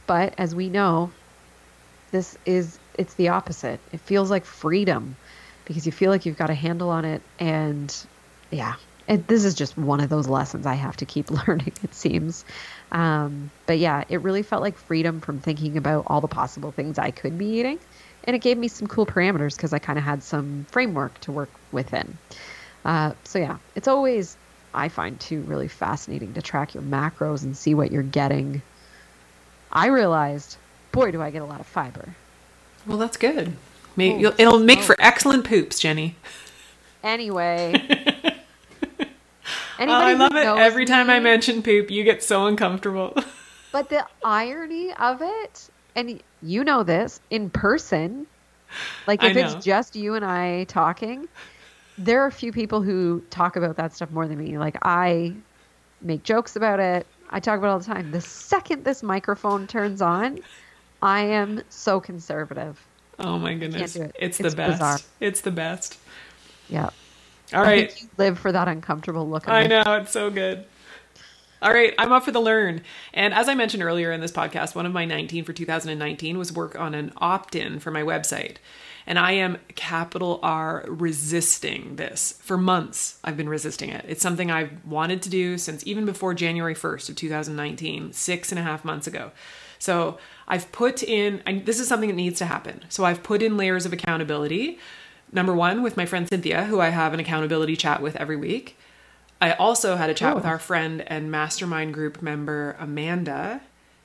But 0.07 0.33
as 0.37 0.55
we 0.55 0.69
know, 0.69 1.11
this 2.11 2.37
is 2.45 2.79
it's 2.97 3.13
the 3.15 3.29
opposite. 3.29 3.79
It 3.91 3.99
feels 3.99 4.29
like 4.31 4.45
freedom 4.45 5.15
because 5.65 5.85
you 5.85 5.91
feel 5.91 6.11
like 6.11 6.25
you've 6.25 6.37
got 6.37 6.49
a 6.49 6.55
handle 6.55 6.89
on 6.89 7.05
it 7.05 7.21
and 7.39 7.93
yeah, 8.51 8.75
it, 9.07 9.27
this 9.27 9.43
is 9.45 9.53
just 9.53 9.77
one 9.77 9.99
of 9.99 10.09
those 10.09 10.27
lessons 10.27 10.65
I 10.65 10.75
have 10.75 10.97
to 10.97 11.05
keep 11.05 11.29
learning 11.47 11.73
it 11.83 11.93
seems. 11.93 12.45
Um, 12.91 13.51
but 13.65 13.79
yeah, 13.79 14.03
it 14.09 14.21
really 14.21 14.43
felt 14.43 14.61
like 14.61 14.77
freedom 14.77 15.21
from 15.21 15.39
thinking 15.39 15.77
about 15.77 16.05
all 16.07 16.21
the 16.21 16.27
possible 16.27 16.71
things 16.71 16.97
I 16.97 17.11
could 17.11 17.37
be 17.37 17.59
eating. 17.59 17.79
And 18.25 18.35
it 18.35 18.39
gave 18.39 18.57
me 18.57 18.67
some 18.69 18.87
cool 18.87 19.05
parameters 19.05 19.55
because 19.55 19.73
I 19.73 19.79
kind 19.79 19.99
of 19.99 20.05
had 20.05 20.23
some 20.23 20.65
framework 20.71 21.19
to 21.21 21.31
work 21.31 21.49
within. 21.71 22.17
Uh, 22.85 23.13
so 23.23 23.39
yeah, 23.39 23.57
it's 23.75 23.87
always 23.87 24.37
I 24.73 24.89
find 24.89 25.19
too 25.19 25.41
really 25.41 25.67
fascinating 25.67 26.33
to 26.33 26.41
track 26.41 26.73
your 26.73 26.83
macros 26.83 27.43
and 27.43 27.55
see 27.55 27.75
what 27.75 27.91
you're 27.91 28.01
getting. 28.03 28.61
I 29.71 29.87
realized, 29.87 30.57
boy, 30.91 31.11
do 31.11 31.21
I 31.21 31.31
get 31.31 31.41
a 31.41 31.45
lot 31.45 31.59
of 31.59 31.67
fiber. 31.67 32.15
Well, 32.85 32.97
that's 32.97 33.17
good. 33.17 33.53
May- 33.95 34.25
Oh, 34.25 34.33
it'll 34.37 34.59
make 34.59 34.79
oh. 34.79 34.83
for 34.83 34.95
excellent 34.99 35.45
poops, 35.45 35.79
Jenny. 35.79 36.15
Anyway, 37.03 37.73
anybody 39.79 40.13
um, 40.13 40.21
I 40.21 40.27
love 40.27 40.35
it. 40.35 40.61
Every 40.61 40.85
time 40.85 41.09
I 41.09 41.19
mention 41.19 41.61
poop, 41.61 41.91
you 41.91 42.03
get 42.03 42.23
so 42.23 42.45
uncomfortable. 42.45 43.15
But 43.73 43.89
the 43.89 44.05
irony 44.23 44.93
of 44.93 45.23
it, 45.23 45.67
and 45.95 46.21
you 46.43 46.63
know 46.63 46.83
this 46.83 47.19
in 47.31 47.49
person, 47.49 48.27
like 49.07 49.23
if 49.23 49.35
it's 49.35 49.65
just 49.65 49.95
you 49.95 50.13
and 50.13 50.23
I 50.23 50.65
talking, 50.65 51.27
there 51.97 52.21
are 52.21 52.27
a 52.27 52.31
few 52.31 52.51
people 52.51 52.83
who 52.83 53.23
talk 53.31 53.55
about 53.55 53.77
that 53.77 53.95
stuff 53.95 54.11
more 54.11 54.27
than 54.27 54.37
me. 54.37 54.59
Like 54.59 54.77
I 54.83 55.33
make 56.01 56.21
jokes 56.21 56.55
about 56.55 56.79
it. 56.79 57.07
I 57.31 57.39
talk 57.39 57.57
about 57.57 57.69
it 57.69 57.71
all 57.71 57.79
the 57.79 57.85
time. 57.85 58.11
The 58.11 58.21
second 58.21 58.83
this 58.83 59.01
microphone 59.01 59.65
turns 59.65 60.03
on, 60.03 60.37
I 61.01 61.21
am 61.21 61.63
so 61.69 61.99
conservative. 61.99 62.79
oh 63.17 63.39
my 63.39 63.55
goodness. 63.55 63.95
it. 63.95 64.15
It's, 64.19 64.39
It's 64.39 64.51
the 64.51 64.55
best. 64.55 64.73
bizarre. 64.73 64.99
It's 65.19 65.41
the 65.41 65.49
best. 65.51 65.97
Yeah. 66.69 66.91
All 67.53 67.63
I 67.63 67.85
think 67.85 68.01
you 68.01 68.09
live 68.17 68.39
for 68.39 68.51
that 68.51 68.67
uncomfortable 68.67 69.29
look. 69.29 69.47
I 69.47 69.67
know, 69.67 69.83
it's 70.01 70.11
so 70.11 70.29
good. 70.29 70.65
All 71.61 71.71
right, 71.71 71.93
I'm 71.97 72.11
up 72.11 72.25
for 72.25 72.31
the 72.31 72.41
learn. 72.41 72.81
And 73.13 73.33
as 73.33 73.47
I 73.47 73.55
mentioned 73.55 73.83
earlier 73.83 74.11
in 74.11 74.19
this 74.19 74.33
podcast, 74.33 74.75
one 74.75 74.85
of 74.85 74.91
my 74.91 75.05
19 75.05 75.45
for 75.45 75.53
2019 75.53 76.37
was 76.37 76.51
work 76.51 76.77
on 76.77 76.93
an 76.93 77.13
opt 77.17 77.55
in 77.55 77.79
for 77.79 77.89
my 77.89 78.01
website. 78.01 78.57
And 79.07 79.17
I 79.17 79.31
am 79.31 79.57
capital 79.75 80.41
R 80.43 80.83
resisting 80.87 81.95
this. 81.95 82.39
For 82.41 82.57
months, 82.57 83.17
I've 83.23 83.37
been 83.37 83.47
resisting 83.47 83.89
it. 83.89 84.03
It's 84.07 84.21
something 84.21 84.51
I've 84.51 84.83
wanted 84.85 85.21
to 85.21 85.29
do 85.29 85.57
since 85.57 85.87
even 85.87 86.05
before 86.05 86.33
January 86.33 86.75
1st 86.75 87.09
of 87.09 87.15
2019, 87.15 88.11
six 88.11 88.51
and 88.51 88.59
a 88.59 88.63
half 88.63 88.83
months 88.83 89.07
ago. 89.07 89.31
So 89.79 90.17
I've 90.47 90.71
put 90.71 91.01
in, 91.01 91.43
and 91.45 91.65
this 91.65 91.79
is 91.79 91.87
something 91.87 92.09
that 92.09 92.15
needs 92.15 92.39
to 92.39 92.45
happen. 92.45 92.83
So 92.89 93.05
I've 93.05 93.23
put 93.23 93.41
in 93.41 93.55
layers 93.55 93.85
of 93.85 93.93
accountability. 93.93 94.79
Number 95.33 95.53
one, 95.53 95.81
with 95.83 95.97
my 95.97 96.05
friend 96.05 96.27
Cynthia, 96.29 96.65
who 96.65 96.79
I 96.79 96.89
have 96.89 97.13
an 97.13 97.19
accountability 97.19 97.75
chat 97.75 98.01
with 98.01 98.15
every 98.17 98.35
week. 98.35 98.77
I 99.41 99.53
also 99.53 99.95
had 99.97 100.09
a 100.09 100.13
chat 100.13 100.35
with 100.35 100.45
Oh. 100.45 100.49
our 100.49 100.59
friend 100.59 101.03
and 101.07 101.29
mastermind 101.31 101.93
group 101.93 102.21
member 102.21 102.75
Amanda 102.79 103.61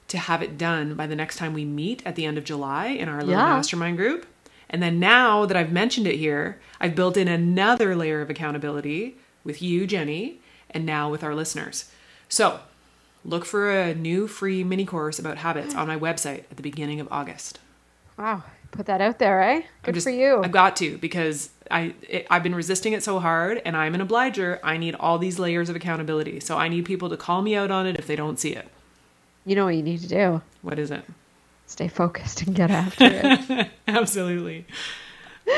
to 0.09 0.19
have 0.19 0.43
it 0.43 0.57
done 0.57 0.95
by 0.95 1.07
the 1.07 1.15
next 1.15 1.37
time 1.37 1.53
we 1.53 1.65
meet 1.67 2.03
at 2.07 2.17
the 2.17 2.25
end 2.25 2.39
of 2.39 2.45
July 2.45 2.87
in 2.87 3.09
our 3.09 3.19
little 3.19 3.33
Yeah. 3.43 3.51
mastermind 3.57 3.99
group. 3.99 4.27
And 4.71 4.83
then 4.83 4.99
now 4.99 5.45
that 5.47 5.57
I've 5.57 5.71
mentioned 5.71 6.07
it 6.07 6.17
here, 6.17 6.59
I've 6.81 6.95
built 6.95 7.17
in 7.17 7.29
another 7.29 7.95
layer 7.95 8.21
of 8.21 8.31
accountability 8.31 9.17
with 9.45 9.61
you, 9.63 9.87
Jenny, 9.87 10.41
and 10.71 10.85
now 10.87 11.11
with 11.11 11.23
our 11.23 11.35
listeners. 11.35 11.91
So, 12.29 12.61
look 13.25 13.45
for 13.45 13.71
a 13.71 13.95
new 13.95 14.27
free 14.27 14.65
mini 14.65 14.85
course 14.87 15.19
about 15.19 15.39
habits 15.39 15.75
on 15.75 15.87
my 15.87 15.97
website 15.99 16.41
at 16.51 16.57
the 16.57 16.63
beginning 16.63 17.01
of 17.01 17.09
August. 17.11 17.59
Wow. 18.19 18.43
Put 18.71 18.87
that 18.87 19.01
out 19.01 19.19
there, 19.19 19.43
eh? 19.43 19.63
Good 19.83 19.95
just, 19.95 20.05
for 20.05 20.11
you. 20.11 20.43
I've 20.43 20.53
got 20.53 20.77
to 20.77 20.99
because 20.99 21.51
I 21.71 21.95
it, 22.03 22.27
I've 22.31 22.43
been 22.43 22.55
resisting 22.55 22.93
it 22.93 23.03
so 23.03 23.19
hard, 23.19 23.63
and 23.65 23.77
I'm 23.77 23.95
an 23.95 24.01
obliger. 24.01 24.61
I 24.63 24.77
need 24.77 24.95
all 24.95 25.19
these 25.19 25.39
layers 25.39 25.69
of 25.69 25.77
accountability, 25.77 26.41
so 26.41 26.57
I 26.57 26.69
need 26.69 26.85
people 26.85 27.09
to 27.09 27.17
call 27.17 27.43
me 27.43 27.57
out 27.57 27.71
on 27.71 27.87
it 27.87 27.97
if 27.99 28.07
they 28.07 28.17
don't 28.17 28.39
see 28.39 28.55
it. 28.55 28.69
You 29.45 29.57
know 29.57 29.65
what 29.65 29.77
you 29.77 29.83
need 29.83 30.01
to 30.01 30.09
do? 30.09 30.43
What 30.63 30.79
is 30.79 30.91
it? 30.91 31.05
Stay 31.67 31.89
focused 31.89 32.43
and 32.43 32.55
get 32.55 32.71
after 32.71 33.05
it. 33.05 33.69
Absolutely. 33.89 34.67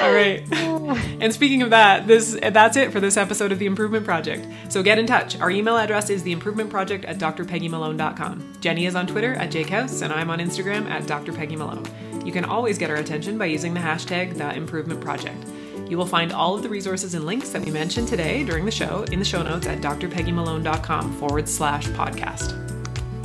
All 0.00 0.12
right. 0.12 0.46
And 1.20 1.34
speaking 1.34 1.60
of 1.60 1.70
that, 1.70 2.06
this 2.06 2.38
that's 2.40 2.78
it 2.78 2.92
for 2.92 2.98
this 2.98 3.18
episode 3.18 3.52
of 3.52 3.58
The 3.58 3.66
Improvement 3.66 4.06
Project. 4.06 4.46
So 4.70 4.82
get 4.82 4.98
in 4.98 5.06
touch. 5.06 5.38
Our 5.38 5.50
email 5.50 5.76
address 5.76 6.08
is 6.08 6.22
theimprovementproject 6.22 7.06
at 7.06 7.18
drpeggymalone.com. 7.18 8.54
Jenny 8.60 8.86
is 8.86 8.94
on 8.94 9.06
Twitter 9.06 9.34
at 9.34 9.50
jakehouse, 9.50 10.00
and 10.00 10.12
I'm 10.12 10.30
on 10.30 10.38
Instagram 10.38 10.88
at 10.88 11.02
drpeggymalone. 11.02 12.09
You 12.24 12.32
can 12.32 12.44
always 12.44 12.76
get 12.76 12.90
our 12.90 12.96
attention 12.96 13.38
by 13.38 13.46
using 13.46 13.72
the 13.72 13.80
hashtag 13.80 14.36
The 14.36 14.54
Improvement 14.54 15.00
Project. 15.00 15.42
You 15.88 15.96
will 15.96 16.06
find 16.06 16.32
all 16.32 16.54
of 16.54 16.62
the 16.62 16.68
resources 16.68 17.14
and 17.14 17.24
links 17.24 17.48
that 17.50 17.64
we 17.64 17.70
mentioned 17.70 18.08
today 18.08 18.44
during 18.44 18.64
the 18.64 18.70
show 18.70 19.04
in 19.10 19.18
the 19.18 19.24
show 19.24 19.42
notes 19.42 19.66
at 19.66 19.80
drpeggymalone.com 19.80 21.12
forward 21.14 21.48
slash 21.48 21.86
podcast. 21.88 22.56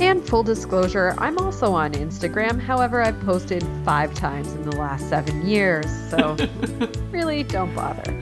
And 0.00 0.26
full 0.26 0.42
disclosure, 0.42 1.14
I'm 1.18 1.38
also 1.38 1.72
on 1.72 1.92
Instagram. 1.92 2.60
However, 2.60 3.02
I've 3.02 3.20
posted 3.20 3.64
five 3.84 4.14
times 4.14 4.52
in 4.52 4.68
the 4.68 4.76
last 4.76 5.08
seven 5.08 5.46
years, 5.46 5.86
so 6.10 6.36
really 7.10 7.42
don't 7.42 7.74
bother. 7.74 8.14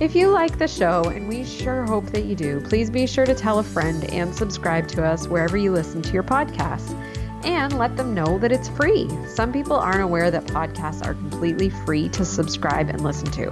If 0.00 0.14
you 0.14 0.28
like 0.28 0.58
the 0.58 0.68
show, 0.68 1.02
and 1.04 1.26
we 1.26 1.44
sure 1.44 1.84
hope 1.84 2.06
that 2.12 2.24
you 2.24 2.36
do, 2.36 2.60
please 2.60 2.88
be 2.88 3.06
sure 3.06 3.26
to 3.26 3.34
tell 3.34 3.58
a 3.58 3.64
friend 3.64 4.04
and 4.12 4.32
subscribe 4.32 4.86
to 4.88 5.04
us 5.04 5.26
wherever 5.26 5.56
you 5.56 5.72
listen 5.72 6.02
to 6.02 6.12
your 6.12 6.22
podcasts. 6.22 6.94
And 7.44 7.78
let 7.78 7.96
them 7.96 8.14
know 8.14 8.38
that 8.38 8.52
it's 8.52 8.68
free. 8.68 9.08
Some 9.26 9.52
people 9.52 9.76
aren't 9.76 10.02
aware 10.02 10.30
that 10.30 10.44
podcasts 10.46 11.04
are 11.04 11.14
completely 11.14 11.70
free 11.70 12.08
to 12.10 12.24
subscribe 12.24 12.88
and 12.88 13.02
listen 13.02 13.30
to. 13.32 13.50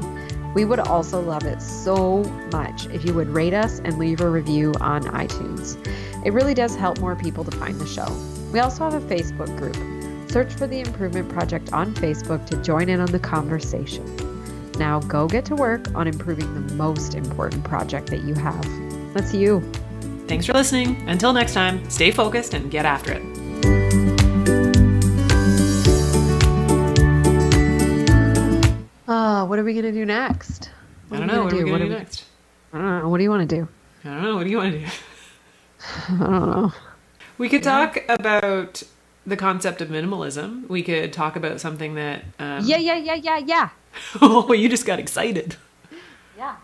We 0.55 0.65
would 0.65 0.81
also 0.81 1.21
love 1.21 1.45
it 1.45 1.61
so 1.61 2.25
much 2.51 2.87
if 2.87 3.05
you 3.05 3.13
would 3.13 3.29
rate 3.29 3.53
us 3.53 3.81
and 3.81 3.99
leave 3.99 4.23
a 4.23 4.31
review 4.31 4.73
on 4.81 5.03
iTunes. 5.05 5.77
It 6.25 6.33
really 6.33 6.55
does 6.55 6.75
help 6.75 6.99
more 6.99 7.15
people 7.15 7.45
to 7.45 7.51
find 7.59 7.79
the 7.79 7.87
show. 7.87 8.07
We 8.53 8.61
also 8.61 8.89
have 8.89 8.95
a 8.95 9.15
Facebook 9.15 9.55
group. 9.59 9.77
Search 10.31 10.53
for 10.55 10.67
the 10.67 10.81
Improvement 10.81 11.29
Project 11.29 11.73
on 11.73 11.95
Facebook 11.95 12.47
to 12.47 12.57
join 12.63 12.89
in 12.89 13.01
on 13.01 13.13
the 13.13 13.19
conversation. 13.19 14.05
Now 14.79 15.01
go 15.01 15.29
get 15.29 15.45
to 15.47 15.55
work 15.55 15.95
on 15.95 16.09
improving 16.09 16.53
the 16.55 16.75
most 16.75 17.15
important 17.15 17.65
project 17.65 18.09
that 18.09 18.23
you 18.23 18.35
have. 18.35 18.63
That's 19.15 19.35
you. 19.35 19.61
Thanks 20.27 20.47
for 20.47 20.55
listening. 20.55 21.09
Until 21.09 21.33
next 21.33 21.55
time, 21.55 21.89
stay 21.91 22.11
focused 22.11 22.55
and 22.55 22.71
get 22.71 22.85
after 22.85 23.13
it. 23.13 23.36
Uh, 29.27 29.45
what 29.45 29.59
are 29.59 29.65
we 29.65 29.73
going 29.73 29.85
to 29.85 29.91
do 29.91 30.07
next? 30.07 30.71
I 31.11 31.19
don't 31.19 31.27
know. 31.27 31.43
What 31.43 31.53
are 31.53 31.57
we 31.57 31.65
going 31.65 31.81
to 31.81 31.87
do 31.87 31.91
next? 31.91 32.27
I 32.73 32.79
don't 32.79 33.03
know. 33.03 33.09
What 33.09 33.17
do 33.17 33.25
you 33.25 33.31
want 33.31 33.51
to 33.51 33.57
do? 33.57 33.69
I 34.05 34.09
don't 34.09 34.23
know. 34.23 34.37
What 34.37 34.45
do 34.45 34.51
you 34.51 34.59
want 34.59 34.73
to 34.75 34.79
do? 34.79 34.87
I 36.11 36.19
don't 36.19 36.51
know. 36.51 36.73
We 37.37 37.49
could 37.49 37.65
talk 37.65 37.99
about 38.09 38.85
the 39.27 39.37
concept 39.37 39.81
of 39.81 39.89
minimalism. 39.89 40.69
We 40.69 40.85
could 40.85 41.13
talk 41.13 41.35
about 41.35 41.61
something 41.61 41.97
that. 41.97 42.23
Um... 42.39 42.65
Yeah, 42.65 42.77
yeah, 42.77 42.99
yeah, 42.99 43.15
yeah, 43.15 43.39
yeah. 43.39 43.69
oh, 44.23 44.53
you 44.53 44.69
just 44.69 44.87
got 44.87 45.01
excited. 45.01 45.57
Yeah. 46.39 46.55